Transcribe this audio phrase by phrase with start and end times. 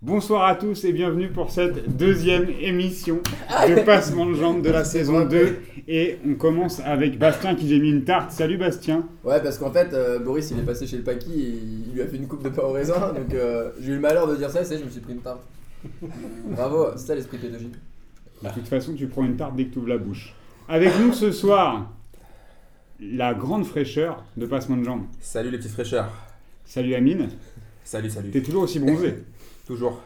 [0.00, 3.16] Bonsoir à tous et bienvenue pour cette deuxième émission
[3.66, 5.58] de passement de jambes de la saison 2.
[5.88, 8.30] Et on commence avec Bastien qui j'ai mis une tarte.
[8.30, 9.08] Salut Bastien.
[9.24, 11.48] Ouais, parce qu'en fait, euh, Boris il est passé chez le Paki et
[11.88, 13.12] il lui a fait une coupe de pain au raisin.
[13.12, 15.20] Donc euh, j'ai eu le malheur de dire ça, c'est je me suis pris une
[15.20, 15.42] tarte.
[16.44, 17.74] Bravo, c'est ça l'esprit pédagogique.
[18.44, 20.32] De toute façon, tu prends une tarte dès que tu ouvres la bouche.
[20.68, 21.90] Avec nous ce soir,
[23.00, 25.06] la grande fraîcheur de passement de jambes.
[25.20, 26.12] Salut les petites fraîcheurs.
[26.64, 27.30] Salut Amine.
[27.82, 28.30] Salut, salut.
[28.30, 29.14] T'es toujours aussi bronzé.
[29.68, 30.00] Toujours.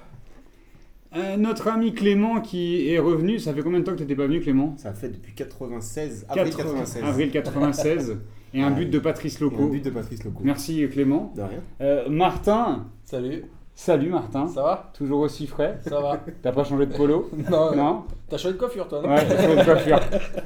[1.14, 4.26] Euh, notre ami Clément qui est revenu, ça fait combien de temps que t'étais pas
[4.26, 4.74] venu Clément?
[4.76, 7.04] Ça fait depuis 96, avril 4 96.
[7.04, 8.18] Avril 96.
[8.54, 9.68] Et un but de Patrice Et un Loco.
[9.68, 10.40] but de Patrice Loco.
[10.42, 11.32] Merci Clément.
[11.36, 11.60] De rien.
[11.80, 12.86] Euh, Martin.
[13.04, 13.44] Salut,
[13.76, 14.48] Salut Martin.
[14.48, 14.90] ça va?
[14.94, 15.78] Toujours aussi frais.
[15.82, 17.30] Ça va T'as pas changé de polo?
[17.48, 19.10] Non, Non T'as changé de coiffure toi, non?
[19.10, 20.00] Ouais, faut de coiffure.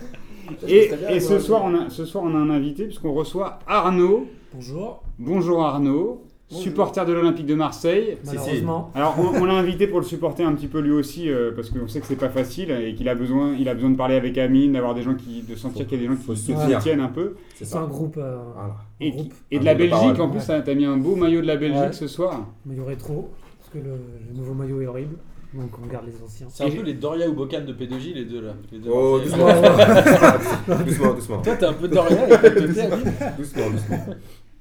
[0.68, 4.26] Et, ce, soir, on a, ce soir, on a un invité puisqu'on reçoit Arnaud.
[4.52, 5.02] Bonjour.
[5.18, 6.26] Bonjour Arnaud.
[6.48, 8.18] Supporter de l'Olympique de Marseille.
[8.24, 11.50] Malheureusement, Alors, on, on l'a invité pour le supporter un petit peu lui aussi euh,
[11.54, 13.96] parce qu'on sait que c'est pas facile et qu'il a besoin, il a besoin de
[13.96, 16.36] parler avec Amine, d'avoir des gens qui, de sentir qu'il y a des gens qui
[16.36, 17.34] se soutiennent un peu.
[17.60, 18.74] C'est un groupe, euh, Voilà.
[18.74, 21.40] un Et, groupe et de la Belgique, en plus, t'as t'as mis un beau maillot
[21.40, 21.92] de la Belgique Ouais.
[21.92, 22.46] ce soir.
[22.64, 23.94] maillot rétro, parce que le,
[24.30, 25.16] le nouveau maillot est horrible,
[25.52, 26.46] donc on garde les anciens.
[26.50, 28.52] C'est un peu les Doria ou Bocan de P2J, les deux là.
[28.70, 29.46] Les deux Oh, doucement.
[30.84, 31.42] doucement, doucement.
[31.42, 33.12] Toi, t'es un peu Doria côté Amine.
[33.36, 34.04] Doucement, doucement.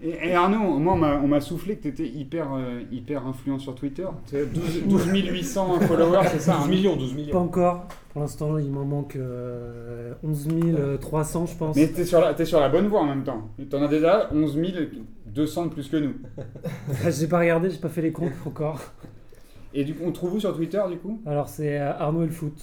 [0.08, 3.58] Et, et Arnaud, moi, on m'a- on m'a soufflé que t'étais hyper, euh, hyper influent
[3.58, 4.06] sur Twitter.
[4.28, 7.38] Tu sais, 12, 12 800 followers, c'est ça 12 hein millions, 12 Pas millions.
[7.40, 10.48] encore, pour l'instant il m'en manque euh, 11
[11.02, 11.76] 300 je pense.
[11.76, 13.50] Mais t'es sur, la, t'es sur la bonne voie en même temps.
[13.70, 14.60] T'en as déjà 11
[15.26, 16.14] 200 de plus que nous.
[17.10, 18.80] j'ai pas regardé, j'ai pas fait les comptes encore.
[19.74, 21.20] Et du coup, on trouve où sur Twitter du coup?
[21.26, 22.54] Alors c'est euh, Arnaud et le foot,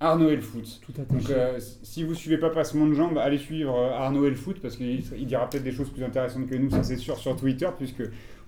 [0.00, 0.80] Arnaud et le foot.
[0.84, 1.34] tout Donc attaché.
[1.34, 4.58] euh, si vous suivez pas Passement de Jambes, allez suivre euh, Arnaud et le foot
[4.62, 7.34] parce qu'il il dira peut-être des choses plus intéressantes que nous, ça c'est sûr, sur
[7.36, 8.02] Twitter, puisque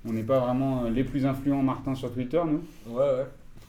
[0.08, 2.62] on n'est pas vraiment euh, les plus influents Martin sur Twitter, nous.
[2.94, 3.26] Ouais, ouais.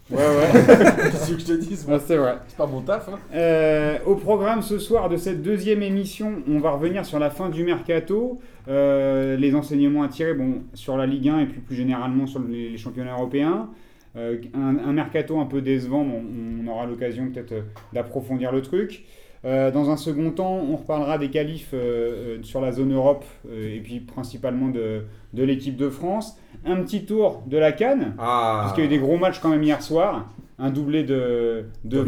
[0.09, 0.52] Ouais, ouais.
[1.12, 2.38] Qu'est-ce que je te dis Ouais, c'est vrai.
[2.48, 3.18] C'est pas mon taf, hein.
[3.34, 7.50] Euh, au programme ce soir de cette deuxième émission, on va revenir sur la fin
[7.50, 11.75] du mercato, euh, les enseignements à tirer bon, sur la Ligue 1 et puis plus
[11.75, 13.70] généralement sur les championnats européens.
[14.17, 17.61] Euh, un, un mercato un peu décevant, on aura l'occasion peut-être euh,
[17.94, 19.05] d'approfondir le truc.
[19.44, 23.79] Euh, dans un second temps, on reparlera des qualifs euh, sur la zone Europe et
[23.79, 26.38] puis principalement de, de l'équipe de France.
[26.66, 28.13] Un petit tour de la Cannes.
[28.19, 28.59] Ah.
[28.63, 30.29] Parce qu'il y a eu des gros matchs quand même hier soir.
[30.59, 32.05] Un doublé de, de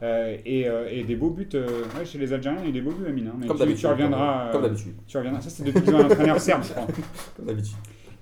[0.00, 1.66] euh, et, euh, et des beaux buts euh,
[1.98, 3.28] ouais, chez les Algériens, il y a des beaux buts, Amine.
[3.28, 3.36] hein.
[3.40, 3.80] Mais Comme tu, d'habitude.
[3.80, 4.50] tu reviendras.
[4.52, 4.92] Comme d'habitude.
[5.08, 5.40] tu reviendras.
[5.40, 6.86] Ça, c'est depuis un entraîneur serbe, je crois.
[7.36, 7.74] Comme d'habitude.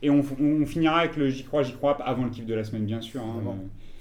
[0.03, 2.65] Et on, on finira avec le J'y crois, J'y crois, avant le kiff de la
[2.65, 3.21] semaine, bien sûr.
[3.23, 3.41] hein.
[3.47, 3.51] Euh,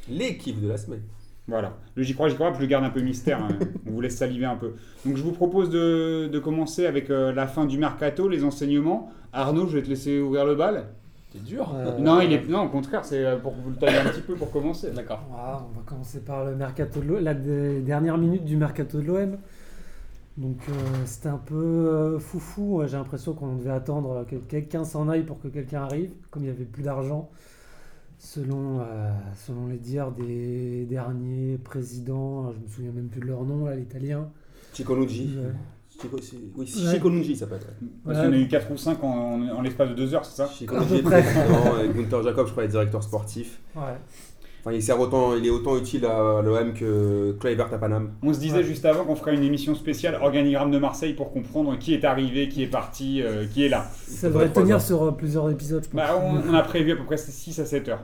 [0.09, 1.01] L'équipe de la semaine.
[1.47, 1.77] voilà.
[1.95, 3.41] Le J'y crois, J'y crois, je le garde un peu mystère.
[3.43, 3.49] hein.
[3.87, 4.73] On vous laisse saliver un peu.
[5.05, 9.09] Donc, je vous propose de, de commencer avec euh, la fin du mercato, les enseignements.
[9.33, 10.85] Arnaud, je vais te laisser ouvrir le bal.
[11.31, 11.73] C'est dur.
[11.75, 14.21] Euh, Non, il est, non, au contraire, c'est euh, pour vous le tailler un petit
[14.21, 14.91] peu pour commencer.
[14.91, 15.21] D'accord.
[15.29, 18.99] voilà, on va commencer par le mercato de l'OM, la de- dernière minute du mercato
[18.99, 19.37] de l'OM.
[20.37, 20.73] Donc euh,
[21.05, 25.23] c'était un peu euh, foufou, Ouais, j'ai l'impression qu'on devait attendre que quelqu'un s'en aille
[25.23, 27.29] pour que quelqu'un arrive, comme il n'y avait plus d'argent,
[28.17, 29.11] selon, euh,
[29.45, 33.75] selon les dires des derniers présidents, je me souviens même plus de leur nom, là,
[33.75, 34.29] l'italien.
[36.01, 36.91] Chico, c'est- oui, Ouais.
[36.93, 37.59] Chiconucci, il s'appelle.
[37.61, 37.87] ouais.
[38.03, 38.23] Parce Ouais.
[38.25, 40.25] qu'il y en a eu 4 ou 5 en, en- en l'espace de 2 heures,
[40.25, 40.49] c'est ça?
[41.01, 41.21] Près.
[41.23, 43.61] président Gunther Jacob, je crois, est directeur sportif.
[43.73, 43.81] Ouais.
[44.65, 48.13] Enfin, il, sert autant, il est autant utile à l'OM que Kluivert à Paname.
[48.23, 48.63] On se disait Ouais.
[48.63, 52.49] juste avant qu'on ferait une émission spéciale organigramme de Marseille pour comprendre qui est arrivé,
[52.49, 53.85] qui est parti, euh, qui est là.
[54.07, 55.95] Ça devrait tenir sur euh, plusieurs épisodes, je pense.
[55.95, 58.03] Bah, on, on a prévu à peu près 6 à 7 heures.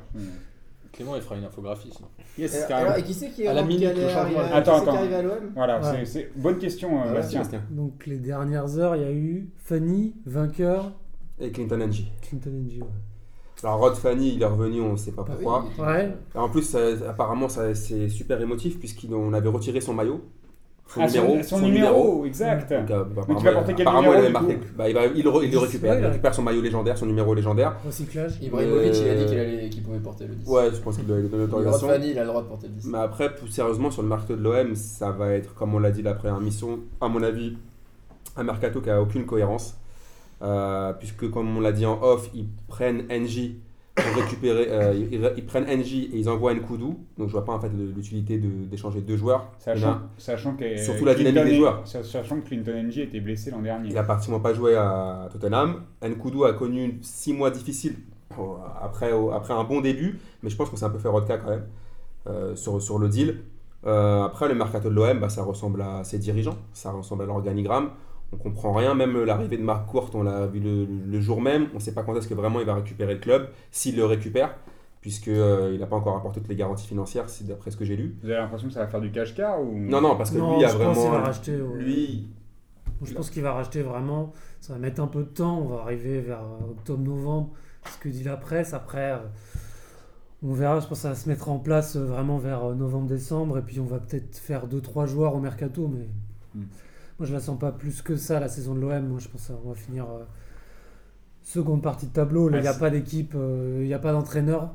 [0.92, 2.10] Clément, il fera une infographie sinon.
[2.38, 4.20] Yes, Et, alors, et qui c'est qui est À la qui minute, changement.
[4.20, 4.96] arriver à- Attends, qui qui attends.
[4.96, 5.84] est arrivé à l'OM Voilà, Ouais.
[5.92, 7.42] c'est- c'est bonne question, euh, ouais, Bastien.
[7.72, 10.92] Donc les dernières heures, il y a eu Fanny, vainqueur,
[11.40, 12.06] Et Clinton NG.
[12.22, 12.82] Clinton NG.
[12.82, 12.88] Ouais.
[13.64, 15.66] Alors Rod Fanny, il est revenu, on ne sait pas Bah pourquoi.
[15.78, 15.84] oui.
[15.86, 16.10] Ouais.
[16.36, 16.80] Et En plus, ça-
[17.10, 20.22] apparemment, ça- c'est super émotif puisqu'on avait retiré son maillot.
[20.88, 21.44] Son Ah, son, numéro.
[21.44, 22.70] son numéro, exact.
[22.74, 24.76] Donc, euh, bah, Donc, il va apparemment, porter quel apparemment, numéro, il, avait du marqué-
[24.78, 25.98] bah, il, va- il re- il le récupère.
[26.00, 27.78] il récupère son maillot légendaire, son numéro légendaire.
[27.86, 28.34] Recyclage.
[28.42, 30.50] Ibrahimovic, il a dit Euh, qu'il allait- qu'il pouvait porter le 10.
[30.50, 31.88] Ouais, je pense qu'il doit lui donner Rod l'autorisation.
[31.88, 32.88] Fanny, il a le droit de porter le 10.
[32.88, 35.92] Mais après, plus sérieusement, sur le mercato de l'OM, ça va être, comme on l'a
[35.92, 37.56] dit la première mission, à mon avis,
[38.36, 39.78] un mercato qui a aucune cohérence.
[40.42, 43.52] Euh, puisque, comme on l'a dit en off, ils prennent NJ
[43.96, 44.68] pour récupérer.
[44.70, 46.98] euh, ils, ils prennent NJ et ils envoient Nkoudou.
[47.18, 49.52] Donc, je vois pas en fait l'utilité de- d'échanger deux joueurs.
[49.60, 51.82] Sachant, a- sachant que Surtout la dynamique des joueurs.
[51.86, 53.90] Sachant que Clinton NG était blessé l'an dernier.
[53.90, 55.82] Il a pratiquement pas joué à Tottenham.
[56.04, 57.96] Nkoudou a connu six mois difficiles
[58.82, 61.50] après, après un bon début, mais je pense qu'on s'est un peu fait rodka quand
[61.50, 61.66] même
[62.28, 63.40] euh, sur, sur le deal.
[63.86, 67.26] Euh, après, le mercato de l'OM, bah, ça ressemble à ses dirigeants, ça ressemble à
[67.26, 67.90] l'organigramme.
[68.34, 71.68] On comprend rien, même l'arrivée de Marc Courte, on l'a vu le, le jour même.
[71.74, 74.06] On ne sait pas quand est-ce que vraiment il va récupérer le club, s'il le
[74.06, 74.56] récupère.
[75.02, 78.16] puisqu'il n'a pas encore apporté toutes les garanties financières, c'est d'après ce que j'ai lu.
[78.22, 79.78] Vous avez l'impression que ça va faire du cash-car ou...
[79.78, 81.12] Non, non, parce que Non, lui a je pense qu'il vraiment.
[81.18, 81.62] va racheter.
[81.62, 81.82] ouais.
[81.82, 82.28] Lui,
[83.04, 84.32] Je pense qu'il va racheter vraiment.
[84.60, 85.58] Ça va mettre un peu de temps.
[85.60, 87.50] On va arriver vers euh, octobre-novembre.
[87.90, 88.74] Ce que dit la presse.
[88.76, 89.18] Après, euh,
[90.44, 90.80] on verra.
[90.80, 93.58] Je pense que ça va se mettre en place euh, vraiment vers euh, novembre-décembre.
[93.58, 95.88] Et puis on va peut-être faire 2-3 joueurs au mercato.
[95.88, 96.08] Mais
[96.54, 96.66] Hmm.
[97.22, 99.06] Moi, je la sens pas plus que ça, la saison de l'OM.
[99.08, 100.24] Moi, je pense qu'on va finir euh,
[101.44, 102.50] seconde partie de tableau.
[102.50, 103.34] Là, Ouais, il n'y a c'est- pas d'équipe.
[103.36, 104.72] euh, Il n'y a pas d'entraîneur.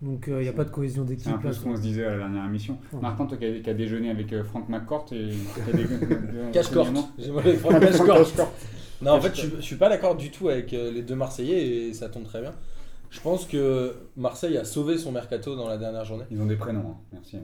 [0.00, 1.32] Donc, euh, il n'y a pas de cohésion C'est d'équipe.
[1.32, 2.78] un peu là, ce qu'on se disait à la dernière émission.
[2.92, 3.00] Ouais.
[3.00, 6.52] Martin, toi qui as, qui as déjeuné avec euh, Franck McCourt et qui a des-
[6.52, 6.90] Cache des- corte.
[7.18, 8.18] J'ai moi les Franck cache Franck corte.
[8.20, 8.56] Cache-Corte.
[9.02, 11.88] Non, en fait, je, je suis pas d'accord du tout avec euh, les deux Marseillais
[11.88, 12.52] et ça tombe très bien.
[13.10, 16.24] Je pense que Marseille a sauvé son mercato dans la dernière journée.
[16.30, 16.96] Ils ont des prénoms, hein.
[17.12, 17.38] merci.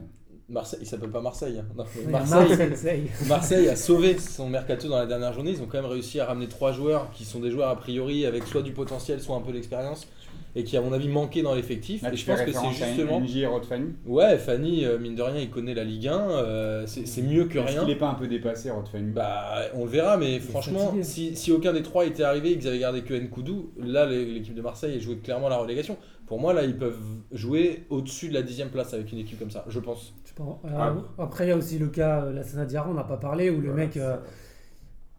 [0.49, 1.59] Marseille, il s'appelle pas Marseille.
[1.59, 1.65] hein.
[1.77, 3.03] Non, Marseille, Marseille.
[3.27, 5.51] Marseille a sauvé son mercato dans la dernière journée.
[5.51, 8.25] Ils ont quand même réussi à ramener trois joueurs qui sont des joueurs a priori
[8.25, 10.07] avec soit du potentiel, soit un peu d'expérience
[10.55, 12.03] et qui, à mon avis, manquaient dans l'effectif.
[12.11, 13.19] Et je pense que c'est à justement.
[13.21, 13.89] NJ et Rod Fanny.
[14.07, 16.31] Ouais, Fanny, euh, mine de rien, il connaît la Ligue 1.
[16.31, 17.79] euh, c'est mieux que Est-ce rien.
[17.81, 19.11] qu'il n'est pas un peu dépassé, Rod Fanny?
[19.11, 22.67] Bah, on le verra, mais franchement, si, si aucun des trois était arrivé et qu'ils
[22.67, 25.97] avaient gardé que Nkoudou, là, l'équipe de Marseille jouait clairement la relégation.
[26.29, 26.99] Pour moi, là, ils peuvent
[27.31, 30.13] jouer au-dessus de la dixième place avec une équipe comme ça, je pense.
[30.25, 30.31] Je.
[30.63, 33.03] Ah Euh, Après, il y a aussi le cas, euh, la Sana Diarra, on n'a
[33.03, 34.15] pas parlé, où le Voilà, mec, euh,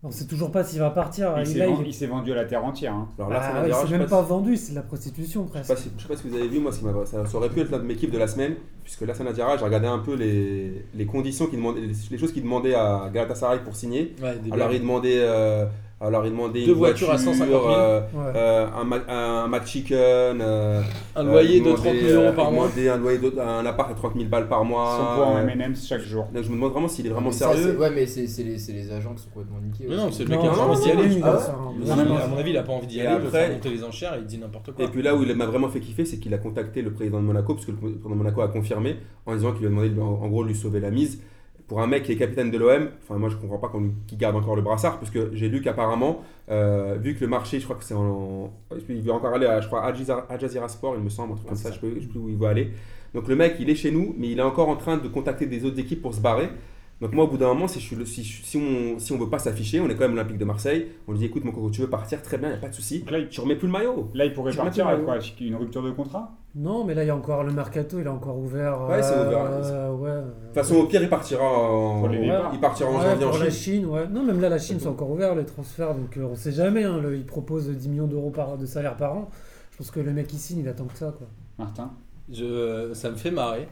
[0.02, 1.34] on sait toujours pas s'il va partir.
[1.36, 2.94] Il Il- s'est vendu, il- il s'est vendu à la terre entière.
[2.94, 3.08] hein.
[3.18, 5.52] alors là, Ah je sais même pas si- vendu, c'est de la prostitution Je sais,
[5.64, 5.68] presque.
[5.68, 7.36] pas si, je sais pas si vous avez vu, moi, ce qui m'a- ça, ça
[7.36, 8.54] aurait pu être l'un de mes kiffs de la semaine,
[8.84, 12.32] puisque là, Sanadiara, j'ai regardé un peu les, les conditions qu'il demandait, les, les choses
[12.32, 14.14] qu'il demandait à Galatasaray pour signer.
[14.22, 15.66] Ouais, Alors, il demandait, euh,
[16.00, 17.70] alors, il demandait Deux une voitures à voiture, 150 000.
[17.70, 18.32] euh, Ouais.
[18.34, 20.80] euh, un, Mac- un McChicken, euh,
[21.14, 22.64] un euh, loyer il de 30 demandait, 000 euros euh, par il mois.
[22.68, 24.96] demandait un loyer de- un appart à 30 000 balles par mois.
[24.98, 26.26] Son poids en euh, M&M's chaque jour.
[26.32, 27.76] donc, je me demande vraiment s'il est vraiment ça, sérieux.
[27.78, 29.84] Ouais, mais c'est c'est les, c'est les agents qui sont complètement niqués.
[29.88, 31.02] Mais non, c'est le mec qui a pas non, envie d'y aller.
[31.16, 31.38] il un- À
[31.74, 33.26] il mon avis- faire à un- mon avis, il a pas envie d'y aller, il
[33.26, 34.84] après- faire monter les enchères et il dit n'importe quoi.
[34.84, 37.18] Et puis là où il m'a vraiment fait kiffer, c'est qu'il a contacté le président
[37.20, 39.70] de Monaco, parce que le président de Monaco a confirmé, en disant qu'il lui a
[39.70, 41.20] demandé de- en en gros de lui sauver la mise.
[41.70, 44.34] Pour un mec qui est capitaine de l'OM, enfin moi je comprends pas qu'on garde
[44.34, 46.20] encore le brassard, parce que j'ai lu qu'apparemment,
[46.50, 48.52] euh, vu que le marché, je crois que c'est en,
[48.88, 51.46] il veut encore aller à, je crois, Al Jazeera, Sport, il me semble, un truc
[51.46, 52.72] comme ça, je je sais plus où il va aller.
[53.14, 55.46] Donc le mec, il est chez nous, mais il est encore en train de contacter
[55.46, 56.48] des autres équipes pour se barrer.
[57.00, 59.16] Donc moi, au bout d'un moment, si, je suis le- si, si on si on
[59.18, 61.52] veut pas s'afficher, on est quand même l'Olympique de Marseille, on lui dit écoute mon
[61.52, 63.04] coco, tu veux partir, très bien, il a pas de souci.
[63.10, 64.10] Là, il- Tu remets plus le maillot.
[64.12, 66.32] Là, il pourrait Je partir avec quoi Une rupture de contrat?
[66.54, 68.82] Non, mais là, il y a encore le mercato, il est encore ouvert.
[68.88, 70.10] Ouais, c'est ouvert, euh, ouais.
[70.10, 73.30] De toute façon, au pire, il partira en, les il partira en Ouais, janvier en
[73.30, 73.74] pour la Chine.
[73.82, 74.06] Chine, ouais.
[74.08, 76.84] Non, même là, la Chine, c'est encore ouvert, les transferts, donc euh, on sait jamais.
[76.84, 79.30] Hein, le- il propose 10 millions d'euros par, de salaire par an.
[79.70, 81.28] Je pense que le mec, il signe, il attend que ça, quoi.
[81.58, 81.92] Martin?
[82.30, 83.68] Je, ça me fait marrer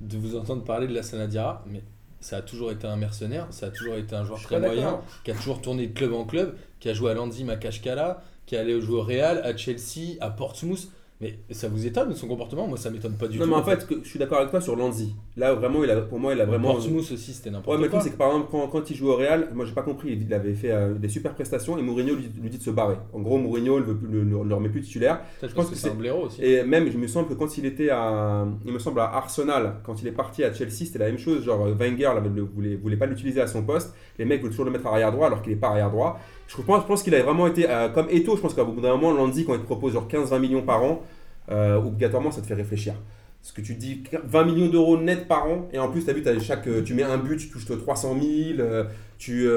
[0.00, 1.82] de vous entendre parler de la Sanadiara, mais
[2.22, 5.30] ça a toujours été un mercenaire, ça a toujours été un joueur très moyen, qui
[5.30, 8.54] a toujours tourné de club en club, qui a joué à Landim à Kashkala, qui
[8.54, 10.88] est allé jouer au Real, à Chelsea, à Portsmouth.
[11.22, 13.50] Mais ça vous étonne son comportement Moi ça m'étonne pas du Non, tout.
[13.50, 15.14] mais en fait, que- je suis d'accord avec toi sur Lanzi.
[15.36, 16.72] Là, vraiment, il a, pour moi, il a vraiment.
[16.72, 18.00] Portsmouth aussi c'était Ouais, n'importe mais le quoi.
[18.00, 20.18] truc, c'est que par exemple, quand, quand il joue au Real, moi, j'ai pas compris.
[20.20, 22.96] Il avait fait euh, des super prestations et Mourinho lui, lui dit de se barrer.
[23.12, 25.20] En gros, Mourinho ne le, le, le- le remet plus titulaire.
[25.40, 26.42] Je pense que que c'est un blaireau aussi.
[26.44, 29.76] Et même, je me semble que quand il était à, il me semble à Arsenal,
[29.84, 31.44] quand il est parti à Chelsea, c'était la même chose.
[31.44, 33.94] Genre Wenger l'avait- le voulait, voulait pas l'utiliser à son poste.
[34.18, 36.18] Les mecs veulent toujours le mettre à arrière droit alors qu'il est pas arrière droit.
[36.48, 38.36] Je pense, je pense qu'il a vraiment été euh, comme Eto.
[38.36, 40.82] Je pense qu'à bout d'un moment, Lanzi, quand il te propose genre 15-20 millions par
[40.82, 41.00] an,
[41.50, 42.94] euh, obligatoirement, ça te fait réfléchir.
[43.40, 46.12] Parce que tu dis 20 millions d'euros net par an, et en plus, tu as
[46.12, 48.84] vu, t'as chaque, euh, tu mets un but, tu touches 300 000, euh,
[49.18, 49.48] tu,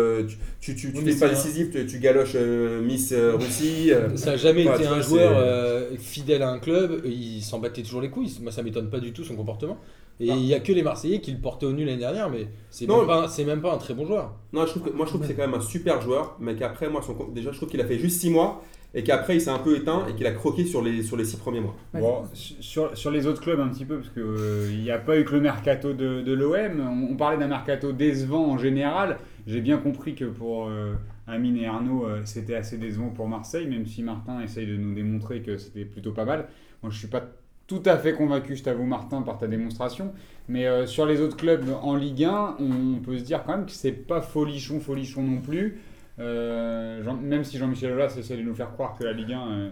[0.59, 3.91] tu, tu, tu, Oui, fais pas décisif, tu, tu galoches euh, Miss Russie.
[3.93, 4.15] euh.
[4.17, 8.01] Ça n'a jamais été un vois, joueur fidèle à un club, il s'en battait toujours
[8.01, 8.35] les couilles.
[8.41, 9.77] Moi, ça m'étonne pas du tout son comportement.
[10.19, 10.35] Et Ah.
[10.35, 12.87] il n'y a que les Marseillais qui le portaient au nul l'année dernière, mais c'est
[12.87, 14.33] Non, même, pas un- c'est même pas un très bon joueur.
[14.53, 16.55] Non, je trouve que, moi je trouve que c'est quand même un super joueur, mais
[16.55, 19.41] qu'après, moi, son, déjà, je trouve qu'il a fait juste 6 mois, et qu'après, il
[19.41, 21.75] s'est un peu éteint, et qu'il a croqué sur les, sur les 6 premiers mois.
[21.93, 21.99] Ouais.
[21.99, 25.25] Bon, sur, sur les autres clubs un petit peu, parce qu'il n'y a pas eu
[25.25, 29.17] que le mercato de, de l'OM, on, on parlait d'un mercato décevant en général.
[29.47, 30.93] J'ai bien compris que pour euh,
[31.27, 34.95] Amine et Arnaud, euh, c'était assez décevant pour Marseille, même si Martin essaye de nous
[34.95, 36.47] démontrer que c'était plutôt pas mal.
[36.81, 37.21] Moi, je suis pas
[37.67, 40.13] tout à fait convaincu, je t'avoue, Martin, par ta démonstration.
[40.47, 43.65] Mais euh, sur les autres clubs en Ligue 1, on peut se dire quand même
[43.65, 45.79] que c'est pas folichon, folichon non plus.
[46.19, 49.69] Euh, même si Jean-Michel Aulas essaie de nous faire croire que la Ligue 1, euh,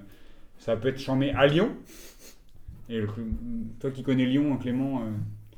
[0.57, 1.69] ça peut être chambé à Lyon.
[2.89, 3.01] Et
[3.79, 5.03] toi qui connais Lyon, Clément,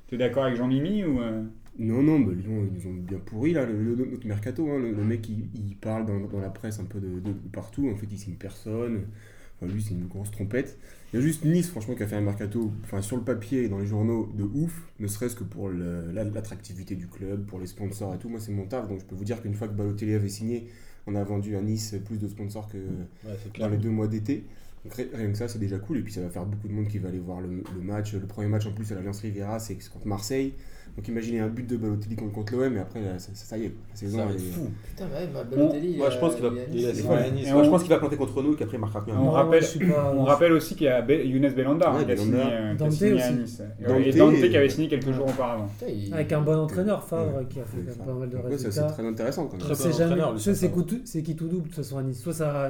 [0.08, 1.20] tu es d'accord avec Jean-Mimi ou
[1.80, 4.70] Non, non, bah, Lyon, ils ont bien pourri, là, notre mercato.
[4.70, 4.78] hein.
[4.78, 7.00] le, mec, il, parle dans, la presse un peu
[7.52, 7.90] partout.
[7.92, 9.06] En fait, il signe personne.
[9.56, 10.78] Enfin, lui, c'est une grosse trompette.
[11.14, 13.64] Il y a juste Nice, franchement, qui a fait un mercato, enfin, sur le papier
[13.64, 14.82] et dans les journaux, de ouf.
[15.00, 18.28] Ne serait-ce que pour l'attractivité du club, pour les sponsors et tout.
[18.30, 18.88] Moi, c'est mon taf.
[18.88, 20.68] Donc, je peux vous dire qu'une fois que Balotelli avait signé,
[21.08, 24.44] on a vendu à Nice plus de sponsors que Ouais, dans les deux mois d'été.
[24.84, 26.00] Donc, ri- rien que ça, c'est déjà cool.
[26.00, 28.14] Et puis ça va faire beaucoup de monde qui va aller voir le, le match.
[28.14, 30.54] Le premier match en plus à l'Alliance Riviera, c'est contre Marseille.
[30.98, 33.96] Donc imaginez un but de Balotelli contre, l'OM, et après, là, ça, y est, la
[33.98, 34.70] saison Ça elle est- fou.
[34.90, 35.98] Putain, ouais, bah, Balotelli.
[35.98, 38.56] Moi, je pense euh, qu'il va- on- je pense qu'il va compter contre nous et
[38.56, 39.62] qu'après il marquera plus un On rappelle,
[40.54, 42.86] on aussi qu'il y a Be- Younes Belanda hein, qui a signé, euh, qui a
[42.86, 43.32] Dante signé à.
[43.32, 43.62] Nice.
[43.86, 45.68] Dante et Dante et- qui avait signé quelques jours auparavant.
[46.14, 47.46] Avec un bon entraîneur, Favre, Ouais.
[47.50, 48.92] qui a fait Ouais, quand même pas mal de ça, c'est résultats.
[48.94, 50.38] très intéressant quand même.
[50.38, 52.22] C'est qui tout- double de toute façon à Nice.
[52.22, 52.70] Soit ça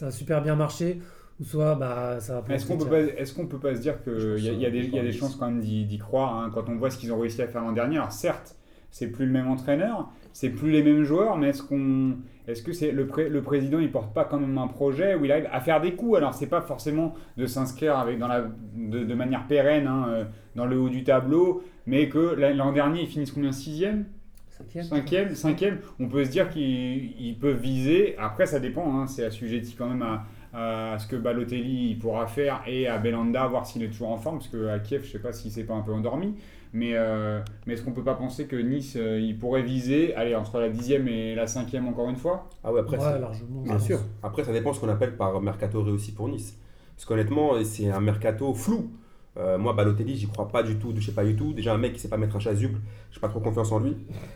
[0.00, 1.00] va super bien marcher,
[1.40, 3.02] ou soit bah, ça va Est-ce qu'on peut pas,
[3.34, 5.18] qu'on peut pas se dire qu'il y, a- y des, il y a des ça-
[5.18, 7.62] chances quand même d'y croire hein, quand on voit ce qu'ils ont réussi à faire
[7.62, 7.96] l'an dernier.
[7.96, 8.56] Alors certes,
[8.90, 12.16] c'est plus le même entraîneur, c'est plus les mêmes joueurs, mais est-ce qu'on,
[12.46, 15.24] est-ce que c'est le, pré- le président il porte pas quand même un projet où
[15.24, 16.16] il arrive à faire des coups?
[16.16, 18.42] Alors c'est pas forcément de s'inscrire avec dans la
[18.76, 20.24] de, de manière pérenne hein, euh,
[20.54, 23.52] dans le haut du tableau, mais que l'an dernier ils finissent combien?
[23.52, 24.06] Sixième?
[24.48, 24.84] Cinquième.
[24.84, 28.14] Cinquième, cinquième, on peut se dire qu'ils ils peuvent viser.
[28.18, 30.24] Après, ça dépend, hein, c'est assujetti quand même à,
[30.56, 34.16] à ce que Balotelli il pourra faire et à Belanda, voir s'il est toujours en
[34.18, 36.34] forme, parce qu'à Kiev, je sais pas s'il s'est pas un peu endormi.
[36.72, 40.34] Mais, euh, mais est-ce qu'on peut pas penser que Nice, euh, il pourrait viser, allez,
[40.34, 42.48] entre la dixième et la cinquième encore une fois?
[42.64, 43.62] Ah ouais, après, Ouais, c'est- largement.
[43.62, 43.98] Bien sûr.
[44.22, 46.58] Après, ça dépend ce qu'on appelle par mercato réussi pour Nice.
[46.96, 48.90] Parce qu'honnêtement, c'est un mercato flou.
[49.38, 51.52] Euh, moi, Balotelli, j'y crois pas du tout, je sais pas du tout.
[51.52, 52.78] Déjà, un mec qui sait pas mettre un chasuble,
[53.10, 53.94] j'ai pas trop confiance en lui.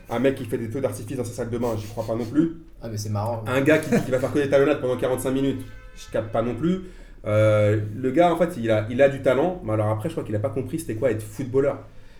[0.09, 2.15] Un mec qui fait des feux d'artifice dans sa salle de bain, j'y crois pas
[2.15, 2.57] non plus.
[2.81, 3.43] Ah, mais c'est marrant.
[3.47, 5.61] Un gars qui, qu'il va faire que des talonnades pendant 45 minutes,
[5.95, 6.81] je capte pas non plus.
[7.25, 10.13] Euh, le gars, en fait, il a, il a du talent, mais alors après, je
[10.15, 11.77] crois qu'il a pas compris c'était quoi être footballeur.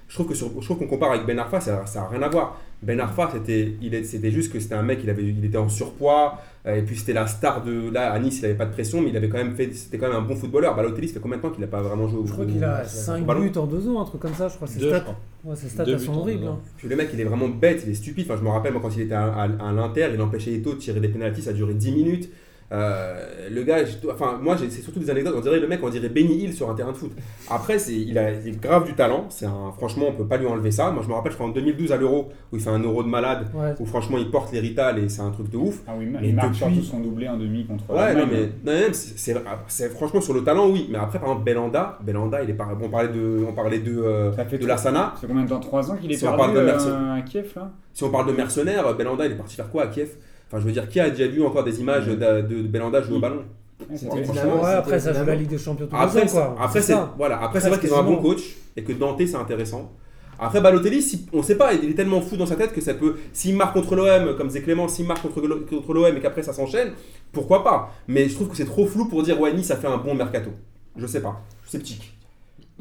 [0.08, 2.22] Je trouve que sur- je trouve qu'on compare avec Ben Arfa, ça, ça a rien
[2.22, 2.60] à voir.
[2.84, 5.58] Ben Arfa, c'était, il est- c'était juste que c'était un mec, il avait, il était
[5.58, 6.38] en surpoids,
[6.68, 9.02] euh, et puis c'était la star de là à Nice, il avait pas de pression,
[9.02, 10.76] mais il avait quand même fait, c'était quand même un bon footballeur.
[10.76, 12.62] Balotelli, ça fait combien de temps qu'il a pas vraiment joué au Je crois qu'il
[12.64, 14.68] a au 5 ballon buts en 2 ans, un truc comme ça, je crois.
[14.68, 15.06] Deux, je stats,
[15.46, 16.46] ouais, ses stats sont horribles.
[16.46, 16.60] hein.
[16.78, 18.26] Puis le mec, il est vraiment bête, il est stupide.
[18.30, 20.74] Enfin, je me rappelle, moi, quand il était à, à- à l'Inter, il empêchait Eto
[20.74, 22.30] de tirer des pénalties, ça a duré 10 minutes.
[22.72, 23.80] Euh, le gars,
[24.12, 25.34] enfin, moi, c'est surtout des anecdotes.
[25.38, 27.12] On dirait le mec, on dirait Benny Hill sur un terrain de foot.
[27.50, 29.26] Après, c'est, il, a, il grave du talent.
[29.30, 30.90] C'est un, franchement, on peut pas lui enlever ça.
[30.92, 33.04] Moi, je me rappelle, je crois en 2012 à l'Euro, où il fait un Euro
[33.04, 33.74] de malade, Ouais.
[33.80, 35.82] où franchement, il porte l'hérital et c'est un truc de ouf.
[35.88, 38.94] Ah oui, Mais il marque depuis- surtout son doublé en demi contre Ouais, non, mais
[38.94, 40.88] c'est, franchement, sur le talent, oui.
[40.90, 43.98] Mais après, par exemple, Belanda, Belanda, il est par, on parlait de, on parlait de,
[44.00, 45.14] euh, Ça fait de trois- Lassana.
[45.20, 45.60] C'est combien de temps?
[45.60, 46.60] 3 ans qu'il est Si on perdu parle de
[46.90, 47.72] euh, à Kiev là?
[47.94, 50.10] Si on parle de mercenaires, Belanda, il est parti faire quoi à Kiev?
[50.52, 52.16] Enfin, je veux dire, qui a déjà vu encore des images Ouais.
[52.18, 53.44] de, de- de Belanda jouer au ballon?
[53.90, 55.36] Ouais, C'était Dynamo, Ouais, après, ça joue la.
[55.36, 56.56] Ligue des Champions tous Après, les ans, c'est- quoi.
[56.60, 57.14] après, c'est ça.
[57.18, 58.42] voilà, après c'est vrai qu'ils ont un bon coach
[58.76, 59.92] et que Dante c'est intéressant.
[60.38, 62.96] Après Balotelli, si, on sait pas, il est tellement fou dans sa tête que ça
[62.96, 63.16] peut.
[63.32, 65.40] S'il marque contre l'OM, comme disait Clément, s'il marque contre,
[65.70, 66.92] contre l'OM et qu'après ça s'enchaîne,
[67.32, 67.92] pourquoi pas?
[68.08, 70.16] Mais je trouve que c'est trop flou pour dire ouais, Nice ça fait un bon
[70.16, 70.50] mercato.
[70.98, 72.18] Je sais pas, je suis sceptique.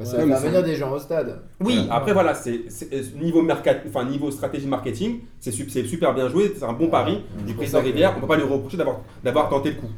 [0.01, 1.41] Bah, Ouais, ça va venir des gens au stade.
[1.61, 1.87] Oui, Ouais.
[1.91, 6.29] après voilà, c'est euh, niveau mercat, enfin niveau stratégie marketing, c'est su- c'est super bien
[6.29, 8.15] joué, c'est un bon pari du président Rivière.
[8.17, 9.91] On peut pas lui reprocher d'avoir tenté le coup.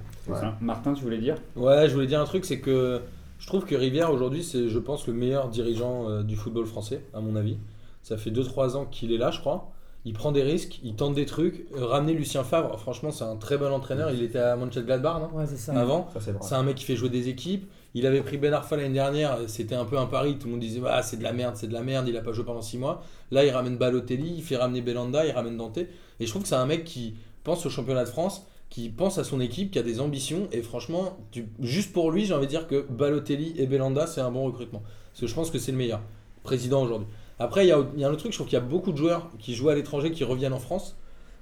[0.60, 1.36] Martin, tu voulais dire?
[1.56, 3.00] Ouais, je voulais dire un truc, c'est que
[3.38, 7.02] je trouve que Rivière aujourd'hui, c'est, je pense, le meilleur dirigeant euh, du football français,
[7.14, 7.56] à mon avis.
[8.02, 9.70] Ça fait 2-3 ans qu'il est là, je crois.
[10.04, 11.66] Il prend des risques, il tente des trucs.
[11.76, 14.10] Euh, ramener Lucien Favre, franchement, c'est un très bon entraîneur.
[14.10, 15.72] Il était à Mönchengladbach, non Ouais, c'est ça.
[15.78, 16.08] Avant.
[16.12, 16.40] Ça c'est vrai.
[16.42, 17.70] C'est un mec qui fait jouer des équipes.
[17.94, 20.38] Il avait pris Ben Arfa l'année dernière, c'était un peu un pari.
[20.38, 22.22] Tout le monde disait ah, c'est de la merde, c'est de la merde, il a
[22.22, 23.02] pas joué pendant 6 mois.
[23.30, 25.78] Là, il ramène Balotelli, il fait ramener Belanda, il ramène Dante.
[25.78, 25.88] Et
[26.20, 29.24] je trouve que c'est un mec qui pense au championnat de France, qui pense à
[29.24, 30.48] son équipe, qui a des ambitions.
[30.52, 31.18] Et franchement,
[31.60, 34.82] juste pour lui, j'ai envie de dire que Balotelli et Belanda, c'est un bon recrutement.
[35.10, 36.00] Parce que je pense que c'est le meilleur
[36.42, 37.08] président aujourd'hui.
[37.38, 38.92] Après, il y, a, il y un autre truc, je trouve qu'il y a beaucoup
[38.92, 40.96] de joueurs qui jouent à l'étranger qui reviennent en France.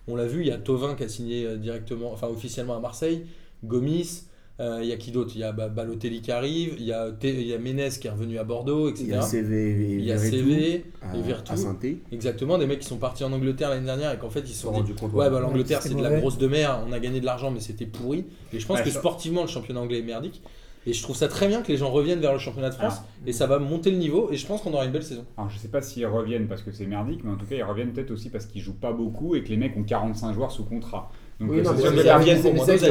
[0.09, 2.81] On l'a vu, il y a Tovin qui a signé euh, directement, enfin officiellement à
[2.81, 3.27] Marseille,
[3.65, 4.25] Gomis,
[4.61, 5.33] il y a qui d'autre?
[5.35, 8.11] Il y a Balotelli qui arrive, il y a, il y a Ménez qui est
[8.11, 9.05] revenu à Bordeaux, etc.
[9.05, 11.53] Il y a CV et Il y a CV, et Verretou.
[11.53, 11.87] à.
[12.13, 14.63] Exactement, des mecs qui sont partis en Angleterre l'année dernière et qu'en fait ils se
[14.63, 15.13] sont rendus compte.
[15.13, 17.61] Ouais, bah l'Angleterre c'est de la grosse de mer, on a gagné de l'argent mais
[17.61, 18.27] c'était pourri.
[18.53, 20.43] Et je pense que sportivement le championnat anglais est merdique.
[20.87, 22.95] Et je trouve ça très bien que les gens reviennent vers le championnat de France
[22.95, 25.27] Alors, et ça va monter le niveau et je pense qu'on aura une belle saison.
[25.37, 27.63] Alors je sais pas s'ils reviennent parce que c'est merdique, mais en tout cas ils
[27.63, 30.51] reviennent peut-être aussi parce qu'ils jouent pas beaucoup et que les mecs ont 45 joueurs
[30.51, 31.13] sous contrat.
[31.41, 32.91] Donc Oui, euh, non, mais ils c'est reviennent pour moins d'oseille.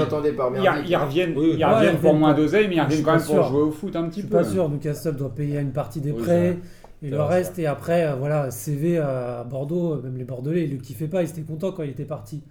[0.88, 3.44] ils, reviennent, ils reviennent pour moins mais ils Je reviennent suis quand même pour sûr.
[3.48, 4.38] jouer au foot un Je petit suis peu.
[4.38, 6.58] pas sûr, Newcastle doit payer une partie des Oui, prêts.
[7.02, 10.72] Et le reste, et après, euh, voilà, CV à Bordeaux, euh, même les Bordelais, ils
[10.72, 12.44] le kiffaient pas, ils étaient contents quand il était parti.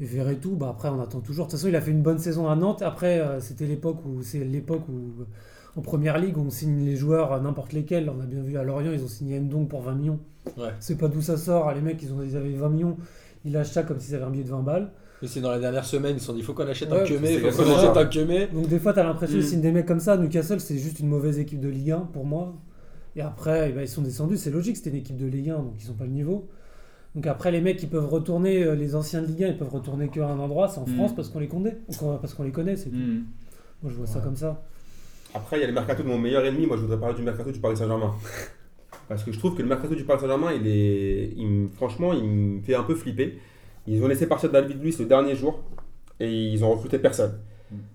[0.00, 1.46] Et Verretou, bah après, on attend toujours.
[1.46, 2.82] De toute façon, il a fait une bonne saison à Nantes.
[2.82, 5.24] Après, euh, c'était l'époque où, c'est l'époque où, euh,
[5.76, 8.08] en première ligue, on signe les joueurs, euh, n'importe lesquels.
[8.10, 10.18] On a bien vu à Lorient, ils ont signé Ndong pour 20 millions.
[10.56, 10.70] Ouais.
[10.80, 11.72] C'est pas d'où ça sort.
[11.72, 12.96] Les mecs, ils, ont, ils avaient 20 millions,
[13.44, 14.90] ils lâchent ça comme s'ils avaient un billet de 20 balles.
[15.22, 17.04] Mais c'est dans les dernières semaines, ils se sont dit faut qu'on achète Ouais, un
[17.04, 18.00] Kemé, c'est faut qu'on achète ça.
[18.00, 18.46] un Kemé.
[18.52, 19.40] Donc des fois, tu as l'impression Mm.
[19.40, 20.16] qu'ils signent des mecs comme ça.
[20.16, 22.54] Newcastle, c'est juste une mauvaise équipe de Ligue 1 pour moi.
[23.16, 24.36] Et après, eh ben, ils sont descendus.
[24.36, 26.48] C'est logique, c'était une équipe de Ligue 1, donc ils n'ont pas le niveau.
[27.16, 29.68] Donc après, les mecs, ils peuvent retourner, euh, les anciens de Ligue 1, ils peuvent
[29.72, 30.94] retourner qu'à un endroit, c'est en Mm.
[30.94, 31.76] France parce qu'on les connaît.
[32.20, 32.96] Parce qu'on les connaît, c'est tout.
[32.96, 33.24] Hmm.
[33.82, 34.62] Moi, je vois ça comme ça.
[35.34, 36.66] Après, il y a le mercato de mon meilleur ennemi.
[36.66, 38.14] Moi, je voudrais parler du mercato du Paris Saint-Germain.
[39.08, 42.12] Parce que je trouve que le mercato du Paris Saint-Germain, il est, il me- franchement,
[42.12, 43.38] il me fait un peu flipper.
[43.86, 45.60] Ils ont laissé partir David Luiz le dernier jour
[46.20, 47.38] et ils ont recruté personne.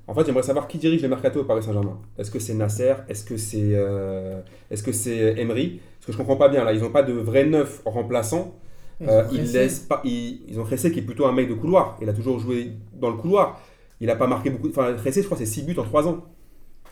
[0.08, 2.00] En fait, j'aimerais savoir qui dirige le mercato au Paris Saint-Germain.
[2.20, 2.94] Est-ce que c'est Nasser?
[3.10, 4.40] Est-ce que c'est euh,
[4.70, 5.80] est-ce que c'est Emery?
[5.98, 6.74] Parce que je comprends pas bien là.
[6.74, 8.56] Ils n'ont pas de vrai neuf remplaçant.
[9.02, 10.02] Ils Euh, ils laissent pas.
[10.06, 11.98] Ils, ils ont Cressé qui est plutôt un mec de couloir.
[12.02, 13.60] Il a toujours joué dans le couloir.
[14.00, 14.70] Il n'a pas marqué beaucoup.
[14.70, 16.24] Enfin, Cressé, je crois, c'est 6 buts en 3 ans.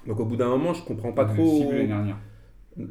[0.08, 1.58] Donc au bout d'un moment, je comprends pas Euh, trop.
[1.60, 2.18] six buts l'année dernière.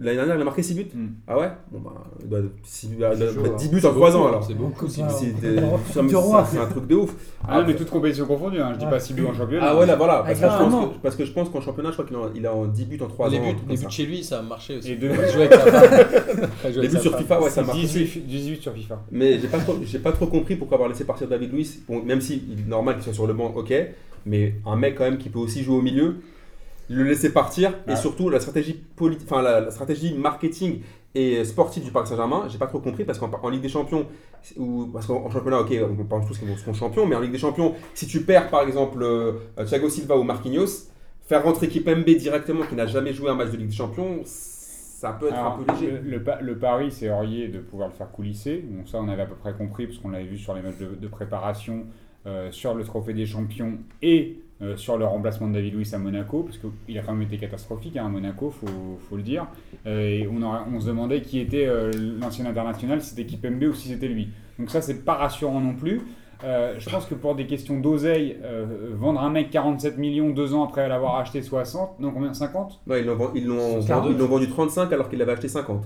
[0.01, 1.07] L'année dernière, il a marqué 6 buts Mm.
[1.27, 1.51] Ah ouais?
[1.71, 1.93] Bon bah,
[2.23, 3.59] il doit, six il doit chaud, mettre hein.
[3.59, 4.45] 10 buts en 3 beaucoup, ans alors.
[4.45, 4.89] C'est beaucoup.
[4.89, 5.03] C'est-
[6.59, 7.15] un truc de ouf.
[7.49, 8.71] Ah, mais toutes compétitions confondues, hein.
[8.75, 9.67] je dis pas 6 buts en championnat.
[9.71, 10.23] Ah ouais, là voilà.
[10.27, 12.17] Parce Avec que, je pense que, parce que je pense qu'en championnat, je crois qu'il
[12.17, 13.31] est en- il a en 10 buts en 3 ans.
[13.31, 14.93] Les un buts, les buts chez lui, ça a marché aussi.
[14.93, 15.11] Et deux-
[16.81, 17.17] Les buts sur.
[17.19, 17.79] FIFA, ouais, ça marche.
[17.79, 19.03] 18, 18 sur FIFA.
[19.11, 21.81] Mais j'ai pas trop, j'ai pas trop compris pourquoi avoir laissé partir David Luiz.
[21.89, 23.73] Bon, même si il est normal qu'il soit sur le banc, ok.
[24.27, 26.17] Mais un mec quand même qui peut aussi jouer au milieu,
[26.91, 28.83] le laisser partir et surtout la stratégie
[29.25, 30.81] enfin la, la stratégie marketing
[31.15, 34.07] et sportive du Paris Saint-Germain, j'ai pas trop compris parce qu'en en Ligue des Champions
[34.57, 37.33] ou parce qu'en en championnat, ok, on pense tous qu'ils seront champions, mais en Ligue
[37.33, 39.33] des Champions, si tu perds par exemple euh,
[39.67, 40.89] Thiago Silva ou Marquinhos,
[41.27, 45.13] faire rentrer Kipembe directement qui n'a jamais joué un match de Ligue des Champions, ça
[45.13, 45.93] peut être Alors, un peu léger.
[46.03, 48.65] Le, le le pari, c'est Aurier de pouvoir le faire coulisser.
[48.69, 50.79] Bon, ça, on avait à peu près compris, parce qu'on l'avait vu sur les matchs
[50.79, 51.87] de, de préparation,
[52.27, 55.99] euh, sur le Trophée des Champions et euh, sur le remplacement de David Luiz à
[55.99, 59.47] Monaco, parce qu'il a quand même été catastrophique hein, à Monaco, faut, faut le dire.
[59.87, 61.91] Euh, et on, se demandait qui était euh,
[62.21, 64.29] l'ancien international, si c'était Kipembe ou si c'était lui.
[64.59, 66.03] Donc ça, c'est pas rassurant non plus.
[66.43, 68.65] Euh, je pense que pour des questions d'oseille, euh,
[68.95, 72.97] vendre un mec 47 millions deux ans après l'avoir acheté 60, non combien 50 Non,
[72.97, 74.11] ils l'ont vend- ils l'ont C'est vendu, 40.
[74.13, 75.85] ils l'ont vendu 35 alors qu'il l'avait acheté 50.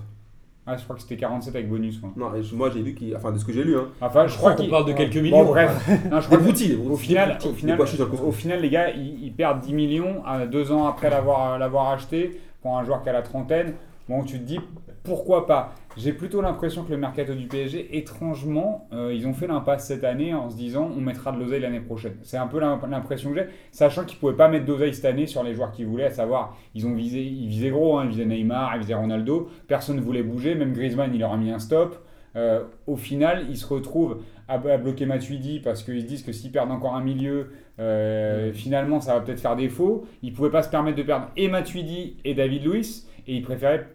[0.66, 2.00] Ah, je crois que c'était 47 avec bonus.
[2.00, 2.12] moi.
[2.16, 3.14] Non, moi j'ai vu qu'il.
[3.14, 3.88] Enfin, de ce que j'ai lu, hein.
[4.00, 5.44] Enfin, je crois qu'on qu'il parle de quelques Bon, millions.
[5.44, 5.88] bref.
[6.10, 7.82] Non, je crois que- broutilles, des au final, des au final, le
[8.26, 12.40] au les gars, ils, ils perdent 10 millions euh, deux ans après l'avoir l'avoir acheté
[12.62, 13.74] pour un joueur qui a la trentaine.
[14.08, 14.58] Bon, tu te dis
[15.04, 15.74] pourquoi pas.
[15.96, 20.02] J'ai plutôt l'impression que le mercato du PSG, étrangement, euh, ils ont fait l'impasse cette
[20.02, 22.16] année en se disant on mettra de l'oseille l'année prochaine.
[22.22, 25.26] C'est un peu l'im- l'impression que j'ai, sachant qu'ils pouvaient pas mettre d'oseille cette année
[25.26, 28.10] sur les joueurs qu'ils voulaient, à savoir ils ont visé, ils visaient gros, hein, ils
[28.10, 29.50] visaient Neymar, ils visaient Ronaldo.
[29.68, 31.96] Personne ne voulait bouger, même Griezmann, il leur a mis un stop.
[32.36, 36.32] Euh, au final, ils se retrouvent à, à bloquer Matuidi parce qu'ils se disent que
[36.32, 40.06] s'ils perdent encore un milieu, euh, finalement ça va peut-être faire défaut.
[40.22, 43.86] Ils pouvaient pas se permettre de perdre et Matuidi et David Luiz et ils préféraient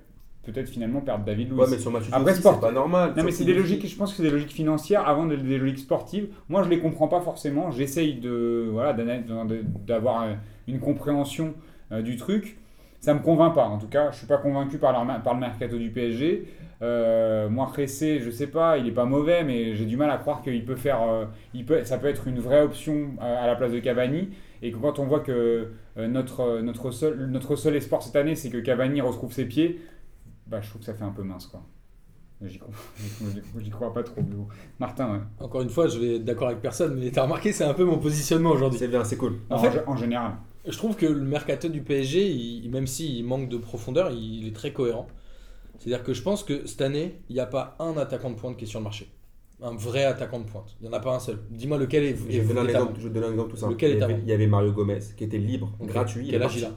[0.44, 1.60] peut-être finalement perdre David Luiz.
[1.60, 3.14] Ouais, mais sur Mathieu Après, c'est pas normal.
[3.16, 5.58] Non mais c'est des logiques, je pense que c'est des logiques financières avant de- des
[5.58, 6.28] logiques sportives.
[6.48, 8.94] Moi je les comprends pas forcément, j'essaye de voilà
[9.86, 10.34] d'avoir euh,
[10.68, 11.54] une compréhension
[11.92, 12.58] euh, du truc.
[13.00, 15.40] Ça me convainc pas en tout cas, je suis pas convaincu par, leur par le
[15.40, 16.46] mercato du PSG.
[16.82, 20.18] Euh, moi Cressé, je sais pas, il est pas mauvais mais j'ai du mal à
[20.18, 23.48] croire qu'il peut faire euh, il peut ça peut être une vraie option euh, à
[23.48, 24.30] la place de Cavani
[24.62, 28.50] et que quand on voit que notre notre seul notre seul espoir cette année c'est
[28.50, 29.82] que Cavani retrouve ses pieds,
[30.50, 31.62] bah je trouve que ça fait un peu mince quoi.
[32.42, 32.72] J'y crois,
[33.72, 34.22] crois pas trop.
[34.80, 35.20] Martin, ouais.
[35.40, 37.84] Encore une fois, je vais être d'accord avec personne, mais t'as remarqué, c'est un peu
[37.84, 38.80] mon positionnement aujourd'hui.
[38.80, 39.40] C'est bien, c'est cool.
[39.50, 40.34] En en, fait- en général.
[40.66, 44.56] Je trouve que le mercato du PSG, il- même s'il manque de profondeur, il est
[44.56, 45.08] très cohérent.
[45.80, 48.56] C'est-à-dire que je pense que cette année, il n'y a pas un attaquant de pointe
[48.58, 49.10] qui est sur le marché.
[49.62, 50.78] Un vrai attaquant de pointe.
[50.80, 51.40] Il n'y en a pas un seul.
[51.50, 53.00] Dis-moi lequel est, Je est, vais donner un est exemple, avant.
[53.02, 53.74] je vais donner un exemple tout simple.
[53.74, 56.28] Lequel il, y avait, avant il y avait Mario Gomez qui était libre, gratuit.
[56.30, 56.72] Quel est âge il a?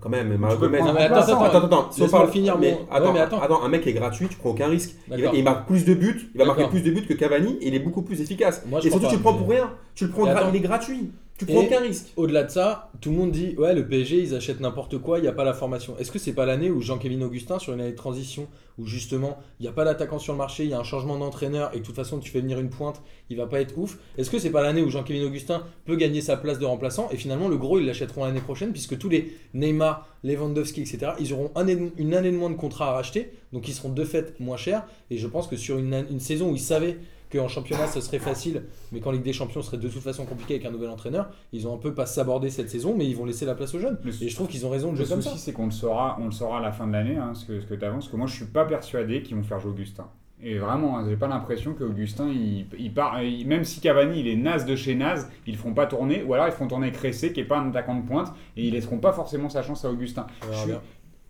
[0.00, 0.78] Quand même, Mario peux Gomez.
[0.78, 3.06] prendre Non, mais un attends, attends, Attends, attends, si on parle finir mais, mon- attends,
[3.08, 3.40] Ouais, mais attends.
[3.40, 4.96] attends, un mec est gratuit, tu prends aucun risque.
[5.06, 5.34] Il, va- D'accord.
[5.34, 7.74] il marque plus de buts, il va marquer plus de buts que Cavani et il
[7.74, 8.62] est beaucoup plus efficace.
[8.66, 9.70] Moi, et surtout, tu le prends pour rien.
[9.94, 10.48] Tu le prends, Mais gra- attends.
[10.50, 11.10] il est gratuit.
[11.46, 12.12] Tu prends aucun risque.
[12.16, 15.22] Au-delà de ça, tout le monde dit ouais le PSG ils achètent n'importe quoi, il
[15.22, 15.98] n'y a pas la formation.
[15.98, 18.46] Est-ce que c'est pas l'année où Jean-Kévin Augustin sur une année de transition
[18.78, 21.18] où justement il n'y a pas d'attaquant sur le marché, il y a un changement
[21.18, 23.98] d'entraîneur et de toute façon tu fais venir une pointe, il va pas être ouf.
[24.18, 27.16] Est-ce que c'est pas l'année où Jean-Kévin Augustin peut gagner sa place de remplaçant et
[27.16, 31.50] finalement le gros ils l'achèteront l'année prochaine puisque tous les Neymar, Lewandowski etc ils auront
[31.56, 34.56] un une année de moins de contrat à racheter donc ils seront de fait moins
[34.56, 36.98] chers et je pense que sur une saison où ils savaient
[37.32, 40.24] qu'en championnat ce serait facile mais qu'en Ligue des Champions ce serait de toute façon
[40.26, 43.16] compliqué avec un nouvel entraîneur ils ont un peu pas sabordé cette saison, mais ils
[43.16, 43.98] vont laisser la place aux jeunes.
[44.04, 45.30] Le, Et je trouve qu'ils ont raison de le jouer comme ça.
[45.30, 47.44] souci, c'est qu'on le saura, on le saura à la fin de l'année, hein, ce
[47.46, 48.08] que, ce que tu avances.
[48.08, 50.06] Que moi, je suis pas persuadé qu'ils vont faire jouer Augustin.
[50.44, 54.26] Et vraiment, hein, j'ai pas l'impression qu'Augustin, il, il part, il- même si Cavani, il
[54.28, 56.90] est naze de chez naze, ils le feront pas tourner, ou alors ils feront tourner
[56.90, 59.84] Cressé, qui est pas un attaquant de pointe, et ils laisseront pas forcément sa chance
[59.84, 60.26] à Augustin.
[60.50, 60.72] Je suis-.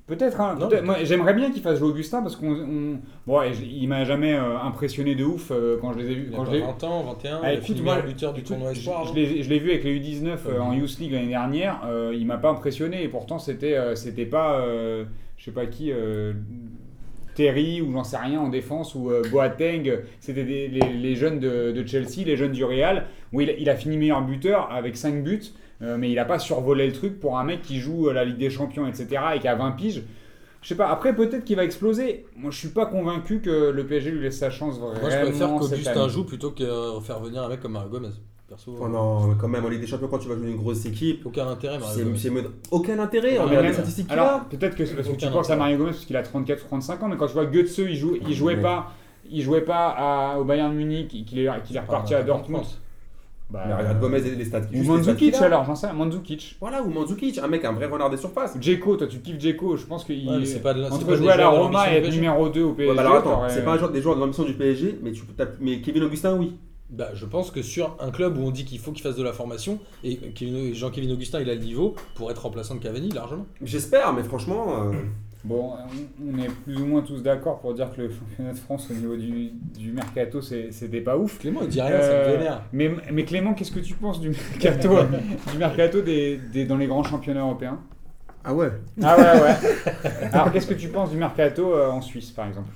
[0.09, 3.79] Peut-être, hein, mais- j'aimerais bien qu'il fasse jouer Augustin parce qu'on, on- bon, ouais, j-
[3.81, 6.25] il m'a jamais euh, impressionné de ouf euh, quand je les ai vus.
[6.29, 8.01] Il a Quand pas je l'ai- 20 ans, 21, Ah, il a écoute, fini moi,
[8.03, 9.05] buteur du tournoi je- Espoir.
[9.05, 9.15] Je, hein.
[9.15, 11.81] l'ai je l'ai vu avec les U19 euh, en Youth League l'année dernière.
[11.87, 15.05] euh, il m'a pas impressionné et pourtant c'était euh, c'était pas euh,
[15.39, 16.33] je sais pas qui euh,
[17.35, 20.01] Terry ou j'en sais rien en défense ou euh, Boateng.
[20.21, 23.71] C'était les, les jeunes de, de Chelsea, les jeunes du Real où il, a- il
[23.71, 25.41] a fini meilleur buteur avec 5 buts.
[25.83, 28.25] Euh, mais il a pas survolé le truc pour un mec qui joue euh, la
[28.25, 29.09] Ligue des Champions, etc.
[29.35, 30.03] et qui a 20 piges.
[30.63, 32.25] Je sais pas, après peut-être qu'il va exploser.
[32.37, 35.01] Moi je suis pas convaincu que le PSG lui laisse sa chance vraiment.
[35.01, 38.11] Moi, je préfère qu'Augustin joue plutôt que euh, faire venir un mec comme Mario Gomez.
[38.49, 40.57] Perso, Oh non, mais quand même, en Ligue des Champions, quand tu vas jouer une
[40.59, 42.43] grosse équipe, aucun intérêt, Mario c'est Gomez.
[42.71, 43.39] aucun intérêt.
[43.41, 44.47] On regarde les statistiques qu'il a.
[44.51, 45.57] peut-être que c'est parce que tu penses à.
[45.57, 47.97] Mario Gomez parce qu'il a 34 ou 35 ans, mais quand tu vois Götze, il,
[47.97, 48.61] joue, il jouait Ouais.
[48.63, 48.93] pas,
[49.29, 52.63] il jouait pas à- au Bayern Munich, et qu'il est, qu'il est reparti à Dortmund.
[53.53, 54.63] Bah, Mais regarde Gomez et les stats.
[54.75, 55.45] Ou Mandzukic a.
[55.45, 56.57] alors, j'en sais Mandzukic.
[56.61, 58.57] Voilà, ou Mandzukic, un mec, un vrai renard des surfaces.
[58.61, 60.95] Djeko, toi tu kiffes Djeko, je pense qu'il Ouais, mais c'est pas de la- c'est
[60.95, 62.91] entre pas des jouer à la Roma et être numéro 2 au PSG.
[62.91, 65.13] Ouais, bah alors attends, c'est pas un joueur des joueurs de l'ambition du PSG, mais,
[65.13, 65.23] tu,
[65.61, 66.57] mais Kevin Augustin, oui.
[66.89, 69.23] Bah, je pense que sur un club où on dit qu'il faut qu'il fasse de
[69.23, 73.09] la formation, et Kevin- Jean-Kévin Augustin, il a le niveau pour être remplaçant de Cavani
[73.11, 73.47] largement.
[73.63, 74.67] J'espère, mais franchement.
[74.91, 74.93] euh,
[75.45, 75.73] Bon,
[76.25, 78.95] on est plus ou moins tous d'accord pour dire que le championnat de France au
[78.95, 81.39] niveau du, du mercato, c'est- c'était pas ouf.
[81.41, 82.63] Clément, il dit rien, ça Euh, me vénère.
[82.73, 84.91] mais, mais Clément, qu'est-ce que tu penses du mercato,
[85.53, 87.81] du mercato des, des- dans les grands championnats européens?
[88.45, 88.71] Ah ouais,
[89.03, 90.11] Ah ouais, ouais.
[90.33, 92.71] Alors, qu'est-ce que tu penses du mercato euh, en Suisse, par exemple?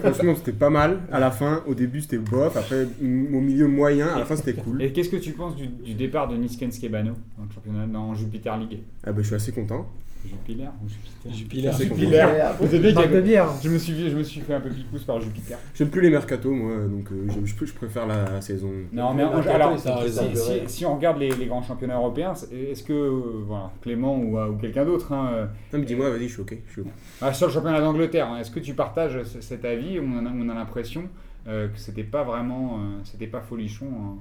[0.00, 1.00] Franchement c'était pas mal.
[1.10, 3.04] À la fin, au début c'était bof, après au
[3.40, 4.80] milieu moyen, à la fin c'était cool.
[4.82, 8.14] Et qu'est-ce que tu penses du, du départ de Nisken Skebano dans le championnat, dans
[8.14, 8.78] Jupiter League?
[9.04, 9.86] Ah bah je suis assez content.
[10.28, 11.70] Jupiler ou Jupiter Jupiler.
[11.72, 13.20] Jupiler.
[13.22, 13.48] Bière.
[13.62, 15.58] je me suis je me suis fait un peu picousse par Jupiter.
[15.74, 18.70] J'aime plus les mercatos moi, donc euh, je, je préfère la saison.
[18.92, 20.62] Non, mais mercato, alors, il ça si, améliorer.
[20.66, 24.38] si- si on regarde les, les grands championnats européens, est-ce que euh, voilà, Clément ou,
[24.38, 26.56] euh, ou quelqu'un d'autre, hein, Non mais dis-moi, vas-y, je suis ok.
[26.66, 26.82] Je suis
[27.20, 30.30] ah, sur le championnat d'Angleterre, hein, est-ce que tu partages ce- cet avis on a,
[30.30, 31.04] on a l'impression
[31.48, 34.16] euh, que c'était pas vraiment, euh, c'était pas folichon hein?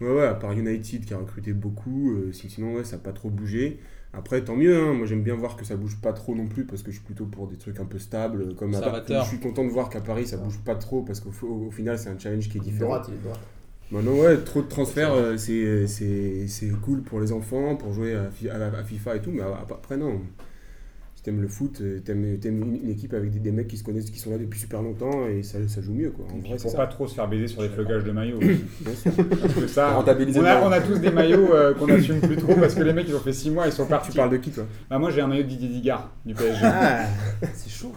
[0.00, 3.02] Ouais, ouais, à part United qui a recruté beaucoup, euh, si- sinon ouais, ça n'a
[3.02, 3.78] pas trop bougé.
[4.14, 4.94] Après, tant mieux, hein.
[4.94, 7.04] moi j'aime bien voir que ça bouge pas trop non plus parce que je suis
[7.04, 8.54] plutôt pour des trucs un peu stables.
[8.54, 9.22] Comme à Conservateur.
[9.24, 11.70] je suis content de voir qu'à Paris ça bouge pas trop parce qu'au au- au
[11.70, 12.90] final c'est un challenge qui est différent.
[12.96, 13.40] droite, droite.
[13.90, 18.14] Maintenant, ouais, trop de transferts, euh, c'est c'est- c'est cool pour les enfants, pour jouer
[18.14, 20.20] à, Fi- à- à FIFA et tout, mais après, non.
[21.28, 23.84] T'aimes le foot, euh, t'aimes t'aimes une, une équipe avec des, des mecs qui se
[23.84, 26.24] connaissent, qui sont là depuis super longtemps et ça, ça joue mieux, quoi.
[26.34, 26.74] En vrai, ça.
[26.74, 28.38] pas trop se faire baiser sur des flocages de maillots.
[28.38, 28.64] aussi.
[28.80, 29.12] Bien sûr.
[29.28, 32.54] Parce que ça, on a, on a tous des maillots euh, qu'on assume plus trop
[32.54, 34.16] parce que les mecs ils ont fait 6 mois ils sont Tu partis.
[34.16, 34.64] parles de qui, toi?
[34.88, 36.60] Bah, moi j'ai un maillot de Didier Digard du PSG.
[36.64, 37.04] Ah
[37.52, 37.92] C'est chaud.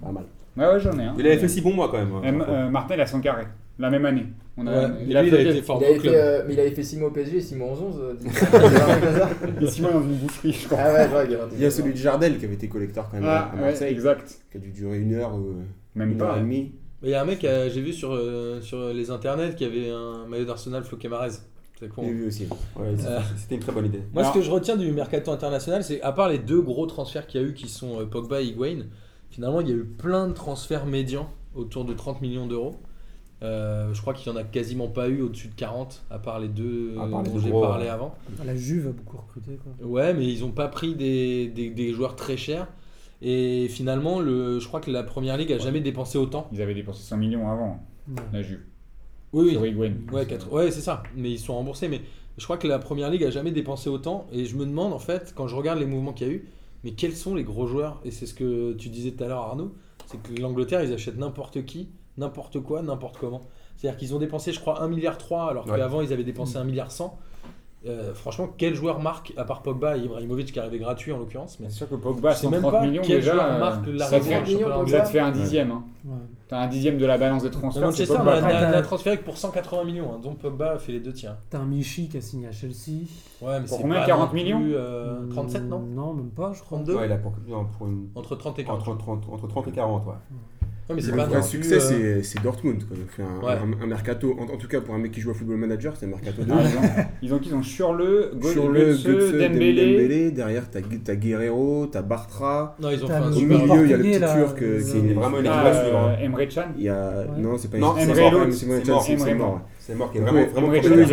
[0.00, 0.24] Pas mal.
[0.56, 1.14] Ouais, ouais, j'en ai un.
[1.18, 2.12] Il avait fait 6 bons mois quand même.
[2.40, 3.48] Euh, euh, Martin il a 100 carrés,
[3.80, 4.26] la même année.
[4.60, 6.12] On a, Ouais, il lui, a il fait, a été Il fort avait au club.
[6.14, 7.94] fait, euh, mais il avait fait 6 mois au PSG et 6 mois en 11.
[8.00, 8.60] euh, dis- C'est un
[9.08, 9.30] hasard.
[9.60, 10.78] il est 6 mois dans une boucherie, je crois.
[10.80, 13.50] ah ouais, il y a celui de Jardel qui avait été collecteur quand même Ah,
[13.52, 14.40] à ouais, Marseille, exact.
[14.50, 15.54] qui a dû durer une heure ou
[15.94, 16.38] Même une heure pas.
[16.38, 16.72] et demie.
[17.02, 19.64] Mais il y a un mec, euh, j'ai vu sur, euh, sur les internets, qui
[19.64, 21.30] avait un maillot d'Arsenal floqué Marez.
[21.78, 22.02] C'est con.
[22.04, 22.48] J'ai vu aussi.
[22.80, 23.20] Euh.
[23.36, 24.02] C'était une très bonne idée.
[24.12, 26.86] Moi, Alors- ce que je retiens du mercato international, c'est à part les deux gros
[26.86, 28.86] transferts qu'il y a eu qui sont euh, Pogba et Higuain,
[29.30, 32.74] finalement, il y a eu plein de transferts médians autour de 30 millions d'euros.
[33.42, 36.40] Euh, je crois qu'il n'y en a quasiment pas eu au-dessus de 40, à part
[36.40, 37.90] les deux À part les dont j'ai gros, parlé ouais.
[37.90, 38.14] avant.
[38.44, 39.58] La Juve a beaucoup recruté.
[39.62, 39.86] Quoi.
[39.86, 42.66] Ouais, mais ils n'ont pas pris des, des- des joueurs très chers.
[43.22, 46.48] Et finalement, le, je crois que la première ligue a jamais dépensé autant.
[46.52, 48.14] Ils avaient dépensé 100 millions avant, Ouais.
[48.32, 48.60] la Juve.
[49.32, 49.68] Oui, Sur oui.
[49.70, 49.92] Higuain.
[50.12, 51.02] Ouais, quatre- ouais, c'est ça.
[51.16, 51.88] Mais ils sont remboursés.
[51.88, 52.00] Mais
[52.38, 54.26] je crois que la première ligue a jamais dépensé autant.
[54.32, 56.48] Et je me demande, en fait, quand je regarde les mouvements qu'il y a eu,
[56.84, 58.00] mais quels sont les gros joueurs?
[58.04, 59.74] Et c'est ce que tu disais tout à l'heure, Arnaud
[60.06, 63.40] c'est que l'Angleterre, ils achètent n'importe qui, n'importe quoi, n'importe comment.
[63.76, 65.78] C'est-à-dire qu'ils ont dépensé, je crois, 1 milliard 3, alors Ouais.
[65.78, 67.16] qu'avant, ils avaient dépensé 1 milliard 100.
[67.86, 71.60] Euh, franchement, quel joueur marque, à part Pogba et Ibrahimovic qui arrivait gratuit en l'occurrence
[71.60, 73.58] mais C'est sûr que Pogba, Je sais même 130 pas millions quel déjà, joueur euh,
[73.60, 75.70] marque la ça, fait, millions, ça te fait un dixième.
[75.70, 75.84] hein.
[76.04, 76.16] Ouais.
[76.48, 77.80] T'as un dixième de la balance des transferts.
[77.84, 80.90] Manchester Après, n'a- t'as- n'a transféré que pour 180 millions, hein, donc Pogba a fait
[80.90, 81.36] les deux tiers.
[81.50, 83.06] T'as un Michi qui a signé à Chelsea.
[83.40, 86.30] Ouais, mais Pour c'est combien, pas 40 non plus, millions euh, 37, non Non, même
[86.30, 86.78] pas, je crois.
[86.78, 88.08] 32 Ouais, il a pour, non, pour une.
[88.16, 88.80] Entre 30 et 40.
[88.88, 90.10] Entre 30, entre 30 et 40, ouais.
[90.10, 90.16] Ouais,
[90.94, 92.82] mais c'est Le pas vrai non plus, succès, euh, c'est- Dortmund.
[92.86, 92.96] Quoi.
[93.08, 93.52] Fait un, Ouais.
[93.80, 95.94] un- un mercato, en, en tout cas pour un mec qui joue à Football Manager,
[95.96, 96.80] c'est un mercato de Ah, ils, ont,
[97.22, 100.30] ils ont qui Ils ont sur le, Sur le Götze, Dembélé.
[100.30, 103.94] derrière t'as t'as Guerrero, t'as Bartra, Non, ils ont fait un au milieu il y
[103.94, 105.98] a le petit là, turc euh, qui C'est vraiment une équipe à suivre.
[106.18, 106.62] euh, Emre Can.
[106.76, 107.08] Il y a...
[107.10, 107.26] Ouais.
[107.42, 108.66] Non, c'est pas Non, c'est Emre c'est
[109.34, 110.58] mort, c'est mort, qui est vraiment, ils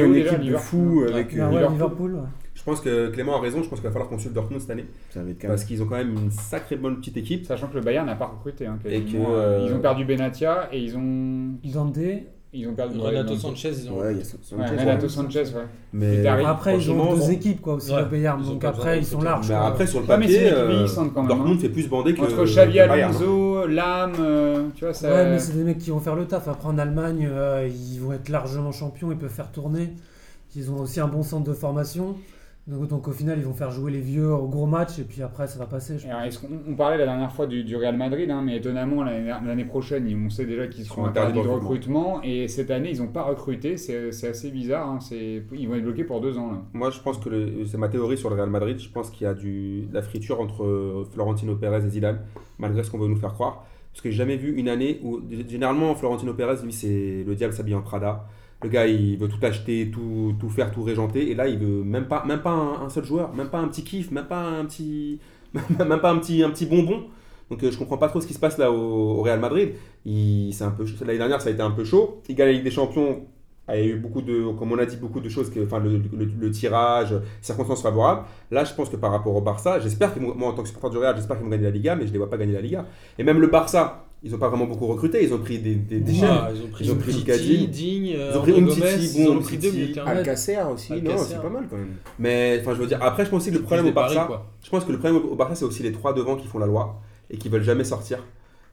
[0.01, 1.35] ont une équipe de fou avec.
[1.39, 2.17] Ah euh, Liverpool.
[2.65, 4.71] Je pense que Clément a raison, je pense qu'il va falloir qu'on suive Dortmund cette
[4.71, 4.85] année.
[5.11, 5.51] Ça va être calme.
[5.53, 7.45] Parce qu'ils ont quand même une sacrée bonne petite équipe.
[7.45, 8.65] Sachant que le Bayern n'a pas recruté.
[8.65, 9.25] hein, Et quasiment.
[9.25, 11.97] que, euh, Ils ont perdu Benatia et ils ont, Dante.
[12.53, 13.99] ils ont perdu Renato ouais, Sanchez, ils ont.
[13.99, 14.79] Ouais, il y a Sanchez, Ouais.
[14.79, 15.61] Renato Sanchez, ouais.
[15.93, 16.25] Mais.
[16.25, 17.29] Après, ils ont deux bon.
[17.29, 18.41] équipes quoi, aussi, Ouais, le Bayern.
[18.43, 19.51] ils ont Donc après, ils sont larges.
[19.51, 21.23] Après, sur le papier, euh, quand même, hein.
[21.27, 22.21] Dortmund fait plus bander que.
[22.21, 23.09] Entre Xavi Bayern, hein.
[23.15, 25.13] Alonso, Lam, euh, tu vois, ça.
[25.13, 26.47] Ouais, mais c'est des mecs qui vont faire le taf.
[26.47, 29.93] Après, en Allemagne, euh, ils vont être largement champions, ils peuvent faire tourner.
[30.55, 32.15] Ils ont aussi un bon centre de formation.
[32.67, 35.21] Donc, donc au final, ils vont faire jouer les vieux au gros match et puis
[35.21, 35.99] après, ça va passer.
[35.99, 36.23] je Alors,
[36.67, 40.31] on parlait la dernière fois du, du Real Madrid, hein, mais étonnamment, l'année prochaine, on
[40.31, 42.21] sait déjà qu'ils seront interdits de recrutement.
[42.23, 43.77] Et cette année, ils n'ont pas recruté.
[43.77, 44.89] C'est assez bizarre.
[44.89, 46.51] hein, Ils vont être bloqués pour deux ans.
[46.53, 46.61] Là.
[46.73, 48.79] Moi, je pense que c'est ma théorie sur le Real Madrid.
[48.79, 52.21] Je pense qu'il y a du, de la friture entre euh, Florentino Pérez et Zidane,
[52.57, 53.63] malgré ce qu'on veut nous faire croire.
[53.91, 57.53] Parce que j'ai jamais vu une année où, généralement, Florentino Pérez, lui, c'est le diable
[57.53, 58.25] s'habille en Prada.
[58.65, 61.29] Le gars, il veut tout acheter, tout, tout faire, tout régenter.
[61.29, 63.83] Et là, il veut même pas, même pas un, seul joueur, même pas un petit
[63.83, 65.19] kiff, même pas un petit,
[65.53, 67.03] même pas un petit, un petit bonbon.
[67.51, 69.73] Donc, euh, je comprends pas trop ce qui se passe là au, Real Madrid.
[70.05, 72.21] Il- un peu, l'année dernière, ça a été un peu chaud.
[72.27, 73.27] Il gagne la Ligue des Champions.
[73.69, 75.97] Il y a eu beaucoup de, comme on a dit, beaucoup de choses, enfin, le,
[75.97, 78.23] le- le tirage, circonstances favorables.
[78.51, 80.89] Là, je pense que par rapport au Barça, j'espère que moi, en tant que supporter
[80.91, 82.53] du Real, j'espère qu'ils vont gagner la Liga, mais je ne les vois pas gagner
[82.53, 82.85] la Liga.
[83.19, 85.99] Et même le Barça, ils n'ont pas vraiment beaucoup recruté, ils ont pris des, des,
[85.99, 86.13] des.
[86.23, 87.67] Ah, ils ont pris Ils ont pris Titi.
[87.67, 90.07] Digne, Ils ont pris André Umtiti, Gomez, ils bon, ont pris deux terrain.
[90.07, 91.93] Alcacer aussi, non, c'est pas mal quand même.
[92.17, 94.27] Mais enfin, je veux dire, après, je pense aussi que le problème au Barça,
[94.63, 96.65] je pense que le problème au Barça, c'est aussi les trois devant qui font la
[96.65, 98.23] loi et qui veulent jamais sortir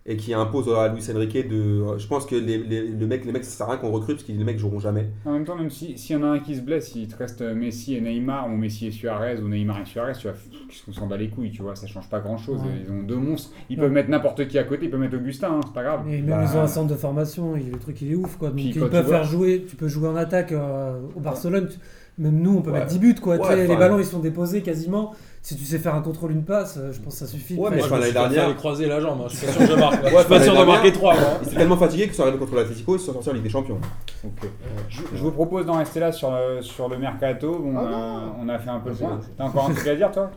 [0.05, 1.97] et qui imposent à Luis Enrique de.
[1.97, 4.17] Je pense que les, les, le mec, les mecs, ça sert à rien qu'on recrute
[4.17, 5.09] parce que les mecs joueront jamais.
[5.25, 7.17] En même temps, même si- s'il y en a un qui se blesse, il te
[7.17, 10.83] reste Messi et Neymar, ou Messi et Suarez, ou Neymar et Suarez, tu vois, pff,
[10.89, 12.61] on s'en bat les couilles, tu vois, ça change pas grand chose.
[12.63, 12.83] Ouais.
[12.85, 13.51] Ils ont deux monstres.
[13.71, 13.83] Ils Ouais.
[13.85, 16.01] peuvent mettre n'importe qui à côté, ils peuvent mettre Augustin, hein, c'est pas grave.
[16.09, 18.37] Et même Bah, ils ont un centre de formation, il- le truc il est ouf
[18.39, 18.49] quoi.
[18.49, 21.69] Donc Puis ils peuvent vois- faire jouer, tu peux jouer en attaque euh, au Barcelone.
[21.71, 21.79] tu-
[22.19, 22.81] Même nous on peut Ouais.
[22.81, 23.39] mettre 10 buts quoi.
[23.39, 25.13] Tu Ouais, sais, les ballons ils sont déposés quasiment.
[25.45, 27.57] Si tu sais faire un contrôle, une passe, euh, je pense que ça suffit.
[27.57, 29.27] Ouais, mais je- l'année dernière- les croiser la jambe, hein.
[29.29, 30.03] je suis pas sûr que je marque.
[30.05, 31.15] Ouais, je suis pas sûr de marquer 3.
[31.15, 31.23] moi.
[31.43, 33.33] Ils étaient tellement fatigués qu'ils sont arrivés contre l'Atlético et ils se sont sortis en
[33.33, 33.81] Ligue des Champions.
[34.25, 34.49] Ok.
[34.89, 37.59] Je, je vous propose d'en rester là sur le, sur le mercato.
[37.59, 39.17] Bon, Ah euh, on a fait un peu le point.
[39.17, 39.21] bon.
[39.37, 40.31] T'as encore un truc à dire, toi?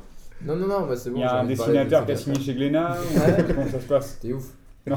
[0.43, 1.17] Non, non, non, bah, c'est bon.
[1.17, 2.97] Il y a un de de dessinateur qui a signé chez Glénat
[3.47, 4.45] Comment ça se passe T'es ouf.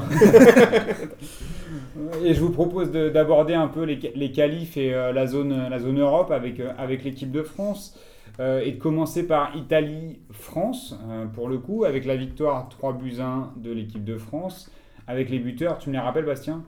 [2.23, 5.67] Et je vous propose de- d'aborder un peu les, les qualifs et euh, la, zone,
[5.69, 7.95] la zone Europe avec, euh, avec l'équipe de France.
[8.39, 13.17] Euh, et de commencer par Italie-France, euh, pour le coup, avec la victoire 3 buts
[13.19, 14.71] 1 de l'équipe de France.
[15.07, 16.63] Avec les buteurs, tu me les rappelles, Bastien?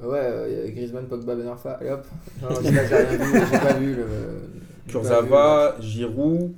[0.00, 2.06] Ouais, euh, a Griezmann, Pogba, Ben Arfa, allez hop.
[2.42, 4.06] Non, j'ai pas, rien vu, j'ai pas vu le.
[4.86, 6.52] Kurzawa, Giroud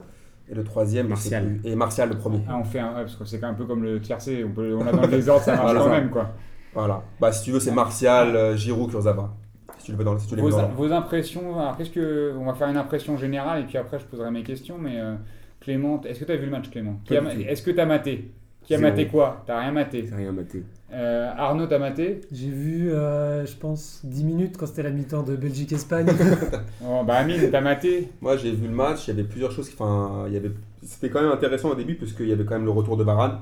[0.51, 1.57] et le troisième, Martial.
[1.63, 1.71] plus.
[1.71, 2.41] Et Martial le premier.
[2.49, 2.89] ah, On fait un.
[2.89, 5.09] ouais, parce que c'est un peu comme le tiercé, on, peut, on l'a dans le
[5.09, 5.81] désordre, ça marche Voilà.
[5.81, 6.31] quand même, quoi.
[6.75, 7.03] Voilà.
[7.21, 9.35] Bah, si tu veux, c'est Martial, euh, Giroud, Kurzawa.
[9.81, 10.75] Si tu dans, si tu les veux Vos, dans l'ordre.
[10.77, 12.35] vos impressions, alors qu'est-ce que.
[12.39, 15.15] On va faire une impression générale et puis après je poserai mes questions, mais euh,
[15.61, 17.01] Clément, est-ce que tu as vu le match, Clément?
[17.05, 17.23] Qui a.
[17.23, 18.31] Est-ce que tu as maté?
[18.63, 18.91] Qui a Zéro.
[18.91, 19.43] maté quoi?
[19.47, 20.09] T'as rien maté.
[20.15, 20.63] Rien maté.
[20.93, 22.21] Euh, Arnaud, t'as maté?
[22.31, 26.07] J'ai vu, euh, je pense, 10 minutes quand c'était la mi-temps de Belgique-Espagne.
[26.87, 29.69] oh, Bah, Amine, t'as maté Moi, j'ai vu le match, il y avait plusieurs choses.
[29.69, 30.51] qui- Enfin, il y avait...
[30.83, 33.05] C'était quand même intéressant au début, parce qu'il y avait quand même le retour de
[33.05, 33.39] Varane.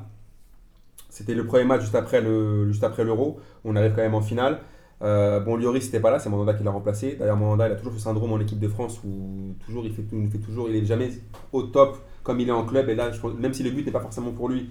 [1.11, 3.41] C'était le premier match juste après le juste après l'Euro.
[3.65, 4.59] On arrive quand même en finale.
[5.03, 7.17] Euh, bon, Lloris n'était pas là, c'est Mandanda qui l'a remplacé.
[7.19, 10.03] D'ailleurs, Mandanda, il a toujours ce syndrome en équipe de France où toujours il fait,
[10.13, 11.11] il fait toujours, il est jamais
[11.53, 12.89] au top comme il est en club.
[12.89, 14.71] Et là, je pense- même si le but n'est pas forcément pour lui,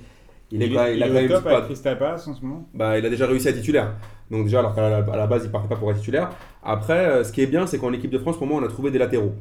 [0.52, 2.68] il est même, il a est au top pas- avec Crystal Palace en ce moment
[2.74, 3.94] bah, il a déjà réussi à être titulaire.
[4.30, 6.30] Donc déjà, alors qu'à la, à la base, il partait pas pour être titulaire.
[6.62, 8.68] Après, euh, ce qui est bien, c'est qu'en équipe de France, pour moi, on a
[8.68, 9.34] trouvé des latéraux.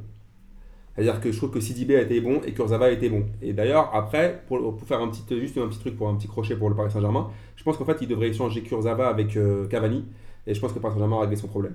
[0.95, 3.25] C'est-à-dire que je trouve que Sidibé a été bon et Kurzawa a été bon.
[3.43, 6.29] Et d'ailleurs, après, pour, pour faire un petit, juste un petit truc, pour un petit
[6.29, 9.67] crochet pour le Paris Saint-Germain, je pense qu'en fait, il devrait échanger Kurzawa avec euh,
[9.67, 10.05] Cavani.
[10.47, 11.75] Et je pense que le Paris Saint-Germain a réglé son problème.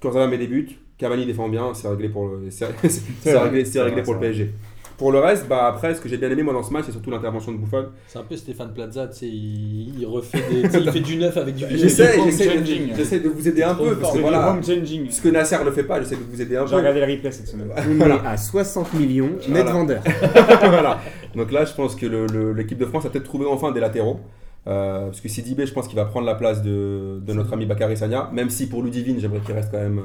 [0.00, 3.44] Kurzawa met des buts, Cavani défend bien, c'est réglé pour le, c'est, c'est- c'est vrai,
[3.44, 4.52] réglé, c'est c'est réglé vrai, pour le c'est PSG.
[4.96, 6.90] Pour le reste, bah, après, ce que j'ai bien aimé moi dans ce match, c'est
[6.92, 7.86] surtout l'intervention de Buffon.
[8.08, 11.36] C'est un peu Stéphane Plaza, tu sais, il, il refait des, il fait du neuf
[11.36, 11.76] avec du vieux.
[11.76, 15.08] J'essaie, j'essaie, de vous aider un peu, parce que voilà, home changing.
[15.08, 16.78] ce que Nasser ne fait pas, j'essaie de vous aider un J'ai peu.
[16.78, 17.68] regardé le replay cette semaine.
[17.76, 18.16] On Voilà.
[18.16, 19.72] est à 60 millions net Voilà.
[19.72, 20.02] vendeur.
[20.62, 21.00] voilà.
[21.36, 23.80] Donc là, je pense que le- le- l'équipe de France a peut-être trouvé enfin des
[23.80, 24.18] latéraux.
[24.68, 27.64] Euh, parce que Sidibé, je pense qu'il va prendre la place de, de notre ami
[27.66, 30.02] Bakary Sagna, même si pour Ludivine, j'aimerais qu'il reste quand même euh,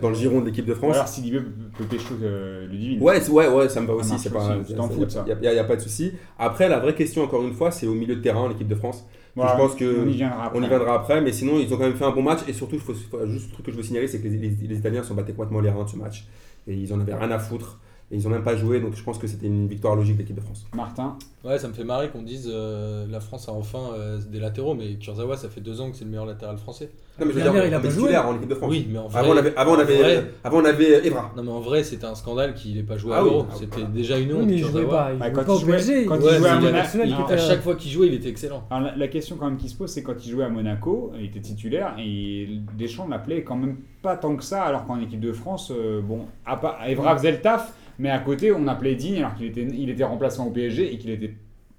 [0.00, 0.94] dans le giron de l'équipe de France.
[0.94, 1.40] alors Sidibé
[1.76, 3.02] peut pécho euh, Ludivine.
[3.02, 5.10] Ouais, ouais, ouais, ça me va aussi, marche c'est pas aussi, tu t'en fous de
[5.10, 5.26] ça.
[5.28, 6.12] Il n'y a, pas de souci.
[6.38, 9.04] Après, la vraie question, encore une fois, c'est au milieu de terrain, l'équipe de France.
[9.36, 10.58] Voilà, je pense que on y viendra après.
[10.58, 12.40] On y viendra après, mais sinon, ils ont quand même fait un bon match.
[12.48, 14.76] Et surtout, faut, juste le truc que je veux signaler, c'est que les, les- les
[14.78, 16.26] Italiens sont battés complètement les reins de ce match.
[16.66, 17.78] Et ils en avaient rien à foutre.
[18.12, 20.22] Et ils ont même pas joué, donc je pense que c'était une victoire logique de
[20.22, 20.66] l'équipe de France.
[20.74, 24.40] Martin, Ouais, ça me fait marrer qu'on dise euh, la France a enfin euh, des
[24.40, 26.90] latéraux, mais Kurzawa, ça fait deux ans que c'est le meilleur latéral français.
[27.18, 27.98] Non, mais je veux dire, il a pas joué.
[28.00, 28.70] titulaire en équipe de France.
[28.70, 29.20] Oui, mais en vrai.
[29.20, 31.32] Avant, on avait, avant, on en avait, vrai- avant, on avait Evra.
[31.36, 33.30] non, mais en vrai, c'était un scandale qu'il n'ait pas joué Ah à oui.
[33.30, 33.46] l'Euro.
[33.48, 33.88] Ah oui, C'était voilà.
[33.94, 34.46] déjà une Oui, honte.
[34.48, 36.04] mais il jouait pas, il Bah, quand pas au il jouait- PSG.
[36.06, 38.64] quand il jouait à Monaco- À chaque fois qu'il jouait, il était excellent.
[38.70, 41.12] Alors, la, la question quand même qui se pose, c'est quand il jouait à Monaco,
[41.18, 45.20] il était titulaire et Deschamps l'appelait quand même pas tant que ça, alors qu'en équipe
[45.20, 48.94] de France, euh, bon, à pas, Evra faisait le taf, mais à côté on appelait
[48.94, 51.34] Digne alors qu'il était, il était remplaçant au PSG et qu'il était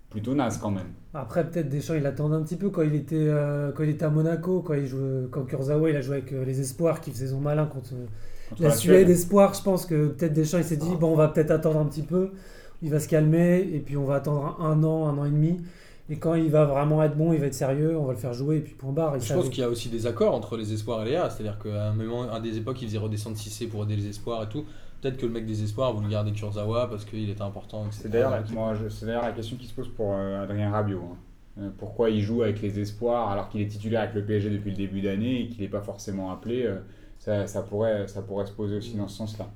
[0.09, 0.87] plutôt naze quand même.
[1.13, 4.05] Après, peut-être Deschamps, il attendait un petit peu quand il était, euh, quand il était
[4.05, 7.11] à Monaco, quand, il jouait, quand Kurzawa il a joué avec euh, les Espoirs qui
[7.11, 7.89] faisaient son malin contre,
[8.49, 11.29] Contre La Suède, espoir, je pense que peut-être Deschamps il s'est dit bon, on va
[11.29, 12.31] peut-être attendre un petit peu,
[12.81, 15.31] il va se calmer, et puis on va attendre un, un an, un an et
[15.31, 15.57] demi.
[16.09, 18.33] Et quand il va vraiment être bon, il va être sérieux, on va le faire
[18.33, 19.15] jouer, et puis point barre.
[19.15, 21.29] il Je pense qu'il y a aussi des accords entre les espoirs et les A.
[21.29, 24.43] C'est-à-dire qu'à un moment, à des époques, il faisait redescendre Cissé pour aider les espoirs
[24.43, 24.65] et tout.
[25.01, 27.85] Peut-être que le mec des espoirs voulait garder Kurzawa parce qu'il était important.
[27.87, 27.99] etc.
[28.03, 30.43] C'est d'ailleurs, la, Donc, moi, je- c'est d'ailleurs la question qui se pose pour euh,
[30.43, 31.01] Adrien Rabiot.
[31.01, 31.17] hein.
[31.59, 34.69] Euh, pourquoi il joue avec les espoirs alors qu'il est titulaire avec le PSG depuis
[34.71, 36.77] le début d'année et qu'il n'est pas forcément appelé euh,
[37.19, 39.47] ça, ça pourrait, ça pourrait se poser aussi dans ce sens-là.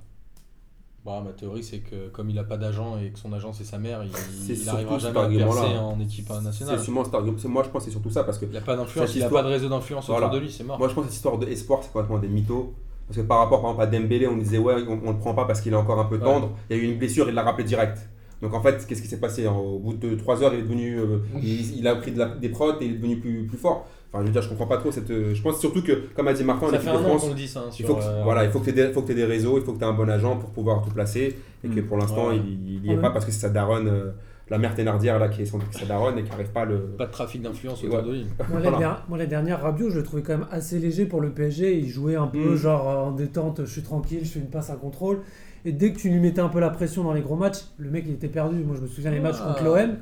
[1.06, 3.64] bah, ma théorie, c'est que comme il a pas d'agent et que son agent c'est
[3.64, 6.78] sa mère, il, C'est il surtout arrivera cet jamais à percer en équipe nationale.
[6.80, 7.38] C'est sûrement cet argument.
[7.38, 9.22] c'est- Moi, je pense que c'est surtout ça parce que Il a pas d'influence, il
[9.22, 10.26] a histoire- pas de réseau d'influence Voilà.
[10.28, 10.78] autour de lui, c'est mort.
[10.80, 12.74] Moi, je pense que cette histoire d'espoir, c'est complètement des mythos.
[13.08, 15.34] Parce que par rapport, par exemple, à Dembélé, on disait, ouais, on, on le prend
[15.34, 16.24] pas parce qu'il est encore un peu Ouais.
[16.24, 16.52] tendre.
[16.70, 17.98] Il y a eu une blessure, il l'a rappelé direct.
[18.42, 19.48] Donc en fait, qu'est-ce qui s'est passé?
[19.48, 22.30] Au bout de 3 heures, il est devenu, euh, il, il a pris de la-
[22.36, 23.88] des protes et il est devenu plus, plus fort.
[24.12, 25.10] Enfin, je veux dire, je comprends pas trop cette.
[25.12, 27.22] euh, Je pense surtout que, comme a dit Martin, en Ça équipe fait un France,
[27.24, 27.60] qu'on le dit ça.
[27.62, 29.64] hein, il faut que, euh, voilà, il faut que tu aies, des- des réseaux, il
[29.64, 31.36] faut que tu aies un bon agent pour pouvoir tout placer.
[31.64, 31.86] Et que Mm.
[31.86, 32.38] pour l'instant, Ouais.
[32.38, 33.02] il n'y est Ouais.
[33.02, 34.12] pas parce que c'est sa daronne, euh,
[34.50, 36.78] la mère Thénardier là, qui est son, sa daronne et qui n'arrive pas à le.
[36.80, 37.90] Pas de trafic d'influence Ouais.
[37.90, 38.28] autour de lui.
[38.50, 38.78] Moi, la, Voilà.
[38.78, 41.78] der- moi, la dernière Rabiot, je le trouvais quand même assez léger pour le PSG.
[41.80, 42.56] Il jouait un peu Mm.
[42.56, 45.20] genre euh, en détente, je suis tranquille, je fais une passe, un contrôle.
[45.66, 47.90] Et dès que tu lui mettais un peu la pression dans les gros matchs, le
[47.90, 48.58] mec il était perdu.
[48.64, 49.48] Moi je me souviens les matchs Ah.
[49.54, 49.96] contre l'OM.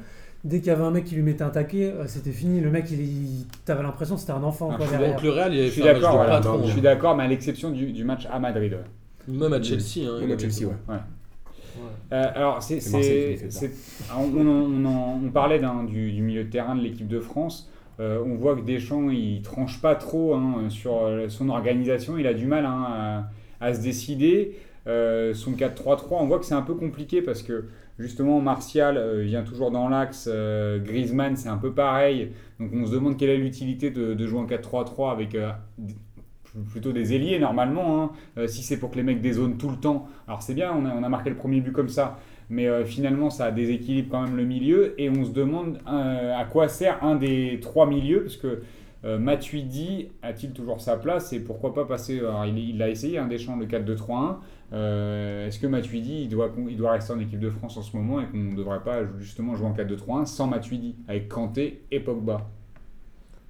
[0.43, 2.60] Dès qu'il y avait un mec qui lui mettait un taquet, euh, c'était fini.
[2.60, 5.15] Le mec, il, il- t'avais l'impression que c'était un enfant Ah, quoi, je suis derrière.
[5.15, 7.69] Donc le Real, il Je suis d'accord, de voilà, je suis d'accord, mais à l'exception
[7.69, 8.73] du, du match à Madrid.
[8.73, 9.34] ouais.
[9.34, 10.06] Même à Chelsea.
[10.06, 10.95] Hein, Même à Chelsea, ouais.
[12.12, 12.79] Euh, alors, c'est,
[14.15, 17.19] on, on en- on en- on parlait du, du milieu de terrain de l'équipe de
[17.19, 17.69] France.
[17.99, 22.17] Euh, on voit que Deschamps, il tranche pas trop hein, sur euh, son organisation.
[22.17, 23.27] Il a du mal hein,
[23.62, 24.57] à, à se décider.
[24.88, 27.65] Euh, son 4-3-3, on voit que c'est un peu compliqué parce que
[27.99, 30.27] justement Martial vient toujours dans l'axe.
[30.83, 32.31] Griezmann, c'est un peu pareil.
[32.59, 35.38] Donc on se demande quelle est l'utilité de, de jouer en 4-3-3 avec
[36.69, 38.03] plutôt des ailiers normalement.
[38.03, 38.11] hein.
[38.37, 40.85] Euh, si c'est pour que les mecs dézonent tout le temps, alors c'est bien, on
[40.85, 44.21] a, on a marqué le premier but comme ça, mais euh, finalement ça déséquilibre quand
[44.21, 48.21] même le milieu et on se demande euh, à quoi sert un des trois milieux
[48.23, 48.61] parce que
[49.17, 53.27] Matuidi a-t-il toujours sa place et pourquoi pas passer alors, il, il a essayé un
[53.27, 54.37] Deschamps le 4-2-3-1
[54.71, 57.95] Euh, est-ce que Matuidi il doit, il doit rester en équipe de France en ce
[57.97, 61.99] moment et qu'on ne devrait pas justement jouer en 4-2-3-1 sans Matuidi avec Kanté et
[61.99, 62.49] Pogba?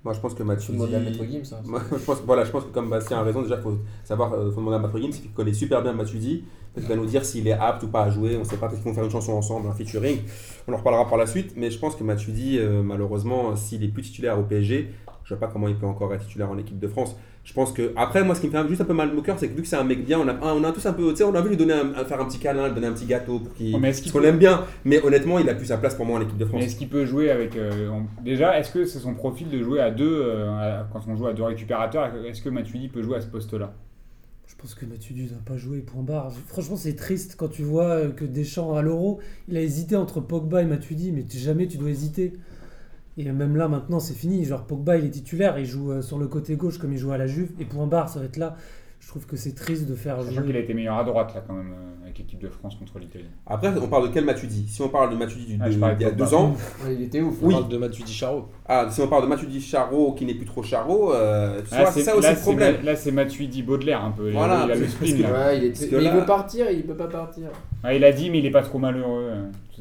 [0.03, 0.73] Moi, je pense que Faut Matuidi.
[0.77, 1.53] demander à Maître Gims.
[1.55, 1.61] hein.
[1.65, 4.33] Moi, je pense, voilà, je pense que comme Bastien a raison, déjà, il faut savoir,
[4.33, 6.43] euh, faut demander à Maître Gims, qui connaît super bien Matuidi.
[6.73, 8.35] Peut-être qu'il va nous dire s'il est apte ou pas à jouer.
[8.35, 10.19] On ne sait pas, peut-être qu'ils vont faire une chanson ensemble, un featuring.
[10.67, 11.53] On en reparlera par la suite.
[11.55, 14.89] Mais je pense que Matuidi, euh, malheureusement, s'il est plus titulaire au PSG,
[15.23, 17.15] je ne vois pas comment il peut encore être titulaire en équipe de France.
[17.43, 19.37] Je pense que, après, moi, ce qui me fait juste un peu mal au cœur,
[19.37, 21.09] c'est que vu que c'est un mec bien, on a, on a tous un peu,
[21.09, 22.93] tu sais, on a vu lui donner un, faire un petit câlin, lui donner un
[22.93, 23.71] petit gâteau pour qu'il.
[23.73, 24.63] Qu'il parce qu'on peut- l'aime bien.
[24.85, 26.59] Mais honnêtement, il a plus sa place pour moi en équipe de France.
[26.61, 27.57] Mais est-ce qu'il peut jouer avec.
[27.57, 27.89] euh,
[28.23, 31.27] déjà, est-ce que c'est son profil de jouer à deux, euh, à- quand on joue
[31.27, 33.73] à deux récupérateurs Est-ce que Matuidi peut jouer à ce poste-là?
[34.47, 36.31] Je pense que Matuidi n'a pas joué, point barre.
[36.47, 40.21] Franchement, c'est triste quand tu vois euh, que Deschamps à l'Euro, il a hésité entre
[40.21, 42.31] Pogba et Matuidi, mais tu- jamais tu dois hésiter.
[43.17, 44.43] Et même là, maintenant, c'est fini.
[44.43, 47.11] Genre, Pogba, il est titulaire, il joue euh, sur le côté gauche comme il joue
[47.11, 48.55] à la Juve, et point barre, ça va être là.
[48.99, 50.59] Je trouve que c'est triste de faire Sachant qu'il a jouer.
[50.61, 53.25] été meilleur à droite, là, quand même, euh, avec l'équipe de France contre l'Italie.
[53.45, 54.65] Après, on parle de quel Matuidi?
[54.69, 56.95] Si on parle de Matuidi du- Ah, de- je d'il y a deux ans, Ouais,
[56.95, 57.35] il était ouf.
[57.43, 57.53] On Oui.
[57.53, 58.45] parle de Matuidi Charo.
[58.65, 61.81] Ah, si on parle de Matuidi Charo qui n'est plus trop Charo, euh, tu Là,
[61.81, 62.75] vois, c'est ça aussi là, le problème.
[62.83, 64.29] Là, c'est Matuidi Baudelaire, un peu.
[64.29, 65.47] Il a- Voilà, il a le spleen, que- là.
[65.47, 65.91] Ouais, il, est...
[65.91, 67.49] Là- il veut partir, il peut pas partir.
[67.83, 69.29] Ah, il a dit, mais il est pas trop malheureux.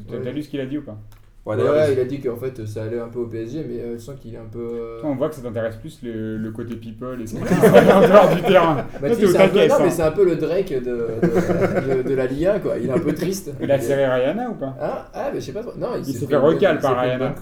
[0.05, 0.21] T'as Ouais.
[0.21, 0.99] t'as lu ce qu'il a dit ou pas?
[1.45, 3.97] Ouais, il a dit qu'en fait ça allait un peu au PSG, mais euh, je
[3.97, 4.59] sens qu'il est un peu.
[4.59, 7.41] euh, Toi, on voit que ça t'intéresse plus le, le côté people et ce qui
[7.41, 8.75] en dehors du terrain.
[9.01, 9.67] Bah, Toi, au c'est un peu...
[9.67, 12.77] Non, mais c'est un peu le Drake de, de, de- de la Liga, quoi.
[12.77, 13.51] Il est un peu triste.
[13.61, 14.73] Il a serré Rihanna ou pas?
[14.79, 15.73] Ah, ah, mais je sais pas trop.
[15.77, 17.35] Non, il, s'est s'est fait recal il par Rihanna.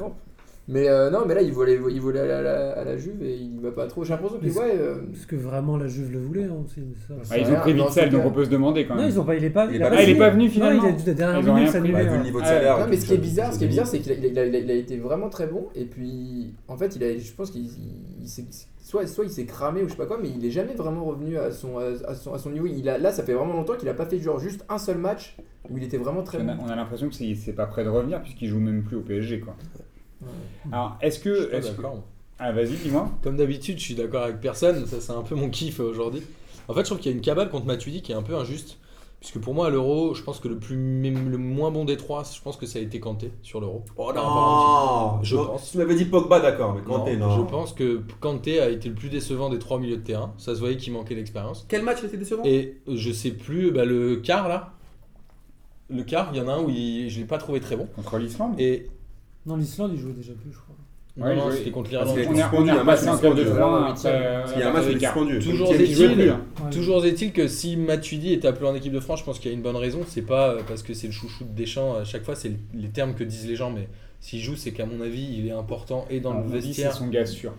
[0.71, 3.21] Mais euh, non, mais là, il voulait, il voulait aller à la, à la Juve
[3.21, 4.05] et il va pas trop.
[4.05, 4.73] J'ai l'impression Mais ouais.
[4.77, 6.45] euh, Parce que vraiment la Juve le voulait.
[6.45, 7.13] hein, c'est ça.
[7.29, 9.10] Ah, Ils ont pris ce donc on peut se demander quand Non, même.
[9.12, 10.47] ils ont pas, il est pas, Il est a pas- Ah, il est pas venu,
[10.49, 12.17] finalement Non, il a dernière minute, ça bah, hein.
[12.17, 12.79] le niveau de Ah, salaire.
[12.79, 14.39] Non, mais ce qui est bizarre, c'est ce qui est bizarre, c'est qu'il a, il
[14.39, 15.67] a- il a- il a été vraiment très bon.
[15.75, 18.45] Et puis, en fait, il a, je pense qu'il il- il s'est-
[18.81, 21.03] soit, soit il s'est cramé ou je sais pas quoi, mais il est jamais vraiment
[21.03, 22.65] revenu à son, à son, à son niveau.
[22.67, 24.97] Il a, là, ça fait vraiment longtemps qu'il a pas fait genre juste un seul
[24.99, 25.36] match
[25.69, 26.63] où il était vraiment très On a, bon.
[26.65, 29.01] on a l'impression que c'est c'est pas prêt de revenir puisqu'il joue même plus au
[29.01, 29.55] PSG quoi.
[30.71, 31.99] Alors est-ce Je suis que, pas est-ce que- d'accord.
[32.39, 33.10] ah vas-y dis-moi.
[33.23, 34.86] Comme d'habitude, je suis d'accord avec personne.
[34.86, 36.21] Ça, c'est un peu mon kiff euh, aujourd'hui.
[36.67, 38.36] En fait, je trouve qu'il y a une cabale contre Matuidi qui est un peu
[38.36, 38.77] injuste.
[39.19, 42.24] Puisque pour moi, à l'euro, je pense que le, plus, le moins bon des trois,
[42.24, 43.84] je pense que ça a été Kanté sur l'euro.
[43.95, 45.69] Oh rapport non Je Non, pense.
[45.72, 47.30] Tu m'avais dit Pogba, d'accord, mais Kanté, non.
[47.38, 50.34] Je pense que Kanté a été le plus décevant des trois milieux de terrain.
[50.39, 51.65] Ça se voyait qu'il manquait d'expérience.
[51.69, 52.41] Quel match était décevant?
[52.45, 54.74] Et euh, je sais plus, bah, le quart là.
[55.91, 57.88] Le quart, il y en a un où il- je l'ai pas trouvé très bon.
[57.95, 58.88] Contre l'Islande Et
[59.45, 60.75] Non, l'Islande, il jouait déjà plus, je crois.
[61.17, 62.09] non, Ouais, non, il c'était jouait- contre l'Irlande.
[62.15, 63.89] On est, suspendu, on est un match repassé en suspendu, 4 2 3 ouais.
[63.89, 64.33] après.
[64.41, 65.39] Parce qu'il y a un match suspendu.
[65.39, 66.35] Toujours qui jouait est-il-
[66.71, 69.53] Toujours est-il que si Matuidi est appelé en équipe de France, je pense qu'il y
[69.53, 70.01] a une bonne raison.
[70.07, 72.89] C'est pas euh, parce que c'est le chouchou de Deschamps à chaque fois, c'est les
[72.89, 73.87] termes que disent les gens, mais
[74.19, 76.99] s'il joue, c'est qu'à mon avis, il est important et dans À le vestiaire, c'est
[76.99, 77.53] son gars sûr.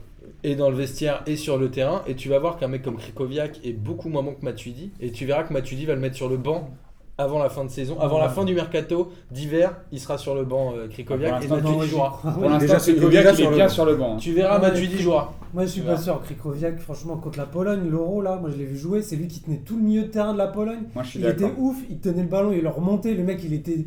[0.45, 2.03] et dans le vestiaire et sur le terrain.
[2.07, 4.93] Et tu vas voir qu'un mec comme Krikoviak est beaucoup moins bon que Matuidi.
[5.01, 6.71] Et tu verras que Matuidi va le mettre sur le banc
[7.19, 10.45] avant la fin de saison, avant la fin du mercato d'hiver, il sera sur le
[10.45, 12.21] banc euh, Krikoviak et Matuidi jouera.
[12.23, 13.73] Pour l'instant, déjà, c'est il est Koviak, déjà il sur le bien banc.
[13.73, 14.17] sur le banc.
[14.17, 15.35] Tu verras Matuidi jouera.
[15.53, 16.21] Moi, je suis pas sûr.
[16.23, 19.03] Krikoviak, franchement, contre la Pologne, l'Euro, là, moi, je l'ai vu jouer.
[19.03, 20.85] C'est lui qui tenait tout le milieu de terrain de la Pologne.
[20.95, 21.77] Moi, je suis Il était ouf.
[21.91, 23.15] Il tenait le ballon, il le remontait.
[23.15, 23.85] Le mec, il était.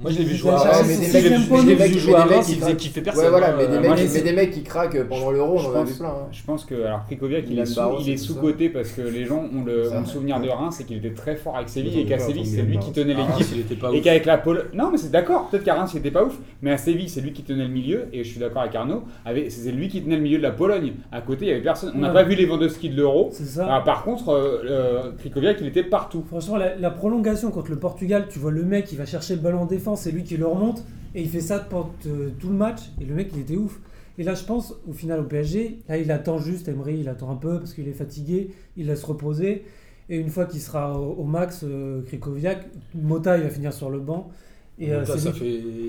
[0.00, 0.86] Moi je l'ai vu jouer à Reims.
[0.88, 3.24] Je l'ai vu- jouer à Reims, il qui faisait kiffer personne.
[3.24, 5.30] Ouais, voilà, hein, mais des, euh, mecs, moi, mais je- des mecs qui craquent pendant
[5.30, 6.08] l'euro, je on en a pense- vu plein.
[6.08, 6.28] hein.
[6.32, 8.90] Je pense que alors Krikoviak il est sous, Barros, il est c'est tout sous-coté parce
[8.90, 12.00] que les gens ont le, souvenir de Reims, c'est qu'il était très fort avec Séville
[12.00, 14.66] et qu'à Séville c'est lui qui tenait Reims, l'équipe et qu'avec la Pologne.
[14.74, 17.20] Non mais c'est d'accord, peut-être qu'à Reims il était pas ouf, mais à Séville c'est
[17.20, 19.02] lui qui tenait le milieu et je suis d'accord avec Arnaud,
[19.48, 20.92] c'est lui qui tenait le milieu de la Pologne.
[21.12, 21.92] À côté il y avait personne.
[21.94, 23.30] On n'a pas vu les Lewandowski de l'Euro.
[23.32, 23.66] C'est ça.
[23.70, 26.22] Ah, par contre, euh, euh, Krikoviak il était partout.
[26.28, 29.62] Franchement, la, prolongation contre le Portugal, tu vois le mec, il va chercher le ballon
[29.62, 30.82] en défense, c'est lui qui le remonte,
[31.14, 33.78] et il fait ça pendant euh, tout le match, et le mec, il était ouf.
[34.18, 37.30] Et là, je pense, au final, au PSG, là, il attend juste, Emery, il attend
[37.30, 39.64] un peu parce qu'il est fatigué, il laisse reposer,
[40.08, 43.90] et une fois qu'il sera au, au max, euh, Krikoviak, Mota, il va finir sur
[43.90, 44.30] le banc.
[44.78, 45.38] Et, euh, Ça, lui-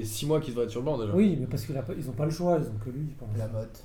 [0.02, 1.14] fait 6 mois qu'il devrait être sur le banc déjà.
[1.16, 3.30] Oui, mais parce qu'ils n'ont pas le choix, ils ont que lui, je pense.
[3.38, 3.84] La motte.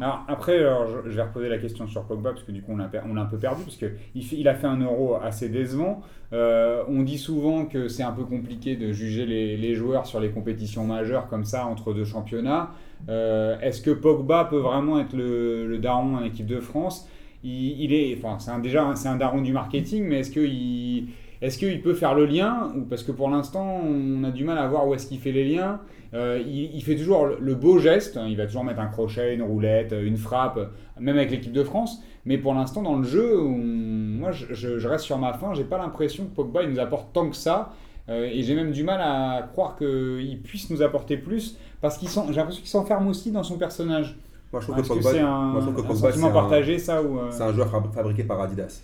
[0.00, 2.76] Alors, après, alors, je, vais reposer la question sur Pogba parce que du coup on
[2.76, 6.02] l'a on un peu perdu parce que il, a fait un euro assez décevant.
[6.32, 10.30] Euh, on dit souvent que c'est un peu compliqué de juger les, joueurs sur les
[10.30, 12.70] compétitions majeures comme ça entre deux championnats.
[13.08, 17.08] Euh, Est-ce que Pogba peut vraiment être le, daron en équipe de France?
[17.44, 21.08] Il, est, enfin, c'est déjà c'est un daron du marketing, mais est-ce qu'il
[21.42, 24.56] est-ce qu'il peut faire le lien ou Parce que pour l'instant, on a du mal
[24.56, 25.80] à voir où est-ce qu'il fait les liens.
[26.14, 29.34] Euh, il, il fait toujours le, beau geste, hein, il va toujours mettre un crochet,
[29.34, 30.58] une roulette, une frappe,
[31.00, 32.02] même avec l'équipe de France.
[32.24, 35.52] Mais pour l'instant, dans le jeu, on- moi je, je- je reste sur ma faim,
[35.54, 37.72] j'ai pas l'impression que Pogba il nous apporte tant que ça.
[38.08, 42.08] Euh, et j'ai même du mal à croire qu'il puisse nous apporter plus, parce qu'il
[42.08, 44.16] j'ai l'impression qu'il s'enferme aussi dans son personnage.
[44.52, 45.60] Moi, je trouve que Est-ce que Pogba, c'est un, un
[45.94, 48.82] sentiment c'est un- partagé, ça ou, euh, C'est un joueur fab- fabriqué par Adidas.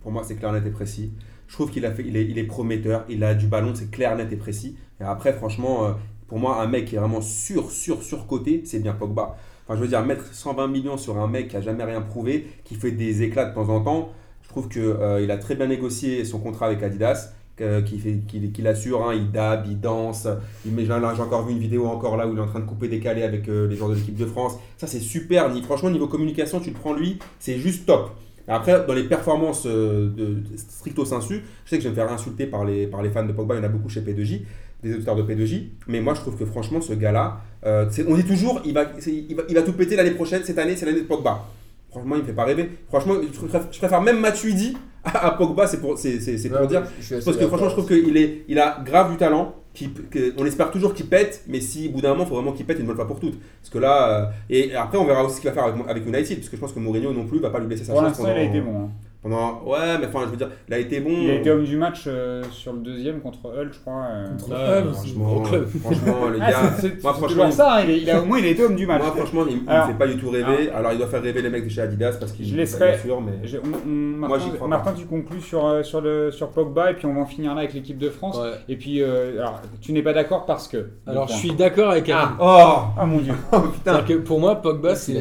[0.00, 1.12] Pour moi, c'est clair, net et précis.
[1.48, 3.90] Je trouve qu'il a fait, il est, il est prometteur, il a du ballon, c'est
[3.90, 4.76] clair, net et précis.
[5.00, 5.92] Et après, franchement, euh,
[6.28, 9.36] pour moi, un mec qui est vraiment sur, sur, sur côté, c'est bien Pogba.
[9.66, 12.46] Enfin, je veux dire, mettre 120 millions sur un mec qui a jamais rien prouvé,
[12.64, 15.66] qui fait des éclats de temps en temps, je trouve qu'il il a très bien
[15.66, 17.32] négocié son contrat avec Adidas.
[17.56, 20.28] qu'il assure, hein, il dab, il danse,
[20.66, 22.88] il j'ai encore vu une vidéo encore là où il est en train de couper
[22.88, 24.58] des calés avec euh, les joueurs de l'équipe de France.
[24.76, 28.10] Ça c'est super, franchement niveau communication tu le prends lui, c'est juste top.
[28.46, 32.46] Après, dans les performances euh, stricto sensu, je sais que je vais me faire insulter
[32.46, 34.42] par les, par les fans de Pogba, il y en a beaucoup chez P2J,
[34.82, 38.24] des auditeurs de P2J, mais moi je trouve que franchement ce gars-là, euh, on dit
[38.24, 41.00] toujours, il va, il va, il va tout péter l'année prochaine, cette année c'est l'année
[41.00, 41.46] de Pogba.
[41.94, 42.70] Franchement, il me fait pas rêver.
[42.88, 46.48] Franchement, je préfère, je préfère même Matuidi à, à Pogba, c'est pour, c'est, c'est- c'est
[46.48, 46.82] pour Ouais, dire.
[47.24, 49.54] Parce que franchement, je trouve qu'il est, il a grave du talent.
[49.74, 52.36] Qui, que- on espère toujours qu'il pète, mais si au bout d'un moment, il faut
[52.36, 53.40] vraiment qu'il pète une bonne fois pour toutes.
[53.60, 56.06] Parce que là, euh, et après, on verra aussi ce qu'il va faire avec, avec
[56.06, 58.02] United, parce que je pense que Mourinho non plus va pas lui laisser sa Pour
[58.02, 58.88] chance l'instant, pendant, il a été bon.
[59.24, 61.10] Pendant- Ouais, mais enfin, je veux dire, il a été bon.
[61.10, 64.04] Il a été homme du match euh, sur le deuxième contre Hull, je crois.
[64.08, 64.28] euh.
[64.38, 64.92] Contre Ouais, Hull.
[64.94, 65.68] Franchement, club.
[65.80, 66.56] franchement, les Ah, gars.
[66.76, 68.62] c'est- c'est- moi, franchement, ça, hein, il est- il a- au moins il a été
[68.64, 69.02] homme du match.
[69.02, 70.70] Moi, franchement, il, il Alors- me fait pas du tout rêver.
[70.70, 72.98] Alors, il doit faire rêver les mecs de chez Adidas parce qu'il Je laisserai- bien
[73.00, 73.32] sûr, mais.
[73.42, 74.96] J'ai- on- on- Moi, Martin, j'y crois Martin, pas.
[74.98, 77.60] tu conclus sur, euh, sur, le, sur Pogba et puis on va en finir là
[77.62, 78.36] avec l'équipe de France.
[78.38, 78.52] Ouais.
[78.68, 80.88] Et puis, euh, alors, tu n'es pas d'accord parce que.
[81.06, 82.34] Alors je suis d'accord avec Aaron.
[82.40, 83.32] Oh Ah mon dieu.
[83.52, 85.16] Oh putain C'est-à-dire que pour moi, Pogba, c'est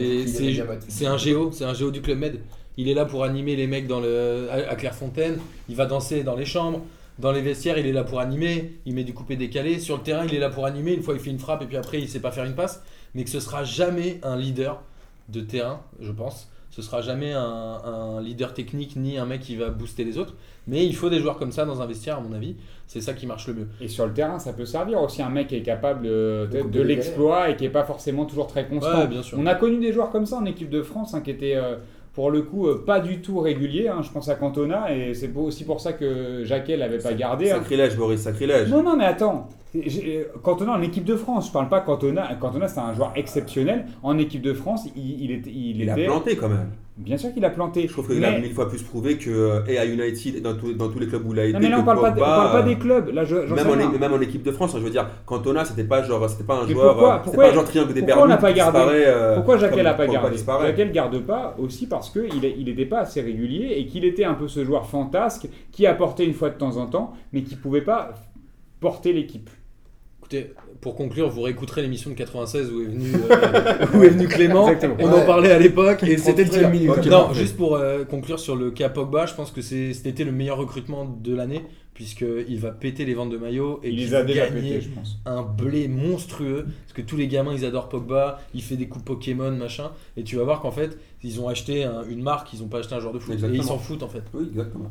[1.05, 2.39] un géo, c'est un géo du Club Med.
[2.77, 5.37] Il est là pour animer les mecs dans le, à, à Clairefontaine,
[5.69, 6.81] il va danser dans les chambres,
[7.19, 9.79] dans les vestiaires, il est là pour animer, il met du coupé décalé.
[9.79, 11.65] Sur le terrain, il est là pour animer, une fois il fait une frappe et
[11.65, 12.83] puis après il sait pas faire une passe.
[13.13, 14.81] Mais que ce sera jamais un leader
[15.29, 16.49] de terrain, je pense.
[16.71, 20.33] Ce sera jamais un, un leader technique ni un mec qui va booster les autres.
[20.65, 22.55] Mais il faut des joueurs comme ça dans un vestiaire, à mon avis.
[22.87, 23.67] C'est ça qui marche le mieux.
[23.79, 26.81] Et sur le terrain, ça peut servir aussi un mec qui est capable euh, de,
[26.81, 29.01] l'exploit et qui est pas forcément toujours très constant.
[29.01, 29.37] Ouais, bien sûr.
[29.39, 31.75] On a connu des joueurs comme ça en équipe de France hein, qui étaient euh,
[32.13, 33.87] pour le coup euh, pas du tout réguliers.
[33.87, 34.01] hein.
[34.03, 37.51] Je pense à Cantona et c'est aussi pour ça que Jacquet l'avait pas gardé.
[37.51, 37.55] hein.
[37.59, 38.69] Sacrilège, Boris, sacrilège.
[38.69, 39.49] Non, non, mais attends.
[40.43, 42.29] Cantona en équipe de France, je parle pas Cantona.
[42.39, 43.85] Cantona, c'est un joueur exceptionnel.
[44.03, 45.49] En équipe de France, il, il était.
[45.49, 46.69] Il, Il a planté quand même.
[46.95, 47.87] Bien sûr qu'il a planté.
[47.87, 50.53] Je trouve qu'il mais, a mille fois plus prouvé que euh, et à United dans,
[50.55, 51.53] tous- dans tous les clubs où il a été.
[51.53, 53.09] non, mais là, on parle, pas, de- on Pogba, parle pas euh, des clubs.
[53.09, 53.89] Là, je, Même en, rien.
[53.99, 56.59] même en équipe de France, hein, je veux dire, Cantona, c'était pas genre, c'était pas
[56.61, 58.53] un Mais joueur, pourquoi- euh, pourquoi- pas un genre triangle des pourquoi on Bermudes pas
[58.53, 60.37] gardé euh, Pourquoi Jacquet comme l'a pas gardé
[60.83, 64.35] le garde pas aussi parce qu'il il n'était pas assez régulier et qu'il était un
[64.35, 67.81] peu ce joueur fantasque qui apportait une fois de temps en temps, mais qui pouvait
[67.81, 68.13] pas
[68.79, 69.49] porter l'équipe.
[70.23, 74.27] Écoutez, pour conclure, vous réécouterez l'émission de 96 où est venu, euh, où est venu
[74.29, 74.69] Clément.
[74.69, 74.95] Exactement.
[75.01, 77.05] On en parlait à l'époque et c'était 33 très minutes.
[77.07, 77.41] Non, parfait.
[77.41, 81.03] juste pour euh, conclure sur le cas Pogba, je pense que c'était le meilleur recrutement
[81.05, 81.63] de l'année
[81.93, 84.81] puisqu'il va péter les ventes de maillots et Il les a va déjà gagner pétés,
[84.81, 85.17] je pense.
[85.25, 89.03] un blé monstrueux parce que tous les gamins ils adorent Pogba, il fait des coups
[89.05, 92.63] Pokémon machin et tu vas voir qu'en fait ils ont acheté un- une marque, ils
[92.63, 94.23] ont pas acheté un joueur de foot et ils s'en foutent en fait.
[94.33, 94.89] Oui, exactement.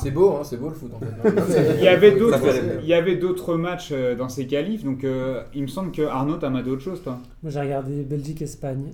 [0.00, 1.74] C'est beau, hein, c'est beau le foot en fait.
[1.78, 2.74] Il y avait d'autres, fait rêver.
[2.82, 6.02] il y avait d'autres matchs euh, dans ces qualifs, donc euh, il me semble que
[6.02, 7.18] Arnaud t'as maté autre chose, toi.
[7.42, 8.92] Moi j'ai regardé Belgique-Espagne.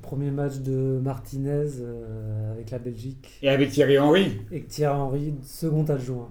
[0.00, 3.28] Premier match de Martinez euh, avec la Belgique.
[3.42, 4.40] Et avec Thierry Henry.
[4.50, 6.28] Et Thierry Henry, second adjoint.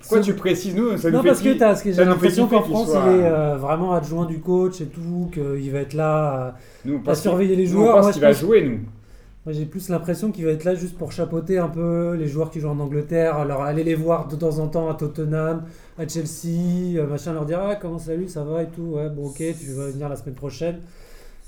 [0.00, 2.46] Pourquoi tu précises nous ça nous Non, fait parce que t'as- parce que j'ai l'impression
[2.46, 5.92] qu'en France, soit- il est euh, vraiment adjoint du coach et tout, qu'il va être
[5.94, 7.94] là Nous, à, surveiller les qu'il- nous, on joueurs.
[7.96, 8.78] pense Moi, qu'il je va jouer, nous.
[9.46, 12.50] Moi, j'ai plus l'impression qu'il va être là juste pour chapeauter un peu les joueurs
[12.50, 15.64] qui jouent en Angleterre, alors aller les voir de temps en temps à Tottenham,
[15.98, 19.28] à Chelsea, euh, machin, leur dire ah comment salut, ça va et tout, ouais bon
[19.28, 20.80] ok, tu vas venir la semaine prochaine.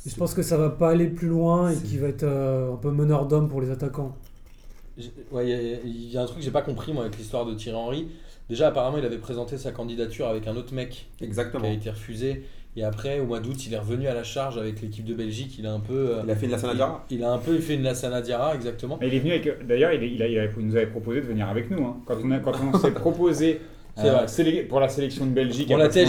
[0.07, 2.73] Et je pense que ça va pas aller plus loin et qu'il va être euh,
[2.75, 4.17] un peu meneur d'hommes pour les attaquants.
[5.31, 7.17] Ouais, il y a- il y, a un truc que j'ai pas compris moi avec
[7.19, 8.09] l'histoire de Thierry Henry.
[8.51, 11.65] Déjà apparemment il avait présenté sa candidature avec un autre mec qui Exactement.
[11.65, 12.43] a été refusé
[12.77, 15.57] et après au mois d'août il est revenu à la charge avec l'équipe de Belgique.
[15.59, 17.05] Il a un peu euh, Il a fait une Lassana Diarra?
[17.11, 18.99] il, il a un peu fait une Lassana Diarra exactement.
[19.01, 19.67] Mais il est venu avec.
[19.67, 21.85] D'ailleurs, il, nous avait proposé de venir avec nous.
[21.85, 21.97] hein.
[22.07, 23.61] Quand on, a- quand on s'est proposé
[23.99, 24.63] euh, vrai.
[24.63, 26.09] pour la sélection de Belgique, On la tèche.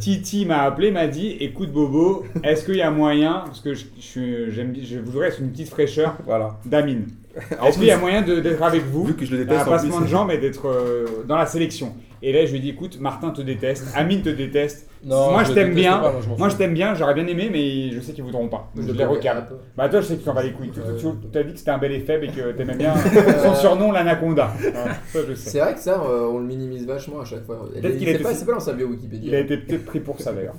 [0.00, 3.84] Titi m'a appelé, m'a dit écoute Bobo, est-ce qu'il y a moyen, parce que je,
[4.00, 4.50] je,
[4.82, 6.58] je voudrais être une petite fraîcheur Voilà.
[6.64, 7.06] d'Amine.
[7.64, 9.04] Est-ce qu'il y a moyen de- d'être avec vous?
[9.04, 11.46] Vu que je le un déteste en passement de jambes et d'être euh, dans la
[11.46, 14.88] sélection Et là, je lui ai dit écoute, Martin te déteste, Amine te déteste.
[15.04, 15.98] Non, moi, je t'aime bien.
[15.98, 18.68] pas, moi, je t'aime bien, j'aurais bien aimé, mais je sais qu'ils voudront pas.
[18.74, 19.46] Donc, je les recale.
[19.76, 20.70] Bah, toi, je sais que tu t'en bats les couilles.
[20.70, 22.94] Tu- Tu tu as dit que c'était un bel effet et que t'aimais bien
[23.44, 24.52] son surnom, l'anaconda.
[24.60, 25.50] Voilà, ça, je sais.
[25.50, 27.68] C'est vrai que ça, euh, on le minimise vachement à chaque fois.
[27.72, 29.38] Peut-être qu'il c'est pas, c'est pas dans sa bio Il a Wikipédia.
[29.38, 30.56] été peut-être pris pour ça d'ailleurs.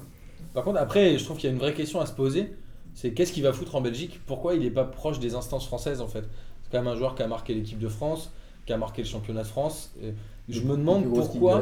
[0.54, 2.54] Par contre, après, je trouve qu'il y a une vraie question à se poser.
[2.96, 4.20] C'est qu'est-ce qu'il va foutre en Belgique?
[4.26, 6.24] Pourquoi il n'est pas proche des instances françaises en fait?
[6.64, 8.32] C'est quand même un joueur qui a marqué l'équipe de France,
[8.66, 9.94] qui a marqué le championnat de France.
[10.04, 10.14] Et
[10.50, 11.04] je me demande
[11.40, 11.58] pourquoi,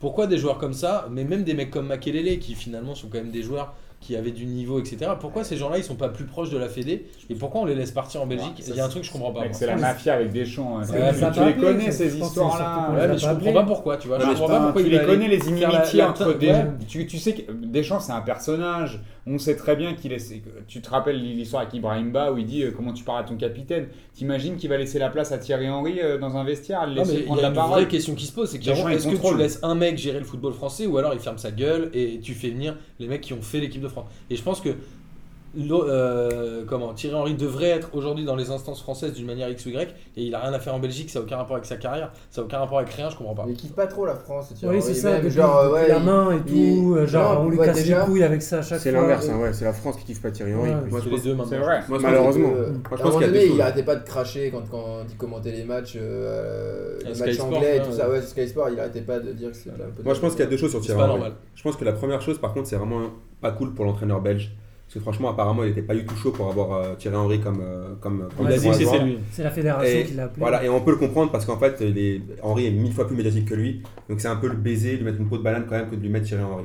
[0.00, 3.18] pourquoi des joueurs comme ça, mais même des mecs comme Makelele qui finalement sont quand
[3.18, 5.10] même des joueurs qui avaient du niveau, etc.
[5.20, 7.74] Pourquoi ces gens-là ils sont pas plus proches de la Fédé et pourquoi on les
[7.74, 8.54] laisse partir en Belgique?
[8.58, 9.44] Ouais, Il y a un truc que je comprends pas.
[9.52, 10.78] C'est la mafia avec Deschamps.
[10.78, 10.80] hein.
[10.90, 12.86] Ouais, C'est- ça tu les connais ces histoires-là.
[13.18, 14.16] je comprends pas pourquoi, tu vois.
[14.18, 16.46] Non, je comprends pas pourquoi tu il les connais les inimitiés entre des.
[16.88, 19.00] Tu, tu sais que Deschamps c'est un personnage.
[19.26, 20.42] On sait très bien qu'il est.
[20.66, 23.28] Tu te rappelles l'histoire avec Ibrahim Ba où il dit euh, comment tu parles à
[23.28, 23.88] ton capitaine.
[24.14, 27.02] T'imagines qu'il va laisser la place à Thierry Henry euh, dans un vestiaire, le Non,
[27.04, 27.80] il y a la une parole?
[27.80, 30.24] vraie question qui se pose, c'est que est-ce que tu laisses un mec gérer le
[30.24, 33.32] football français ou alors il ferme sa gueule et tu fais venir les mecs qui
[33.34, 34.06] ont fait l'équipe de France?
[34.30, 34.70] Et je pense que
[35.54, 39.70] euh, comment Thierry Henry devrait être aujourd'hui dans les instances françaises d'une manière X ou
[39.70, 41.76] Y et il a rien à faire en Belgique, ça n'a aucun rapport avec sa
[41.76, 43.44] carrière, ça n'a aucun rapport avec rien, je comprends pas.
[43.46, 44.52] Mais il kiffe pas trop la France.
[44.54, 46.76] Thierry Oui, Henry, c'est ça, même, genre, euh, depuis ouais, la il- main et il-
[46.82, 48.68] tout, euh, genre Non, on lui ouais, casse déjà- les couilles avec ça à chaque
[48.68, 48.78] fois.
[48.78, 50.70] C'est l'inverse, hein, ouais, c'est la France qui kiffe pas Thierry Henry.
[50.70, 50.76] Ouais.
[50.82, 50.90] plus.
[50.90, 51.58] Moi, je C'est les deux maintenant.
[51.58, 51.80] Vrai.
[51.88, 52.48] Moi, Malheureusement.
[52.48, 53.60] euh, Moi, je à un pense moment qu'il il choses.
[53.60, 57.46] arrêtait pas de cracher quand, quand il commentait les matchs, euh, les Sky matchs Sport,
[57.48, 58.08] anglais et tout ça.
[58.08, 60.02] Ouais, Sky Sport, il arrêtait pas de dire que c'était un peu.
[60.04, 61.30] Moi, je pense qu'il y a deux choses sur Thierry Henry.
[61.54, 63.00] Je pense que la première chose, par contre, c'est vraiment
[63.40, 64.52] pas cool pour l'entraîneur belge.
[64.90, 67.38] Parce que franchement, apparemment, il n'était pas du tout chaud pour avoir euh, Thierry Henry
[67.38, 68.72] comme, euh, comme, comme adjoint.
[68.72, 69.18] c'était lui.
[69.30, 70.40] C'est la fédération Et qui l'a appelé.
[70.40, 72.20] Voilà, et on peut le comprendre parce qu'en fait, les...
[72.42, 73.82] Henry est mille fois plus médiatique que lui.
[74.08, 75.94] Donc c'est un peu le baiser, lui mettre une peau de banane quand même que
[75.94, 76.64] de lui mettre Thierry Henry.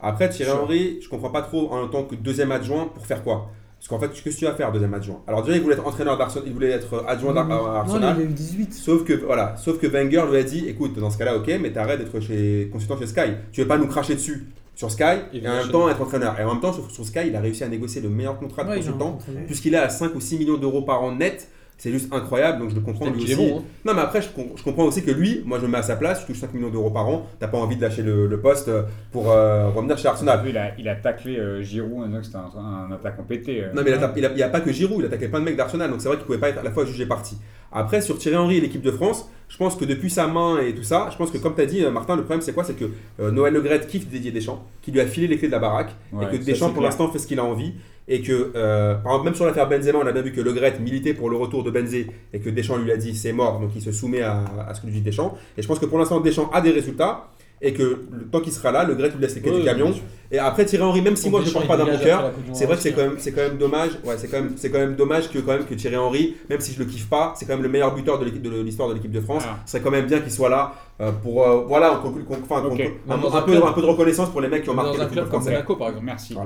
[0.00, 0.62] Après, Thierry Sûr.
[0.62, 3.98] Henry, je comprends pas trop en tant que deuxième adjoint pour faire quoi Parce qu'en
[3.98, 5.20] fait, qu'est-ce que tu vas faire, deuxième adjoint?
[5.26, 8.16] Alors déjà, il voulait être entraîneur d'Arsenal, il voulait être adjoint d'Ar- à Non, Arsenal.
[8.18, 8.72] il a eu 18.
[8.72, 11.72] Sauf que, voilà, sauf que Wenger lui a dit écoute, dans ce cas-là, ok, mais
[11.72, 13.32] t'arrêtes d'être chez, consultant chez Sky.
[13.52, 14.46] Tu veux pas nous cracher dessus
[14.76, 16.38] sur Sky Il et en même temps être entraîneur.
[16.38, 18.62] Et en même temps, sur, sur Sky, il a réussi à négocier le meilleur contrat
[18.62, 21.48] de Ouais, consultant, puisqu'il est à 5 ou 6 millions d'euros par an net.
[21.78, 23.34] C'est juste incroyable, donc je le comprends lui aussi.
[23.36, 23.58] bon.
[23.58, 23.62] hein.
[23.84, 25.82] Non, mais après, je, com- je comprends aussi que lui, moi je me mets à
[25.82, 28.26] sa place, tu touches 5 millions d'euros par an, t'as pas envie de lâcher le,
[28.26, 30.42] le poste euh, pour euh, revenir chez Arsenal.
[30.42, 33.24] vu, il a, il a taclé euh, Giroud en disant que c'était un, un attaquant
[33.24, 33.62] pété.
[33.62, 33.68] euh.
[33.74, 35.44] Non, mais il a- a- n'y a, pas que Giroud, il a attaqué plein de
[35.44, 37.36] mecs d'Arsenal, donc c'est vrai qu'il pouvait pas être à la fois jugé parti.
[37.72, 40.74] Après, sur Thierry Henry et l'équipe de France, je pense que depuis sa main et
[40.74, 42.64] tout ça, je pense que comme tu as dit, Martin, le problème c'est quoi?
[42.64, 42.86] C'est que
[43.30, 45.90] Noël Le Graët kiffe Didier Deschamps, qui lui a filé les clés de la baraque,
[46.12, 47.74] Ouais, et que Deschamps pour l'instant fait ce qu'il a envie.
[48.08, 50.52] Et que, euh, par exemple, même sur l'affaire Benzema, on a bien vu que Le
[50.52, 53.58] Graët militait pour le retour de Benzé et que Deschamps lui a dit c'est mort,
[53.58, 55.36] donc il se soumet à, à ce que lui dit Deschamps.
[55.58, 57.28] Et je pense que pour l'instant, Deschamps a des résultats
[57.62, 57.82] et que
[58.12, 59.92] le temps qu'il sera là, Le Graët lui laisse les clés Ouais, du camion.
[60.30, 62.66] Et après, Thierry Henry, même si moi je ne porte pas mon dégage cœur, c'est
[62.66, 63.92] vrai que c'est quand même, c'est quand même dommage.
[64.04, 66.60] Ouais, c'est quand même, c'est quand même dommage que quand même que Thierry Henry, même
[66.60, 68.88] si je le kiffe pas, c'est quand même le meilleur buteur de l'équipe de l'histoire
[68.88, 69.44] de l'équipe de France.
[69.46, 69.58] Ah.
[69.64, 72.90] Ce serait quand même bien qu'il soit là euh, pour euh, voilà, un, peu, club.
[73.08, 75.44] un peu de reconnaissance pour les mecs qui ont marqué le club comme.
[75.44, 76.06] Monaco par exemple.
[76.06, 76.36] Merci.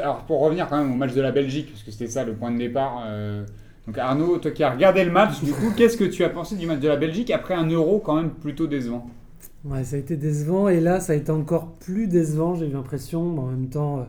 [0.00, 2.34] Alors pour revenir quand même au match de la Belgique, parce que c'était ça le
[2.34, 3.04] point de départ.
[3.06, 3.44] euh,
[3.86, 6.56] donc Arnaud, toi qui as regardé le match, du coup, qu'est-ce que tu as pensé
[6.56, 9.08] du match de la Belgique après un euro quand même plutôt décevant?
[9.64, 12.72] Ouais, ça a été décevant et là ça a été encore plus décevant, j'ai eu
[12.72, 13.32] l'impression.
[13.32, 14.02] mais En même temps, euh,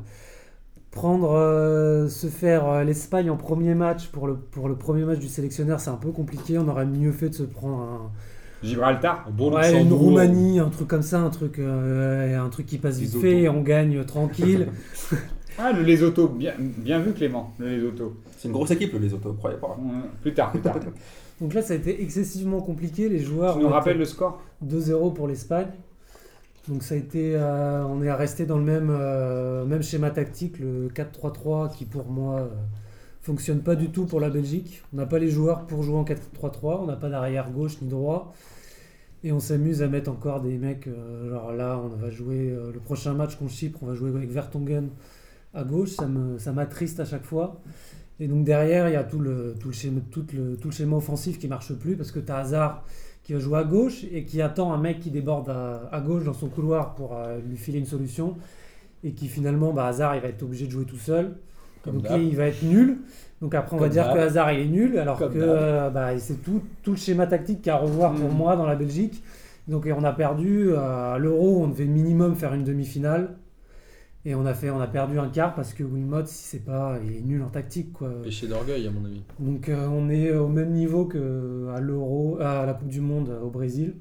[0.91, 5.19] prendre, euh, se faire euh, l'Espagne en premier match pour le, pour le premier match
[5.19, 6.57] du sélectionneur, c'est un peu compliqué.
[6.57, 8.11] On aurait mieux fait de se prendre un,
[8.63, 9.91] Gibraltar Un bon ouais, une.
[9.91, 13.49] Roumanie, un truc comme ça, un truc, euh, un truc qui passe vite fait et
[13.49, 14.67] on gagne tranquille.
[15.55, 18.15] Ah, le Lesotho, bien, bien vu Clément, le Lesotho.
[18.35, 19.77] C'est une grosse équipe, le Lesotho, croyez pas.
[20.23, 20.79] Plus tard, plus tard.
[21.41, 23.09] Donc là ça a été excessivement compliqué.
[23.09, 25.67] Les joueurs tu nous rappelles le score 2-0 pour l'Espagne.
[26.69, 30.59] Donc ça a été, euh, on est resté dans le même, euh, même schéma tactique,
[30.59, 32.47] le 4-3-3, qui pour moi euh,
[33.21, 34.81] fonctionne pas du tout pour la Belgique.
[34.93, 37.89] On n'a pas les joueurs pour jouer en 4-3-3, on n'a pas d'arrière gauche ni
[37.89, 38.33] droit.
[39.25, 42.79] Et on s'amuse à mettre encore des mecs, euh, genre là on va jouer le
[42.79, 44.89] prochain match contre Chypre, on va jouer avec Vertonghen
[45.53, 47.59] à gauche, ça me- ça m'attriste à chaque fois.
[48.23, 50.73] Et donc derrière, il y a tout le, tout le, schéma, tout le, tout le
[50.73, 52.85] schéma offensif qui marche plus parce que tu as Hazard
[53.21, 56.23] qui va jouer à gauche et qui attend un mec qui déborde à, à gauche
[56.23, 58.37] dans son couloir pour euh, lui filer une solution
[59.03, 61.33] et qui finalement, bah, Hazard, il va être obligé de jouer tout seul.
[61.83, 62.99] Comme donc il va être nul.
[63.41, 66.17] Donc après, on va dire que Hazard, il est nul alors Comme que euh, bah,
[66.17, 68.37] c'est tout, tout le schéma tactique qu'il y a à revoir pour Mm.
[68.37, 69.21] moi dans la Belgique.
[69.67, 73.35] Donc et on a perdu euh, à l'Euro, on devait minimum faire une demi-finale.
[74.25, 76.97] Et on a, fait, on a perdu un quart parce que Wilmot, si c'est pas,
[77.05, 77.91] il est nul en tactique.
[77.91, 78.09] Quoi.
[78.23, 79.21] Péché d'orgueil, à mon avis.
[79.39, 81.17] Donc euh, on est au même niveau qu'à
[81.81, 83.95] l'Euro, à la Coupe du Monde euh, au Brésil.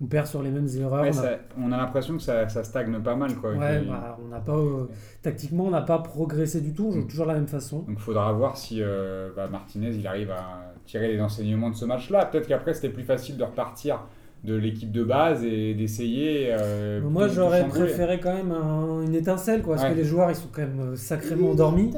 [0.00, 1.02] On perd sur les mêmes erreurs.
[1.02, 3.34] Ouais, on a- ça- On a l'impression que ça, ça stagne pas mal.
[3.34, 3.54] Quoi.
[3.54, 4.86] Ouais, bah, on n'a pas euh,
[5.22, 6.88] tactiquement on n'a pas progressé du tout.
[6.88, 7.06] On joue Mm.
[7.08, 7.78] toujours de la même façon.
[7.78, 11.74] Donc il faudra voir si euh, bah, Martinez il arrive à tirer les enseignements de
[11.74, 12.26] ce match-là.
[12.26, 14.00] Peut-être qu'après c'était plus facile de repartir
[14.44, 16.48] de l'équipe de base et d'essayer.
[16.52, 19.94] euh, moi de j'aurais préféré quand même un- une étincelle quoi, parce Ouais.
[19.94, 21.92] que les joueurs ils sont quand même euh, sacrément endormis,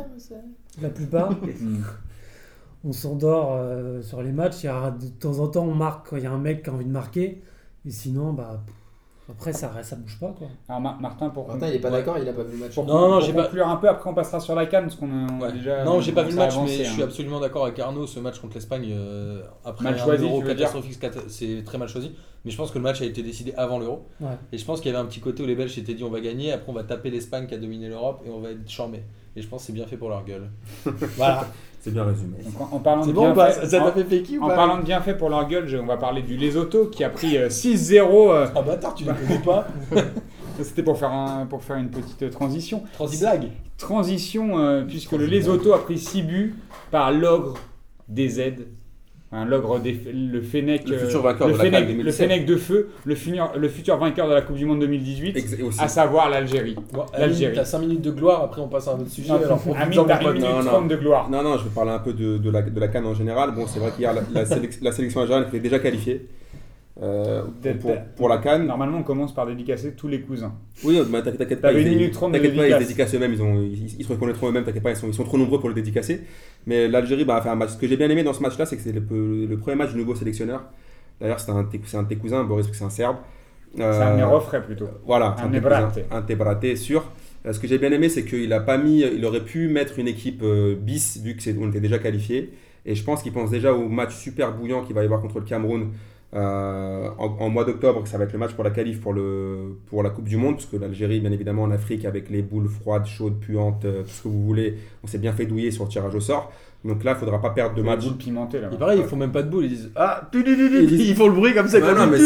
[0.81, 1.31] la plupart.
[1.33, 1.83] Hmm.
[2.85, 4.63] on s'endort euh, sur les matchs.
[4.63, 6.63] Il y a, de temps en temps on marque quand il y a un mec
[6.63, 7.43] qui a envie de marquer.
[7.87, 8.75] Et sinon bah pff,
[9.31, 10.47] après ça ça bouge pas quoi.
[10.69, 11.99] Alors Ma- Martin, pour, Martin, il est pas Ouais.
[11.99, 12.75] d'accord, il a pas vu le match.
[12.75, 14.85] pour, Non, non, pour j'ai pas- conclure un peu, après on passera sur la canne
[14.85, 15.53] parce qu'on a, on a Ouais.
[15.53, 15.85] déjà.
[15.85, 17.05] non, j'ai pas vu le match, avancé, mais je suis hein.
[17.07, 18.07] absolument d'accord avec Arnaud.
[18.07, 21.21] Ce match contre l'Espagne, euh, après Mal un choisi, euro tu veux dire catastrophique, cata-
[21.29, 22.13] c'est très mal choisi.
[22.45, 24.07] Mais je pense que le match a été décidé avant l'euro.
[24.21, 24.29] Ouais.
[24.53, 26.11] Et je pense qu'il y avait un petit côté où les Belges s'étaient dit on
[26.11, 28.69] va gagner, après on va taper l'Espagne qui a dominé l'Europe et on va être
[28.69, 29.03] charmé.
[29.37, 30.49] Et je pense que c'est bien fait pour leur gueule.
[31.17, 31.47] voilà.
[31.81, 32.39] C'est bien résumé.
[32.45, 34.05] Donc, en, en parlant de bon ou pas bienfaits- Ça ça en- t'a fait
[34.41, 34.83] En parlant de
[35.15, 38.31] pour leur gueule, je- on va parler du Lesotho qui a pris euh, 6-0.
[38.33, 39.67] euh, Ah bâtard, tu ne connais pas
[40.63, 42.83] C'était pour faire, un, pour faire une petite euh, transition.
[42.95, 46.57] Transi-blague Transition, euh, puisque le Lesotho a pris 6 buts
[46.91, 47.55] par l'ogre
[48.09, 48.67] des aides.
[49.31, 52.29] L'ogre le Fennec, Le euh, futur vainqueur le de la CAN Fennec, le 2017.
[52.29, 55.53] Fennec de feu, le, futur- le futur vainqueur de la Coupe du Monde 2018, Ex-
[55.59, 55.79] et aussi.
[55.83, 56.77] à savoir l'Algérie.
[56.95, 57.55] Bon, L'Algérie.
[57.55, 59.29] T'as 5 minutes de gloire, après on passe à un autre sujet.
[59.29, 60.35] Non, alors Amine, t'as mon une pote.
[60.35, 60.71] minute Non, non.
[60.71, 61.29] 30 de gloire.
[61.31, 63.51] Non, non, je vais parler un peu de, de la, de la Cannes en général.
[63.55, 66.27] Bon, c'est vrai qu'hier, la, la, sélec- la sélection algérienne était déjà qualifiée
[67.03, 67.43] euh,
[67.81, 68.67] pour, pour la Cannes.
[68.67, 70.55] Normalement, on commence par dédicacer tous les cousins.
[70.85, 71.73] Oui, bah, t'inquiète t'inquiète pas.
[71.73, 72.89] Ils- une minute trente de T'inquiète pas, ils dédicace.
[72.89, 73.33] dédicacent eux-mêmes.
[73.35, 74.65] Ils, ont- ils, ils se reconnaîtront eux-mêmes.
[74.65, 76.23] T'inquiète pas, ils sont, ils sont trop nombreux pour le dédicacer.
[76.69, 77.71] Mais l'Algérie bah, a fait un match.
[77.71, 79.03] Ce que j'ai bien aimé dans ce match-là, c'est que c'est le,
[79.47, 80.61] le premier match du nouveau sélectionneur.
[81.21, 83.17] D'ailleurs, c'est un, un de tes cousins, Boris, parce que c'est un Serbe.
[83.77, 84.89] C'est un Euh, Mérofray plutôt.
[85.07, 85.93] Voilà, Un cousins.
[86.11, 87.03] Un Tebrate, sûr.
[87.47, 89.99] Euh, Ce que j'ai bien aimé, c'est qu'il a pas mis, il aurait pu mettre
[89.99, 92.53] une équipe euh, bis vu que c'est, on était déjà qualifié.
[92.87, 95.39] Et je pense qu'il pense déjà au match super bouillant qu'il va y avoir contre
[95.41, 95.91] le Cameroun
[96.35, 99.13] euh, en, en mois d'octobre, que ça va être le match pour la qualif pour,
[99.13, 102.43] le, pour la Coupe du Monde, parce que l'Algérie, bien évidemment, en Afrique, avec les
[102.43, 104.77] boules froides, chaudes, puantes, euh, tout ce que vous voulez,
[105.09, 106.53] on s'est bien fait douiller sur le tirage au sort.
[106.85, 108.05] Donc là, il faudra pas perdre de match.
[108.05, 108.71] boule pimentée là.
[108.73, 111.53] Et pareil, ils font même pas de boule, ils disent Ah, ils font le bruit
[111.53, 111.81] comme ça.
[111.81, 112.25] Non, ça, mais tu,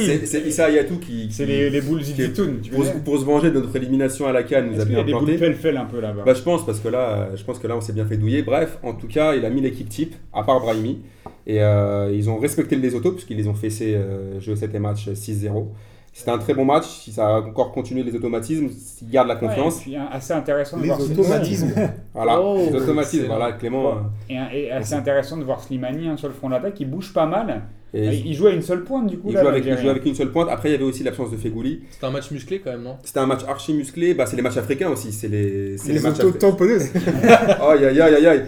[0.00, 2.60] c'est, c'est, Issa Hayatou qui, C'est les, les boules Ziditoun.
[3.04, 5.04] Pour, se venger de notre élimination à la Cannes, nous a qu'il y a bien
[5.04, 5.26] des planté.
[5.32, 7.76] boules fel-fel un peu là-bas Bah, je pense parce que là, je pense que là,
[7.76, 8.42] on s'est bien fait douiller.
[8.42, 10.98] Bref, en tout cas, il a mis l'équipe type, à part Brahimi,
[11.46, 14.78] et euh, ils ont respecté les autos puisqu'ils les ont fessés euh, jeu 7 et
[14.80, 15.66] match 6-0.
[16.14, 16.84] C'était un très bon match.
[16.86, 20.08] Si ça a encore continué les automatismes, s'ils gardent la confiance, Ouais, et puis, hein,
[20.12, 21.72] assez intéressant de Les voir automatismes.
[22.14, 23.26] voilà, Oh, les automatismes.
[23.26, 23.88] Voilà, Clément.
[23.92, 23.94] euh,
[24.52, 27.24] Et, et assez intéressant de voir Slimani hein, sur le front d'attaque, il bouge pas
[27.24, 27.62] mal.
[27.94, 29.28] et il joue à une seule pointe du coup.
[29.28, 29.84] il là, joue avec, il l'Algérien.
[29.84, 30.48] joue avec une seule pointe.
[30.50, 31.80] Après, il y avait aussi l'absence de Fegouli.
[31.90, 32.96] C'était un match musclé quand même, non?
[33.04, 34.12] C'était un match archi musclé.
[34.12, 35.12] Bah, c'est les matchs africains aussi.
[35.12, 36.90] C'est les, c'est les, Les matchs tamponneuses.
[37.60, 38.42] Aïe, aïe, aïe, aïe.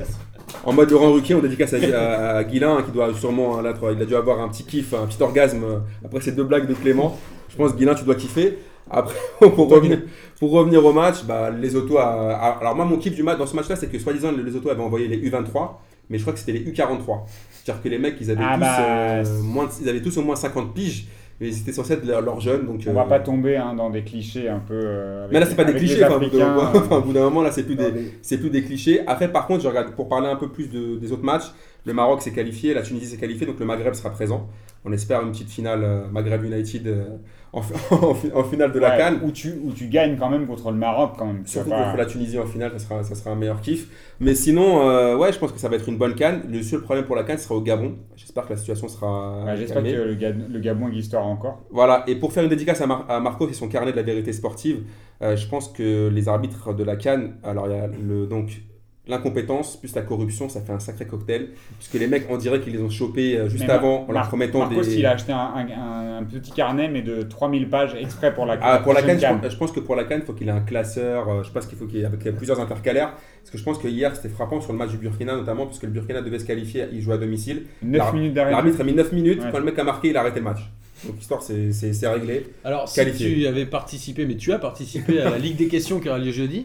[0.65, 3.75] En mode Laurent Ruquier, on dédicace à, à, à Guilain, qui doit sûrement, hein, là,
[3.95, 6.67] il a dû avoir un petit kiff, un petit orgasme euh, après ces deux blagues
[6.69, 7.19] de Clément.
[7.49, 8.59] Je pense, Guilain, tu dois kiffer.
[8.91, 10.03] Après, pour revenir,
[10.39, 11.99] pour revenir au match, bah, les autos.
[11.99, 14.55] a- a- alors, moi, mon kiff du match dans ce match-là, c'est que soi-disant, les
[14.57, 15.71] autos avaient envoyé les U23,
[16.11, 17.21] mais je crois que c'était les U43.
[17.63, 20.23] C'est-à-dire que les mecs, ils avaient, Ah tous, bah, euh, moins ils avaient tous au
[20.23, 21.07] moins 50 piges,
[21.45, 22.65] mais ils étaient censés être leurs leurs jeunes.
[22.67, 24.73] Donc, On euh, va pas tomber hein, dans des clichés un peu.
[24.75, 26.03] euh, avec- mais là, c'est pas des clichés.
[26.05, 27.93] Enfin, au bout d'un moment- enfin, au bout d'un moment, là, c'est plus des,
[28.23, 29.03] c'est plus des clichés.
[29.07, 31.53] Après, par contre, je regarde, pour parler un peu plus de- des autres matchs,
[31.85, 34.49] le Maroc s'est qualifié, la Tunisie s'est qualifiée, donc le Maghreb sera présent.
[34.87, 37.05] On espère une petite finale euh, Maghreb United euh,
[37.55, 37.61] en,
[38.11, 39.21] en, fi- en finale de la Ouais, Cannes.
[39.25, 41.47] Où tu, où tu gagnes quand même contre le Maroc quand même.
[41.47, 43.89] Surtout C'est pas- contre la Tunisie en finale, ça sera, ça sera un meilleur kiff.
[44.21, 46.43] Mais sinon, euh, ouais, je pense que ça va être une bonne canne.
[46.51, 47.97] Le seul problème pour la canne sera au Gabon.
[48.17, 49.45] J'espère que la situation sera.
[49.45, 51.61] Ouais, J'espère que le, Gab- le Gabon existera encore.
[51.71, 54.03] Voilà, et pour faire une dédicace à, Mar- à Marco et son carnet de la
[54.03, 54.83] vérité sportive,
[55.23, 58.63] euh, je pense que les arbitres de la Cannes, alors il y a le, donc
[59.07, 61.49] l'incompétence plus la corruption, ça fait un sacré cocktail.
[61.79, 64.07] Parce que les mecs, on dirait qu'ils les ont chopés euh, juste Mais avant en
[64.07, 64.97] Mar- leur promettant Marcos, des.
[64.97, 68.59] il a acheté un, un- un petit carnet, mais de 3000 pages exprès pour la
[68.63, 70.33] Ah, pour la Cannes, prochaine je, pense- je pense que pour la Cannes, il faut
[70.33, 71.29] qu'il ait un classeur.
[71.29, 73.13] euh, je pense qu'il faut qu'il y ait avec plusieurs intercalaires.
[73.41, 75.83] Parce que je pense que hier, c'était frappant sur le match du Burkina, notamment, puisque
[75.83, 77.65] le Burkina devait se qualifier, il jouait à domicile.
[77.83, 78.53] 9 L'ar- minutes d'arrêt.
[78.53, 79.43] L'arbitre a mis 9 minutes.
[79.43, 79.49] Ouais.
[79.53, 80.61] Quand le mec a marqué, il a arrêté le match.
[81.05, 82.47] Donc, l'histoire, c'est réglé.
[82.65, 86.09] Alors, si tu avais participé, mais tu as participé à la Ligue des questions qui
[86.09, 86.65] aura lieu jeudi,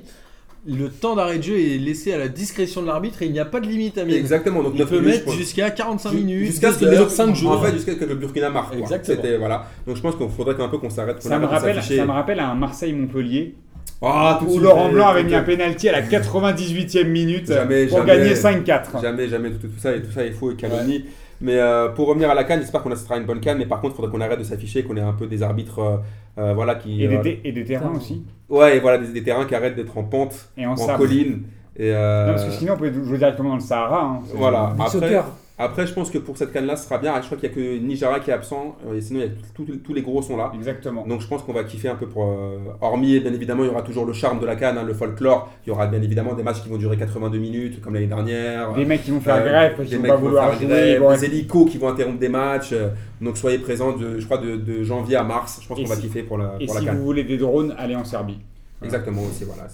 [0.67, 3.39] le temps d'arrêt de jeu est laissé à la discrétion de l'arbitre et il n'y
[3.39, 4.17] a pas de limite à mettre.
[4.17, 4.61] Exactement.
[4.61, 6.97] Donc, Il 9 peut minutes, mettre jusqu'à 45 Ju- minutes, Jusqu'à ce que 2 les
[6.97, 7.51] heures, autres 5 jours.
[7.51, 8.69] En fait, jusqu'à ce que le Burkina marque.
[8.71, 8.79] quoi.
[8.79, 9.17] Exactement.
[9.21, 9.65] C'était voilà.
[9.87, 11.21] Donc je pense qu'il faudrait un peu qu'on s'arrête.
[11.23, 13.55] Ça me, rappelle, ça me rappelle un Marseille-Montpellier
[14.01, 14.05] tout
[14.45, 17.97] de où suite, Laurent Blanc avait mis un pénalty à la 98e minute Jamais, pour
[17.99, 18.17] jamais.
[18.17, 19.01] gagner 5-4.
[19.01, 19.49] Jamais, jamais.
[19.51, 21.03] Tout, tout ça, et tout ça est faux et calomnie.
[21.41, 23.57] Mais euh, pour revenir à la canne, j'espère qu'on sera une bonne canne.
[23.57, 25.79] Mais par contre, il faudrait qu'on arrête de s'afficher, qu'on ait un peu des arbitres,
[25.79, 25.97] euh,
[26.37, 27.03] euh, voilà, qui.
[27.03, 28.23] Et des, euh, et des terrains aussi.
[28.49, 31.43] ouais, et voilà, des, des terrains qui arrêtent d'être en pente, Et en colline.
[31.77, 34.03] Et euh, Non, parce que sinon, on peut jouer directement dans le Sahara.
[34.03, 34.19] hein.
[34.35, 34.73] Voilà.
[34.77, 35.25] Après, soccer.
[35.59, 37.13] Après, je pense que pour cette canne-là, ce sera bien.
[37.21, 38.77] Je crois qu'il n'y a que Nijara qui est absent.
[38.87, 40.51] euh, Et sinon, il y a tout- tout- tous les gros sont là.
[40.55, 41.05] Exactement.
[41.05, 42.23] Donc je pense qu'on va kiffer un peu pour...
[42.23, 44.93] euh, hormis, bien évidemment, il y aura toujours le charme de la canne, hein, le
[44.93, 45.49] folklore.
[45.65, 48.73] Il y aura bien évidemment des matchs qui vont durer 82 minutes, comme l'année dernière.
[48.73, 50.27] Des mecs qui vont faire Euh, grève parce des qu'ils vont mecs pas qui vont
[50.29, 50.67] vouloir faire jouer.
[50.67, 52.69] grève, vont des hélicos qui vont interrompre des matchs.
[52.73, 52.89] euh,
[53.21, 55.59] donc soyez présents, de, je crois, de, de janvier à mars.
[55.61, 56.97] Je pense Et qu'on va kiffer pour la, Et pour la si canne.
[56.97, 58.39] vous voulez des drones, allez en Serbie.
[58.81, 59.67] Exactement aussi, voilà.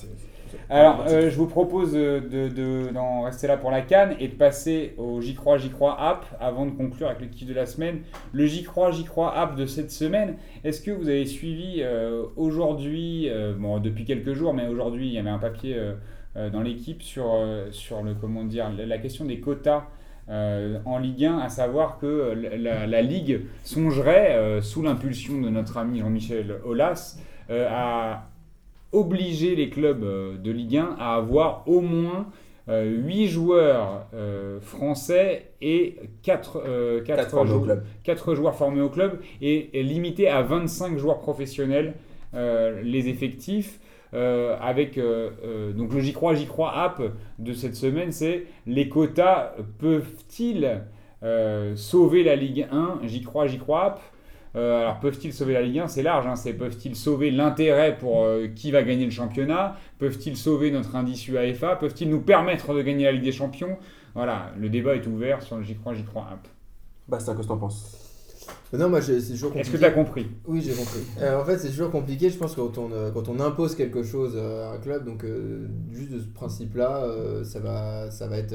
[0.69, 4.27] Alors, euh, je vous propose euh, de, de- d'en rester là pour la Cannes et
[4.27, 7.53] de passer au J'y crois, J'y crois app avant de conclure avec le kiff de
[7.53, 7.99] la semaine.
[8.33, 12.23] Le J'y crois, J'y crois app de cette semaine, est-ce que vous avez suivi euh,
[12.35, 15.77] aujourd'hui, euh, bon, depuis quelques jours, mais aujourd'hui, il y avait un papier
[16.51, 17.33] dans l'équipe sur,
[17.71, 19.85] sur le, comment dire, la, question des quotas
[20.27, 25.39] euh, en Ligue 1, à savoir que la, la- la Ligue songerait, euh, sous l'impulsion
[25.39, 27.17] de notre ami Jean-Michel Aulas,
[27.51, 28.27] euh, à
[28.95, 32.27] obliger les clubs euh, de Ligue 1 à avoir au moins
[32.67, 37.83] 8 joueurs euh, français et 4, Quatre formés au club.
[38.35, 41.93] joueurs formés au club et, et limiter à 25 joueurs professionnels
[42.33, 43.79] euh, les effectifs.
[44.13, 47.01] euh, avec euh, euh, donc le J'y crois, J'y crois app
[47.37, 50.81] de cette semaine, c'est les quotas peuvent-ils
[51.23, 54.01] euh, sauver la Ligue 1 J'y crois, J'y crois app.
[54.55, 58.23] Euh, alors peuvent-ils sauver la Ligue 1 C'est large, hein, c'est peuvent-ils sauver l'intérêt pour
[58.23, 59.75] euh, qui va gagner le championnat?
[59.99, 61.75] Peuvent-ils sauver notre indice UEFA?
[61.75, 63.77] Peuvent-ils nous permettre de gagner la Ligue des Champions?
[64.13, 66.47] Voilà, le débat est ouvert sur le J'y crois, J'y crois app.
[67.07, 68.04] Bastien, qu'est-ce que t'en penses?
[68.73, 69.71] Non, moi, c'est toujours Est-ce compliqué.
[69.71, 70.99] que tu as compris Oui, j'ai compris.
[71.21, 74.03] Euh, en fait, c'est toujours compliqué, je pense, quand on, euh, quand on impose quelque
[74.03, 75.05] chose euh, à un club.
[75.05, 77.07] Donc, euh, juste de ce principe-là,
[77.43, 78.53] ça, va, ça va être.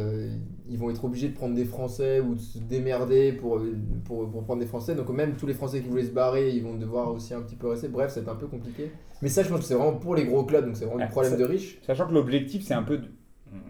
[0.69, 3.61] ils vont être obligés de prendre des Français ou de se démerder pour,
[4.05, 4.95] pour, pour prendre des Français.
[4.95, 7.57] Donc, même tous les Français qui voulaient se barrer, ils vont devoir aussi un petit
[7.57, 7.89] peu rester.
[7.89, 8.91] Bref, c'est un peu compliqué.
[9.23, 11.07] Mais ça, je pense que c'est vraiment pour les gros clubs, donc c'est vraiment Ah,
[11.07, 11.79] du problème ça- de riches.
[11.87, 13.05] Sachant que l'objectif, c'est un peu, de,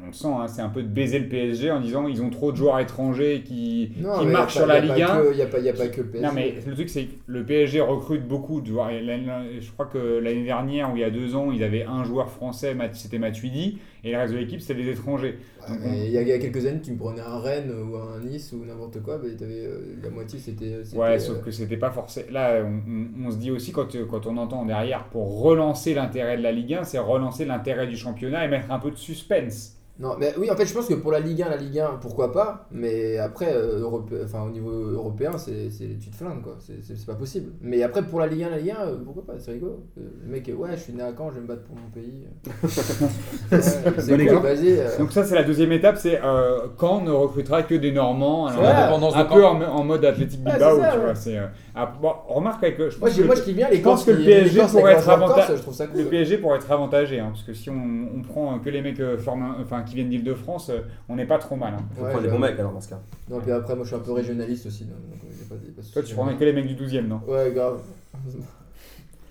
[0.02, 2.30] on le sent, hein, c'est un peu de baiser le PSG en disant ils ont
[2.30, 5.22] trop de joueurs étrangers qui, qui marchent sur la Ligue pas 1.
[5.22, 6.26] que- Y a pas, y a pas que le PSG.
[6.26, 8.90] Non mais le truc c'est que le PSG recrute beaucoup de joueurs.
[8.90, 12.30] Je crois que l'année dernière ou il y a deux ans, ils avaient un joueur
[12.30, 15.38] français, c'était Matuidi, et le reste de l'équipe c'était les étrangers.
[15.68, 17.96] Ouais, Il y, a, il y a quelques années, tu me prenais un Rennes ou
[17.96, 20.84] un Nice ou n'importe quoi, bah, t'avais, euh, la moitié c'était.
[20.84, 22.30] c'était, Ouais, euh, sauf que c'était pas forcément.
[22.32, 22.82] Là, on,
[23.22, 26.50] on- on se dit aussi quand, quand on entend derrière pour relancer l'intérêt de la
[26.52, 29.79] Ligue 1, c'est relancer l'intérêt du championnat et mettre un peu de suspense.
[29.98, 31.98] Non, mais oui, en fait, je pense que pour la Ligue 1, la Ligue 1,
[32.00, 36.40] pourquoi pas, mais après, euh, Europe- enfin, au niveau européen, c'est, c'est, tu te flingues,
[36.42, 37.52] quoi, c'est, c'est, c'est pas possible.
[37.60, 39.84] Mais après, pour la Ligue 1, la Ligue 1, euh, pourquoi pas, c'est rigolo.
[39.98, 41.90] Euh, Le mec, ouais, je suis né à Caen, je vais me battre pour mon
[41.90, 42.24] pays.
[43.52, 47.10] Ouais, c'est Bon cool, euh, Donc ça c'est la deuxième étape, c'est euh, Caen ne
[47.10, 48.46] recrutera que des Normands.
[48.46, 48.68] Alors, Ouais.
[48.68, 51.14] un- L'indépendance un de peu en, en mode Athletic Ouais, Bilbao, tu vois.
[51.14, 53.56] C'est, euh, ah, bon, remarque avec, je Moi, pense j'ai- que moi, le- je kiffe
[53.56, 55.98] bien les je pense que le PSG pourrait être avantagé- corses, je trouve ça cool.
[56.00, 59.82] Le PSG pourrait être avantagé, parce que si on, prend que les mecs formés- enfin,
[59.90, 61.74] qui viennent d'Île-de-France, euh, on n'est pas trop mal.
[61.74, 61.82] hein.
[61.96, 63.00] Faut Ouais, prendre des bons mecs alors dans ce cas.
[63.28, 65.92] Non, puis après, moi, je suis un peu régionaliste aussi, donc donc, euh, pas de
[65.92, 67.20] Toi, tu prendrais que les mecs du 12 e non?
[67.28, 67.80] Ouais, grave.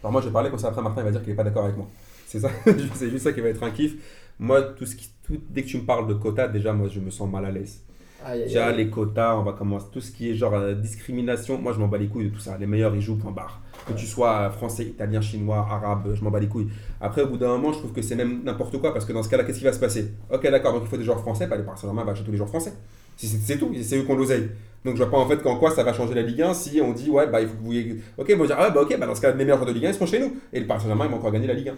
[0.01, 1.43] Alors moi je vais parler comme ça après Martin il va dire qu'il est pas
[1.43, 1.87] d'accord avec moi.
[2.25, 2.49] C'est ça,
[2.93, 3.95] c'est juste ça qui va être un kiff.
[4.39, 6.99] Moi tout ce qui, tout, dès que tu me parles de quotas déjà moi je
[6.99, 7.81] me sens mal à l'aise.
[8.23, 8.77] Aïe, aïe, Déjà aïe.
[8.77, 11.57] les quotas, on va commencer tout ce qui est genre euh, discrimination.
[11.57, 12.57] Moi je m'en bats les couilles de tout ça.
[12.57, 13.61] Les meilleurs ils jouent point barre.
[13.87, 16.67] Que tu sois français, italien, chinois, arabe, je m'en bats les couilles.
[17.01, 19.23] Après, au bout d'un moment, je trouve que c'est même n'importe quoi parce que dans
[19.23, 20.13] ce cas-là, qu'est-ce qui va se passer?
[20.31, 22.31] Ok, d'accord, donc il faut des joueurs français, bah, le Paris Saint-Germain va acheter tous
[22.31, 22.73] les joueurs français.
[23.15, 24.49] C'est tout, c'est eux qui ont l'oseille.
[24.85, 26.79] Donc je vois pas en fait qu'en quoi ça va changer la Ligue 1 si
[26.79, 27.73] on dit ouais bah il faut que vous
[28.17, 29.87] ok bon dire ah bah ok bah dans ce cas les meilleurs joueurs de Ligue
[29.87, 31.67] 1 ils seront chez nous et le Paris Saint-Germain ils vont encore gagner la Ligue
[31.67, 31.73] 1.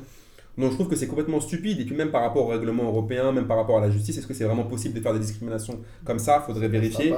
[0.58, 3.32] Donc je trouve que c'est complètement stupide et puis même par rapport au règlement européen,
[3.32, 5.80] même par rapport à la justice, est-ce que c'est vraiment possible de faire des discriminations
[6.04, 6.42] comme ça?
[6.46, 7.10] Faudrait vérifier.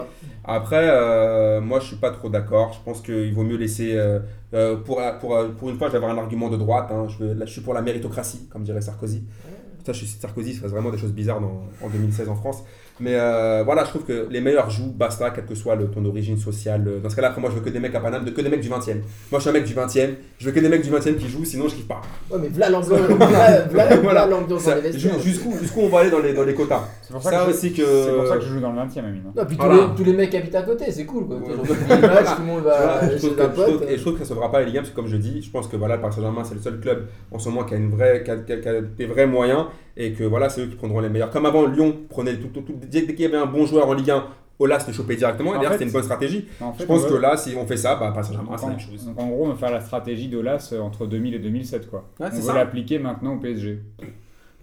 [0.43, 2.73] Après, euh, moi je suis pas trop d'accord.
[2.73, 3.93] Je pense qu'il vaut mieux laisser.
[3.95, 4.19] euh,
[4.53, 6.89] euh, pour, pour, pour une fois, je vais avoir un argument de droite.
[6.91, 7.07] hein.
[7.09, 9.23] Je, veux- là, je suis pour la méritocratie, comme dirait Sarkozy.
[9.84, 12.36] Ça, je suis Sarkozy, il se passe vraiment des choses bizarres dans- en 2016 en
[12.36, 12.63] France.
[12.99, 16.05] Mais euh, voilà, je trouve que les meilleurs jouent, basta, quelle que soit le, ton
[16.05, 16.87] origine sociale.
[17.01, 18.49] Dans ce cas-là, après, moi, je veux que des mecs à Paname, de, que des
[18.49, 20.59] mecs du 20 e Moi, je suis un mec du 20 e je veux que
[20.59, 22.01] des mecs du 20 e qui jouent, sinon, je kiffe pas.
[22.29, 22.89] Ouais, mais voilà l'ambiance
[24.03, 25.19] voilà, dans les vestiaires.
[25.19, 26.83] ju- Jusqu'où jusqu'où on va aller dans les, dans les quotas?
[27.01, 27.83] C'est pour ça, Ça que je- aussi que.
[27.83, 29.21] c'est pour ça que je joue dans le 20 e Amine.
[29.27, 29.31] hein.
[29.35, 29.75] Non, puis Voilà.
[29.75, 31.37] tous, les, tous les mecs habitent à côté, c'est cool quoi.
[31.37, 31.47] Ouais.
[32.01, 34.59] Match, tout le monde je que- je et je trouve que ça ne sauvera pas
[34.59, 36.43] la Ligue 1 parce que comme je dis, je pense que voilà, le Paris Saint-Germain
[36.43, 38.57] c'est le seul club en ce moment qui a, une vraie, qui a, qui a-
[38.57, 39.65] qui a des vrais moyens
[39.97, 41.29] et que voilà, c'est eux qui prendront les meilleurs.
[41.29, 43.93] Comme avant, Lyon prenait tout, tout, tout- dès qu'il y avait un bon joueur en
[43.93, 44.25] Ligue 1,
[44.59, 46.47] Olas le chopait directement et En d'ailleurs c'était une bonne stratégie.
[46.61, 48.65] En fait, Je pense que là, si on fait ça, bah, Paris Saint-Germain donc, c'est
[48.65, 49.05] la même chose.
[49.05, 51.89] donc, en gros, on va faire la stratégie d'Olas euh, entre 2000 et 2007.
[51.89, 52.07] Quoi.
[52.19, 52.53] Ouais, on ça.
[52.53, 53.79] l'appliquer maintenant au PSG.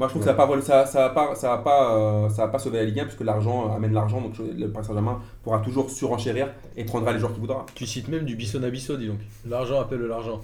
[0.00, 2.28] Moi je trouve que ça va pas, ça, ça va pas, ça va pas, euh,
[2.30, 4.86] ça va pas sauver la Ligue 1 puisque l'argent euh, amène l'argent donc le Paris
[4.86, 7.66] Saint-Germain pourra toujours surenchérir et prendra les joueurs qu'il voudra.
[7.74, 9.18] Tu cites même du bisson à bisson, dis donc.
[9.46, 10.40] L'argent appelle l'argent.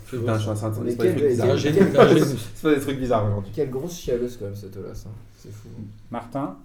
[1.34, 1.52] Ça.
[2.54, 3.24] c'est pas des trucs bizarres.
[3.28, 3.52] aujourd'hui.
[3.54, 5.04] Quelle grosse chialeuse quand même cette Olas.
[5.06, 5.10] hein.
[5.38, 5.68] C'est fou.
[6.10, 6.56] Martin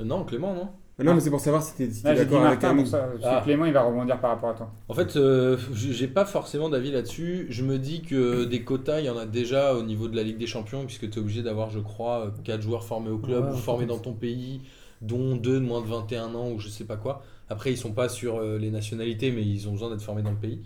[0.00, 0.70] Non, Clément, non?
[1.02, 2.82] Non, mais c'est pour savoir si t'es si t'es d'accord avec Martin Amine.
[2.84, 2.98] pour ça.
[2.98, 3.40] parce que Ah.
[3.44, 4.70] Clément, il va rebondir par rapport à toi.
[4.88, 7.46] En fait, euh, j'ai pas forcément d'avis là-dessus.
[7.50, 10.22] Je me dis que des quotas, il y en a déjà au niveau de la
[10.22, 13.44] Ligue des Champions, puisque tu es obligé d'avoir, je crois, 4 joueurs formés au club
[13.44, 14.60] Ouais, ou formés dans ton pays,
[15.00, 17.22] dont 2 de moins de 21 ans ou je sais pas quoi.
[17.48, 20.30] Après, ils sont pas sur euh, les nationalités, mais ils ont besoin d'être formés dans
[20.30, 20.60] le pays.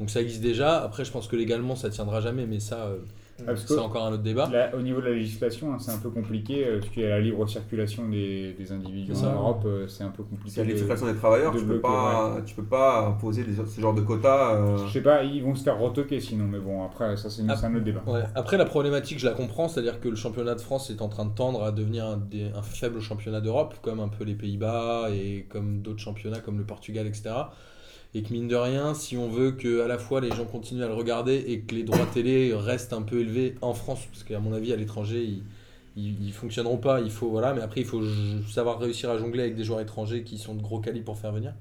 [0.00, 0.82] Donc ça existe déjà.
[0.82, 2.96] Après, je pense que légalement, ça tiendra jamais, mais ça, euh,
[3.44, 4.48] Que c'est encore un autre débat.
[4.50, 7.06] là, au niveau de la législation, hein, c'est un peu compliqué euh, parce qu'il y
[7.06, 9.34] a la libre circulation des, des individus C'est en.
[9.34, 9.62] Europe.
[9.66, 10.56] euh, c'est un peu compliqué.
[10.56, 13.44] y a de- l'exfiltration des travailleurs, de tu peux, bloquer, pas, tu peux pas imposer
[13.44, 14.54] des- ce genre de quotas.
[14.54, 17.42] euh, Je sais pas, ils vont se faire retoquer sinon, mais bon, après, ça, c'est
[17.42, 18.02] c'est un autre débat.
[18.06, 18.22] Ouais.
[18.34, 21.26] Après, la problématique, je la comprends, c'est-à-dire que le championnat de France est en train
[21.26, 25.08] de tendre à devenir un, des- un faible championnat d'Europe, comme un peu les Pays-Bas
[25.12, 27.30] et comme d'autres championnats comme le Portugal, etc.
[28.16, 30.84] Et que mine de rien, si on veut que à la fois les gens continuent
[30.84, 34.24] à le regarder et que les droits télé restent un peu élevés en France, parce
[34.24, 35.42] qu'à mon avis, à l'étranger, ils,
[36.24, 37.02] ils, fonctionneront pas.
[37.02, 38.00] Il faut voilà, mais après, il faut
[38.50, 41.32] savoir réussir à jongler avec des joueurs étrangers qui sont de gros calibres pour faire
[41.32, 41.52] venir.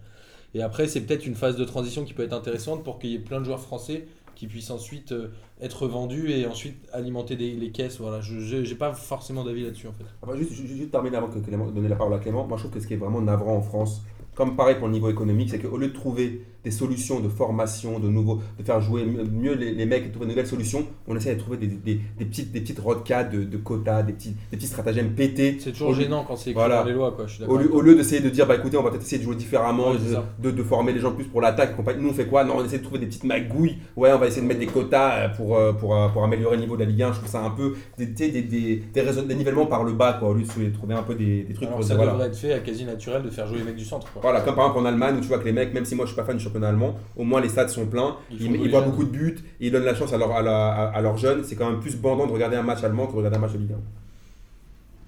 [0.53, 3.15] Et après, c'est peut-être une phase de transition qui peut être intéressante pour qu'il y
[3.15, 5.27] ait plein de joueurs français qui puissent ensuite euh,
[5.61, 7.99] être vendus et ensuite alimenter les caisses.
[7.99, 10.37] Voilà, je n'ai pas forcément d'avis là-dessus en fait.
[10.37, 12.79] Juste, juste terminer avant que Clément, donner la parole à Clément, moi je trouve que
[12.79, 14.01] ce qui est vraiment navrant en France,
[14.36, 17.99] comme pareil pour le niveau économique, c'est qu'au lieu de trouver des solutions de formation,
[17.99, 20.86] de nouveaux, de faire jouer mieux- les, les mecs et de trouver de nouvelles solutions,
[21.07, 24.13] on essaie de trouver des, des, des petites, des petites rodcas de, de quotas, des
[24.13, 25.57] petits, des petits stratagèmes pétés.
[25.59, 26.80] C'est toujours Au lieu- gênant quand c'est écrit Voilà.
[26.80, 27.28] dans les lois, quoi.
[27.28, 29.36] Je suis Au lieu, d'essayer de dire, bah écoutez, on va peut-être essayer de jouer
[29.36, 30.26] différemment, Ouais, de, ça.
[30.41, 32.01] de, de former les gens plus pour l'attaque compagnie.
[32.01, 32.43] Nous, on fait quoi?
[32.43, 33.78] Non, on essaie de trouver des petites magouilles.
[33.95, 36.55] Ouais, on va essayer de mettre des quotas euh, pour, euh, pour, euh, pour améliorer
[36.55, 37.13] le niveau de la Ligue 1.
[37.13, 40.13] Je trouve ça un peu des, des, des, des, raisons- des nivellements par le bas,
[40.13, 42.13] quoi, au lieu de trouver un peu des, des trucs Alors pour ça dire, voilà.
[42.13, 44.11] devrait être fait à quasi naturel de faire jouer les mecs du centre.
[44.11, 44.22] Quoi.
[44.24, 46.05] Voilà, comme par exemple en Allemagne où tu vois que les mecs, même si moi
[46.05, 48.15] je suis pas fan du championnat allemand, au moins les stades sont pleins,
[48.63, 51.01] Ils voient beaucoup de buts, ils donnent la chance à, leur, à, la- à- à
[51.01, 51.43] leurs jeunes.
[51.43, 53.53] C'est quand même plus bandant de regarder un match allemand que de regarder un match
[53.53, 53.75] de Ligue 1.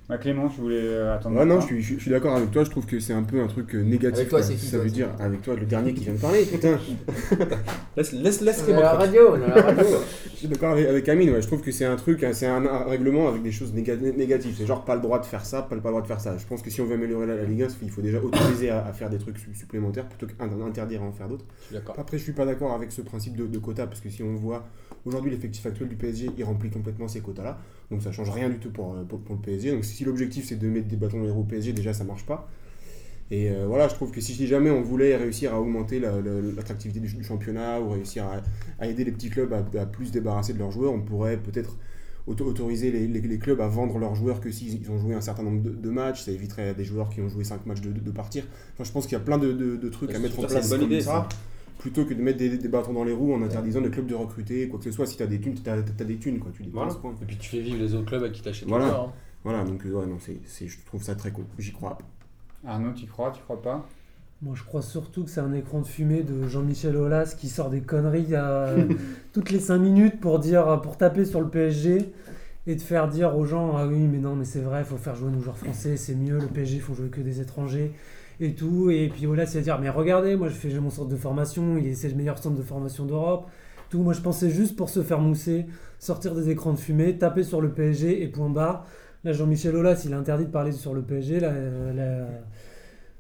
[0.09, 1.37] Bah, Clément, je voulais euh, attendre.
[1.37, 2.63] Ouais, non, je suis, je d'accord avec toi.
[2.63, 4.19] Je trouve que c'est un peu un truc euh, négatif.
[4.19, 6.19] Avec toi, c'est qui, Ça toi, veut dire, avec toi, le dernier qui vient de
[6.19, 6.79] parler, putain.
[7.97, 9.83] Laisse, laisse, laisse On la radio, on la radio.
[10.31, 11.41] Je suis d'accord avec, avec Amine, ouais.
[11.41, 13.97] je trouve que c'est un truc, hein, c'est un, un règlement avec des choses néga-
[13.97, 14.55] négatives.
[14.57, 16.21] C'est genre pas le droit de faire ça, pas le, pas le droit de faire
[16.21, 16.37] ça.
[16.37, 18.69] Je pense que si on veut améliorer la, la Ligue 1, il faut déjà autoriser
[18.69, 21.45] à, à faire des trucs su- supplémentaires plutôt qu'interdire à en faire d'autres.
[21.71, 21.95] D'accord.
[21.97, 24.35] Après, je suis pas d'accord avec ce principe de, de quota parce que si on
[24.35, 24.67] voit
[25.05, 27.57] aujourd'hui l'effectif actuel du PSG, il remplit complètement ces quotas-là.
[27.91, 29.71] Donc ça change rien du tout pour, euh, pour, pour le PSG.
[29.71, 32.03] Donc si l'objectif c'est de mettre des bâtons dans les roues au PSG, déjà ça
[32.03, 32.49] marche pas.
[33.29, 36.41] Et euh, voilà, je trouve que si jamais on voulait réussir à augmenter la- la-
[36.55, 38.41] l'attractivité du, du championnat ou réussir à,
[38.79, 41.37] à aider les petits clubs à, à plus se débarrasser de leurs joueurs, on pourrait
[41.37, 41.77] peut-être
[42.25, 45.13] auto- autoriser les, les- les clubs à vendre leurs joueurs que s'ils ils ont joué
[45.15, 46.23] un certain nombre de, de matchs.
[46.23, 48.45] Ça éviterait à des joueurs qui ont joué 5 matchs de, de- de partir.
[48.73, 49.51] Enfin, je pense qu'il y a plein de,
[49.89, 51.27] trucs à mettre en place c'est une bonne comme idée, ça ça.
[51.77, 54.15] Plutôt que de mettre des, des bâtons dans les roues en interdisant des clubs de
[54.15, 55.05] recruter, quoi que ce soit.
[55.05, 56.51] Si tu as des thunes, tu as, des thunes, quoi.
[56.55, 56.93] Tu Voilà.
[56.93, 57.13] quoi.
[57.21, 58.87] Et puis tu fais vivre les autres clubs à qui t'achètent Voilà.
[58.87, 59.11] hein.
[59.43, 61.45] Voilà, donc euh, ouais, non, c'est, c'est- je trouve ça très cool.
[61.59, 61.97] J'y crois.
[62.65, 63.87] Arnaud, tu crois, tu crois pas?
[64.41, 67.69] Moi, je crois surtout que c'est un écran de fumée de Jean-Michel Aulas qui sort
[67.69, 68.85] des conneries euh,
[69.33, 72.11] toutes les 5 minutes pour dire, pour taper sur le PSG
[72.67, 74.97] et de faire dire aux gens ah oui mais non mais c'est vrai, il faut
[74.97, 77.93] faire jouer nos joueurs français, c'est mieux, le PSG, il faut jouer que des étrangers
[78.39, 78.89] et tout.
[78.91, 81.15] Et puis Aulas il va dire mais regardez, moi je fais j'ai mon centre de
[81.15, 83.47] formation, il est c'est le meilleur centre de formation d'Europe.
[83.89, 85.65] Tout, moi je pensais juste pour se faire mousser,
[85.99, 88.85] sortir des écrans de fumée, taper sur le PSG et point barre.
[89.23, 91.39] Là, Jean-Michel Aulas, il a interdit de parler sur le PSG.
[91.39, 91.51] la-
[91.95, 92.27] la-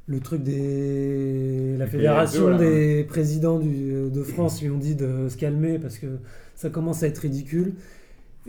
[0.09, 1.75] le truc des.
[1.77, 6.07] La fédération des présidents du- de France lui ont dit de se calmer parce que
[6.55, 7.73] ça commence à être ridicule.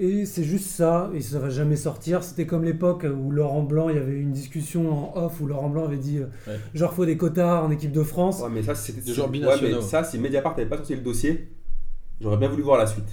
[0.01, 2.23] Et c'est juste ça, et ça va jamais sortir.
[2.23, 5.47] C'était comme l'époque où Laurent Blanc, il y avait eu une discussion en off où
[5.47, 6.59] Laurent Blanc avait dit euh, Ouais.
[6.73, 8.41] genre faut des quotas en équipe de France.
[8.41, 9.01] Ouais, mais ça, c'était.
[9.01, 11.49] De genre ouais, mais ça, si Mediapart n'avait pas sorti le dossier,
[12.21, 13.09] j'aurais bien voulu voir la suite.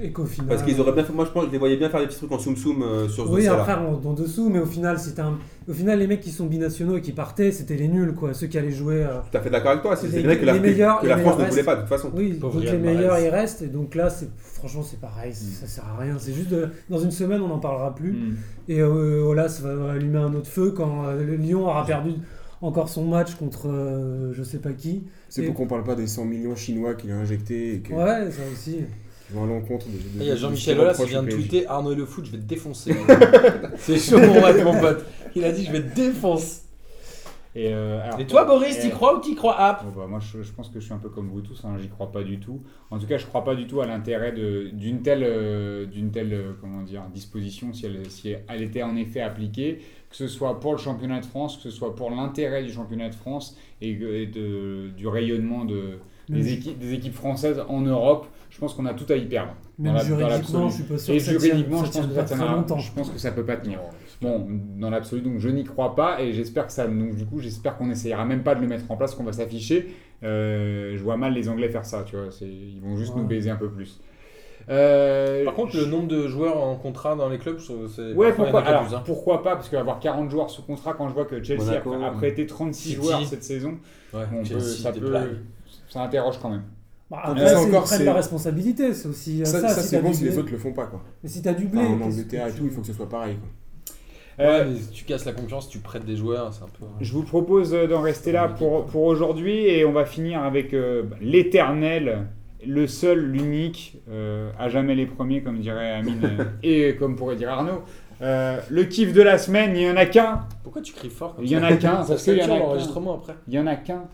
[0.00, 0.48] Et qu'au final.
[0.48, 1.12] Parce qu'ils auraient bien fait.
[1.12, 2.82] Moi, je pense que je les voyais bien faire des petits trucs en soum soum
[2.82, 5.38] euh, sur ce Oui, après, en, en dessous, mais au final, c'était un...
[5.68, 8.34] au final, les mecs qui sont binationaux et qui partaient, c'était les nuls, quoi.
[8.34, 9.04] Ceux qui allaient jouer.
[9.04, 9.94] euh, Tout à fait d'accord avec toi.
[9.94, 11.80] C'est Les- vrai que la, les meilleurs- que la les France ne voulait pas, de
[11.82, 12.10] toute façon.
[12.12, 13.62] Oui, Pauvre donc les meilleurs, ils restent.
[13.62, 15.32] Et donc là, c'est franchement, c'est pareil.
[15.32, 16.16] Ça sert à rien.
[16.18, 18.12] C'est juste de- dans une semaine, on n'en parlera plus.
[18.12, 18.36] Mm.
[18.68, 22.14] Et euh, Olas va allumer un autre feu quand euh, le Lyon aura perdu
[22.62, 25.04] encore son match contre euh, je sais pas qui.
[25.28, 27.92] C'est Et- pour qu'on parle pas des 100 millions chinois qu'il a injectés et que-
[27.92, 28.78] Ouais, ça aussi.
[29.26, 29.92] Qui vont à l'encontre de.
[29.92, 32.24] de- Il y a Jean-Michel Aulas, il reproches vient de tweeter Arnaud et le foot,
[32.26, 32.94] je vais te défoncer.
[33.78, 35.04] c'est chaud mon pote, mon pote.
[35.36, 36.60] Il a dit je vais te défoncer.
[37.56, 40.06] Et, euh, alors, Et toi Boris, et- t'y crois ou t'y crois App Bon, bah,
[40.08, 42.10] moi, je, je pense que je suis un peu comme vous tous, hein, j'y crois
[42.10, 42.60] pas du tout.
[42.90, 46.32] En tout cas, je crois pas du tout à l'intérêt d'une telle, euh, d'une telle
[46.32, 49.78] euh, comment dire, disposition si elle, si elle était en effet appliquée,
[50.14, 53.08] que ce soit pour le championnat de France, que ce soit pour l'intérêt du championnat
[53.08, 55.98] de France et, et de- du rayonnement de,
[56.28, 58.28] des, équipes, des équipes françaises en Europe.
[58.48, 59.52] Je pense qu'on a tout à y perdre.
[59.76, 61.90] même dans la- dans juridiquement, je suis pas sûr Et que ça juridiquement, ça je
[61.98, 62.78] pense que pas ça longtemps.
[62.78, 63.80] Je pense que ça peut pas tenir.
[64.22, 64.46] Bon,
[64.78, 66.86] dans l'absolu, donc je n'y crois pas et j'espère que ça.
[66.86, 69.32] Donc du coup, j'espère qu'on essayera même pas de le mettre en place, qu'on va
[69.32, 69.88] s'afficher.
[70.22, 72.26] Euh, je vois mal les Anglais faire ça, tu vois.
[72.40, 73.20] Ils vont juste Ouais.
[73.20, 74.00] nous baiser un peu plus.
[74.70, 78.12] Euh, Par contre, le nombre de joueurs en contrat dans les clubs, trouve, c'est.
[78.14, 79.02] Ouais, pourquoi, alors, plus, hein.
[79.04, 81.94] pourquoi pas Parce qu'avoir 40 joueurs sous contrat, quand je vois que Chelsea a- Monaco,
[82.04, 82.94] a, prêté 36 City.
[82.96, 83.74] joueurs cette saison,
[84.14, 86.62] Ouais, bon, on Chelsea, peut- ça, peut- interroge quand même.
[87.10, 89.68] Bah, Mais après, c'est- ils encore, prennent c'est- la responsabilité, c'est aussi euh, Ça, ça.
[89.68, 91.02] ça, si c'est bon si les autres le font pas quoi.
[91.22, 91.80] Mais si t'as du blé.
[91.82, 93.48] Enfin, en Angleterre et tu- tout, il faut que ce soit pareil quoi.
[94.44, 96.86] Ouais, Euh, mais tu casses la concurrence, tu prêtes des joueurs, c'est un peu.
[97.00, 100.74] Je vous propose euh, d'en rester là pour, pour aujourd'hui et on va finir avec
[100.74, 102.26] euh, bah, l'éternel,
[102.66, 107.36] le seul, l'unique, euh, à jamais les premiers comme dirait Amine euh, et comme pourrait
[107.36, 107.82] dire Arnaud.
[108.22, 110.42] Euh, le kiff de la semaine, il n'y en a qu'un.
[110.62, 112.54] Pourquoi tu cries fort comme Il y en a qu'un, Ça parce qu'il y en
[112.54, 113.34] a l'enregistrement après.
[113.48, 114.04] Il y en a qu'un.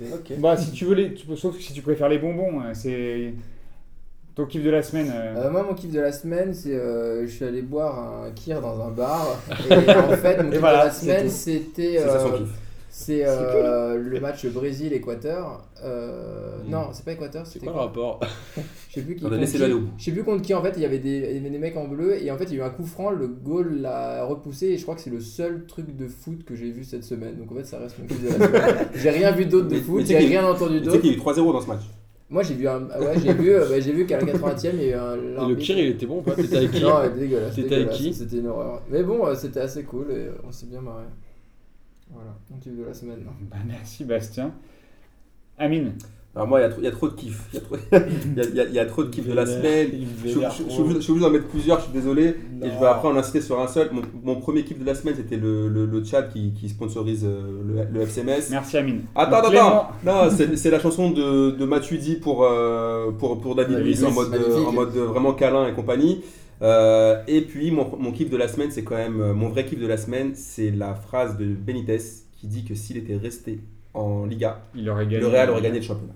[0.00, 0.32] Ok.
[0.38, 3.34] Bah si tu veux les, tu peux- sauf si tu préfères les bonbons, c'est
[4.36, 5.10] ton kiff de la semaine.
[5.12, 5.46] euh.
[5.46, 8.60] Euh, moi, mon kiff de la semaine, c'est euh, je suis allé boire un kir
[8.60, 9.40] dans un bar.
[9.68, 11.98] Et en fait, mon kiff voilà, de la c'est semaine, c'était
[13.00, 15.62] C'est son euh, le match Brésil-Équateur.
[15.84, 16.70] Euh, Mm.
[16.72, 18.20] Non, c'est pas Équateur, C'est c'était quoi le rapport?
[18.88, 19.24] Je sais plus qui.
[19.24, 19.62] On a laissé qui.
[19.64, 19.90] aller au bout.
[19.96, 20.72] Je sais plus contre qui en fait.
[20.76, 22.66] Il y avait des, des mecs en bleu et en fait il y a eu
[22.66, 23.10] un coup franc.
[23.10, 26.54] Le goal l'a repoussé et je crois que c'est le seul truc de foot que
[26.56, 27.36] j'ai vu cette semaine.
[27.36, 28.88] Donc en fait ça reste mon kiff de la semaine.
[28.96, 30.04] J'ai rien vu d'autre de foot.
[30.04, 31.00] J'ai rien entendu Tu sais d'autre.
[31.00, 31.82] qu'il y a eu 3-0 dans ce match.
[32.30, 32.88] Moi j'ai vu un.
[32.92, 33.50] ah Ouais j'ai vu.
[33.54, 35.44] euh, bah, j'ai vu qu'à la 80e il y a eu un.
[35.46, 36.34] Et le kir, il était bon ou pas?
[36.34, 36.82] T'étais avec qui?
[36.82, 37.54] Non, ouais, dégueulasse.
[37.54, 38.12] T'étais avec qui?
[38.12, 38.82] C'était une horreur.
[38.90, 41.04] Mais bon, c'était assez cool et on s'est bien marré.
[42.12, 43.18] Voilà, mon kiff de la semaine.
[43.50, 44.52] Bah, merci Bastien.
[45.60, 45.94] Amine,
[46.36, 47.48] Alors moi, il y a trop- il y, a trop de kiff.
[47.52, 47.76] Il y, a trop-
[48.70, 49.88] y y a- de kiff de la semaine.
[50.24, 50.34] Je, je-
[50.70, 52.26] suis obligé- d'en mettre plusieurs, je suis désolé.
[52.62, 53.90] Et je vais après en inciter sur un seul.
[53.92, 57.24] Mon, mon premier kiff de la semaine, c'était le, le, le chat qui, qui sponsorise
[57.24, 58.50] euh, le, le FCMS.
[58.50, 59.02] merci Amine.
[59.16, 59.88] Attends, Donc, attends.
[60.04, 64.12] Non, c'est la chanson de, de Matuidi pour, euh, pour, pour David David Luiz en
[64.12, 64.68] mode, magnifique.
[64.68, 66.22] en mode vraiment câlin et compagnie.
[66.62, 69.20] Euh, et puis, mon, mon kiff de la semaine, c'est quand même.
[69.20, 71.98] euh, Mon vrai kiff de la semaine, c'est la phrase de Benitez
[72.40, 73.60] qui dit que s'il était resté
[73.94, 75.20] en Liga, il aurait gagné.
[75.20, 76.14] le Real aurait gagné le championnat.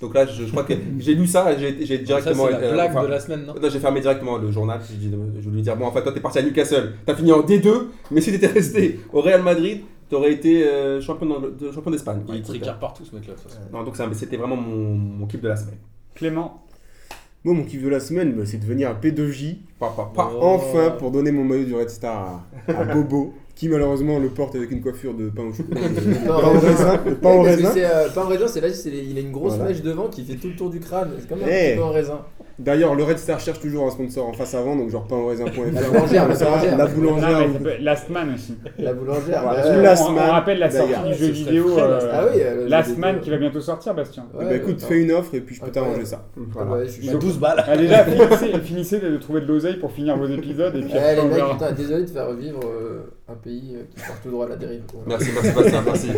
[0.00, 2.46] Donc là, je, je crois que j'ai lu ça j'ai directement.
[2.46, 3.54] c'est la euh, blague enfin, de la semaine, non?
[3.54, 4.80] non, j'ai fermé directement le journal.
[4.88, 5.08] Je,
[5.40, 8.20] je voulais dire Bon, enfin, toi, t'es parti à Newcastle, t'as fini en D2, mais
[8.20, 12.22] si t'étais resté au Real Madrid, t'aurais été euh, champion d'Angl- de- champion d'Espagne.
[12.32, 13.34] Il tricard partout ce mec-là.
[13.34, 13.60] de toute façon.
[13.72, 15.78] non, donc c'était vraiment mon, mon kiff de la semaine.
[16.16, 16.64] Clément,
[17.44, 20.30] Moi, mon kiff de la semaine, bah, c'est de venir à P2J, Pa, pa, pa.
[20.32, 20.40] Oh.
[20.42, 24.54] enfin, pour donner mon maillot du Red Star à, à Bobo, qui malheureusement le porte
[24.56, 25.80] avec une coiffure de pain au chocolat.
[25.88, 26.98] de- Pain au pain au raisin.
[27.22, 27.70] pain au raisin.
[27.74, 29.70] c'est, euh, pas en raisin, c'est là, il a une grosse Voilà.
[29.70, 31.10] mèche devant qui fait tout le tour du crâne.
[31.18, 31.70] C'est comme un Eh.
[31.70, 32.20] petit peu en raisin.
[32.58, 35.26] D'ailleurs, le Red Star cherche toujours un sponsor en face avant, donc genre pain au
[35.26, 35.60] raisin.fr.
[35.72, 37.40] La boulangère, la boulangère.
[37.40, 37.80] La boulangère.
[37.80, 38.56] Last Man aussi.
[38.78, 39.42] La boulangère.
[40.08, 43.38] On, rappelle la sortie du jeu vidéo euh, Ah oui, euh, Last Man qui va
[43.38, 44.26] bientôt sortir, Bastien.
[44.34, 46.26] Ouais, bah écoute, fais une offre et puis je peux t'arranger ça.
[46.36, 46.70] Voilà.
[46.72, 47.64] Ouais, je suis Ils ont 12 balles.
[47.76, 52.04] Déjà, finissez, finissez de trouver de l'oseille pour finir vos épisodes et puis Eh, désolé
[52.04, 53.00] de faire vivre euh,
[53.32, 54.82] un pays euh, qui part tout droit à la dérive.
[54.92, 55.08] Voilà.
[55.08, 56.08] Merci, merci, Bastien, merci.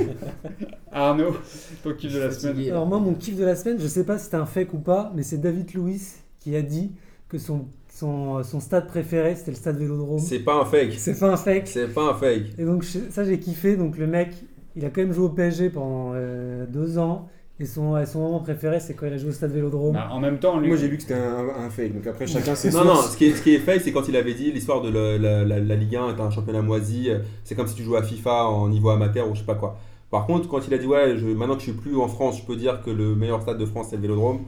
[0.92, 1.36] Arnaud,
[1.82, 2.70] ton kiff de la semaine.
[2.70, 4.78] Alors moi, mon kiff de la semaine, je sais pas si c'était un fake ou
[4.78, 6.00] pas, mais c'est David Louis
[6.40, 6.92] qui a dit
[7.28, 10.18] que son, son, son stade préféré, c'était le stade Vélodrome.
[10.18, 10.92] C'est pas un fake.
[10.98, 11.68] C'est pas un fake.
[11.68, 12.58] C'est pas un fake.
[12.58, 13.76] Et donc ça, j'ai kiffé.
[13.76, 14.34] Donc le mec,
[14.76, 17.28] il a quand même joué au PSG pendant euh, deux ans.
[17.60, 19.94] Et son, et son moment préféré, c'est quand il a joué au stade Vélodrome.
[19.94, 22.26] Bah, en même temps, lui, Moi j'ai lu que c'était un, un fake, donc après
[22.26, 22.86] chacun ses Non, sources.
[22.86, 24.88] non, ce qui est, ce qui est fait, c'est quand il avait dit l'histoire de
[24.88, 27.84] la, la- la- la Ligue 1 est un championnat moisi, euh, c'est comme si tu
[27.84, 29.78] jouais à FIFA en niveau amateur ou je sais pas quoi.
[30.10, 32.38] Par contre, quand il a dit ouais, je, maintenant que je suis plus en France,
[32.40, 34.40] je peux dire que le meilleur stade de France c'est le Vélodrome,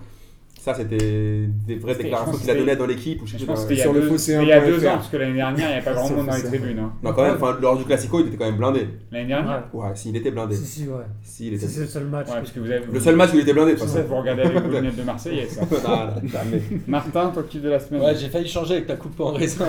[0.66, 3.52] ça c'était des vraies déclarations qu'il a données dans l'équipe ou je sais je pas.
[3.54, 4.66] pense a Sur le deux, fossé il y a 1.fr.
[4.66, 6.48] deux ans, parce que l'année dernière, il n'y avait pas grand monde dans les fossé
[6.48, 6.60] 1.fr.
[6.60, 6.78] tribunes.
[6.80, 6.92] hein.
[7.04, 8.88] Non, quand même, enfin, lors du Classico, il était quand même blindé.
[9.12, 10.56] L'année dernière Ouais, s'il était blindé.
[10.56, 10.94] Si, si, ouais.
[11.22, 11.68] Si, était.
[11.68, 12.26] C'est le seul match.
[12.26, 12.84] Ouais, parce que vous avez.
[12.92, 14.14] Le seul match où il était blindé, de toute C'est ça, façon.
[14.14, 15.62] vous regardez avec vos lunettes de Marseillais, ça.
[16.88, 19.66] Martin, toi kiff de la semaine Ouais, j'ai failli changer avec ta coupe en raisin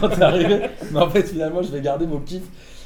[0.00, 0.56] quand t'es arrivé.
[0.92, 2.42] Mais en fait, finalement, je vais garder mon kiff.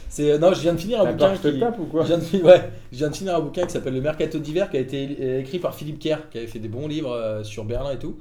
[0.09, 1.59] C'est euh, non, je viens de finir un bouquin qui.
[1.61, 3.95] tape ou quoi Je viens, de, ouais, je viens de finir un bouquin qui s'appelle
[3.95, 6.69] Le Mercato d'hiver qui a été euh, écrit par Philippe Kerr, qui avait fait des
[6.69, 8.17] bons livres euh, sur Berlin et tout.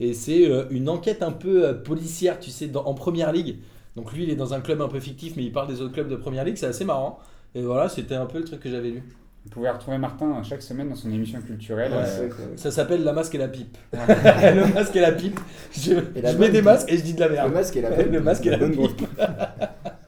[0.00, 3.58] Et c'est euh, une enquête un peu euh, policière, tu sais, dans- en première ligue.
[3.96, 5.92] Donc lui, il est dans un club un peu fictif, mais il parle des autres
[5.92, 7.18] clubs de première ligue, c'est assez marrant.
[7.54, 9.02] Et voilà, c'était un peu le truc que j'avais lu.
[9.44, 11.90] Vous pouvez retrouver Martin chaque semaine dans son émission culturelle.
[11.92, 13.76] Ouais, euh, Ça s'appelle La masque et la pipe.
[13.92, 15.40] le masque et la pipe.
[15.72, 16.64] Je, Et la je mets des pipe.
[16.66, 17.52] masques et je dis de la Le merde.
[17.54, 19.06] masque et la Le masque et la Bonne pipe.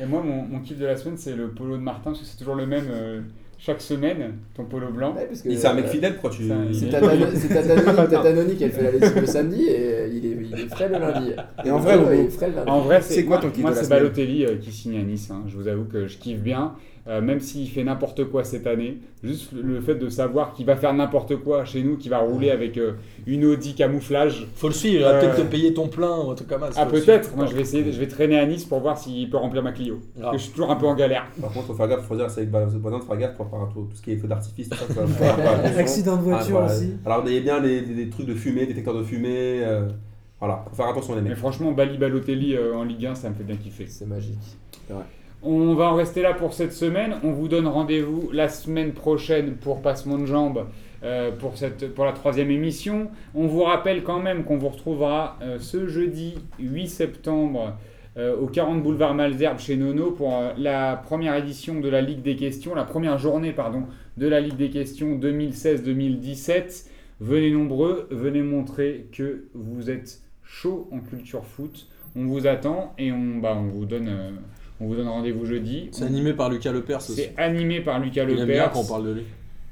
[0.00, 2.26] Et moi, mon, mon kiff de la semaine, c'est le polo de Martin, parce que
[2.26, 3.20] c'est toujours le même euh,
[3.58, 5.14] chaque semaine, ton polo blanc.
[5.14, 6.46] Ouais, parce que, Il- C'est un mec euh, fidèle, pourquoi tu.
[6.46, 9.20] c'est un- C'est Il- Tata c'est Tata Noni- Tata Noni qui a fait la lessive
[9.20, 11.32] le samedi et il est, il est frais le lundi.
[11.64, 12.70] Et en vrai, Ouais, Bobo, il est frais le lundi.
[12.70, 15.02] En vrai, C'est quoi ton kiff Moi, de la c'est Balotelli euh, qui signe à
[15.02, 15.30] Nice.
[15.30, 15.42] hein.
[15.48, 16.72] Je vous avoue que je kiffe bien.
[17.08, 20.76] Euh, même s'il fait n'importe quoi cette année, juste le- fait de savoir qu'il va
[20.76, 22.92] faire n'importe quoi chez nous, qu'il va rouler avec euh,
[23.26, 24.46] une Audi camouflage.
[24.54, 26.60] Faut le suivre, il va Euh, peut-être te payer ton plein ou un truc comme
[26.60, 26.68] ça.
[26.76, 27.34] Ah peut-être.
[27.34, 27.90] Moi, je vais essayer.
[27.90, 29.94] Je vais traîner à Nice pour voir s'il peut remplir ma Clio.
[29.96, 30.32] Parce Grave.
[30.32, 31.24] que je suis toujours un peu en galère.
[31.40, 32.58] Par contre, faut faire gaffe, faut dire, c'est avec de
[33.06, 35.34] faire gaffe pour faire tout, tout ce qui est feu d'artifice, tout ça.
[35.78, 36.66] Accident de voiture Ah, voilà.
[36.74, 36.92] aussi.
[37.06, 39.62] Alors, il y a bien des trucs de fumée, détecteurs de fumée.
[39.64, 39.88] euh,
[40.38, 41.38] voilà, faut faire attention, les Mais mecs.
[41.38, 43.86] franchement, Bali Balotelli euh, en Ligue 1, ça me fait bien kiffer.
[43.88, 44.38] C'est magique.
[45.42, 47.14] On va en rester là pour cette semaine.
[47.24, 50.66] On vous donne rendez-vous la semaine prochaine pour Passement de Jambes
[51.02, 53.10] euh, pour, la troisième émission.
[53.34, 57.78] On vous rappelle quand même qu'on vous retrouvera euh, ce jeudi 8 septembre
[58.18, 62.36] euh, au 40 boulevard Malzerbe chez Nono pour la première édition de la Ligue des
[62.36, 63.84] questions, la première journée pardon,
[64.18, 66.86] de la Ligue des questions 2016-2017.
[67.20, 71.88] Venez nombreux, venez montrer que vous êtes chaud en culture foot.
[72.14, 74.10] On vous attend et on, bah, on vous donne,
[74.80, 75.88] on vous donne rendez-vous jeudi.
[75.92, 77.14] C'est animé par Lucas Lepers aussi.
[77.14, 78.72] C'est animé par Lucas Il aime bien Lepers.
[78.72, 79.22] qu'on parle de lui.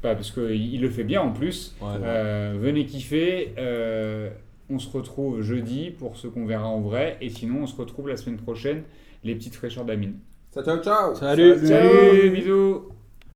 [0.03, 1.75] Bah, parce qu'il il le fait bien en plus.
[1.81, 1.99] Ouais, ouais.
[2.05, 3.53] Euh, venez kiffer.
[3.59, 4.31] euh,
[4.71, 7.17] on se retrouve jeudi pour ceux qu'on verra en vrai.
[7.21, 8.83] Et sinon, on se retrouve la semaine prochaine.
[9.25, 10.15] Les petites fraîcheurs d'Amine.
[10.55, 11.57] Ciao, ciao, ciao Salut.
[11.67, 12.98] Salut, bisous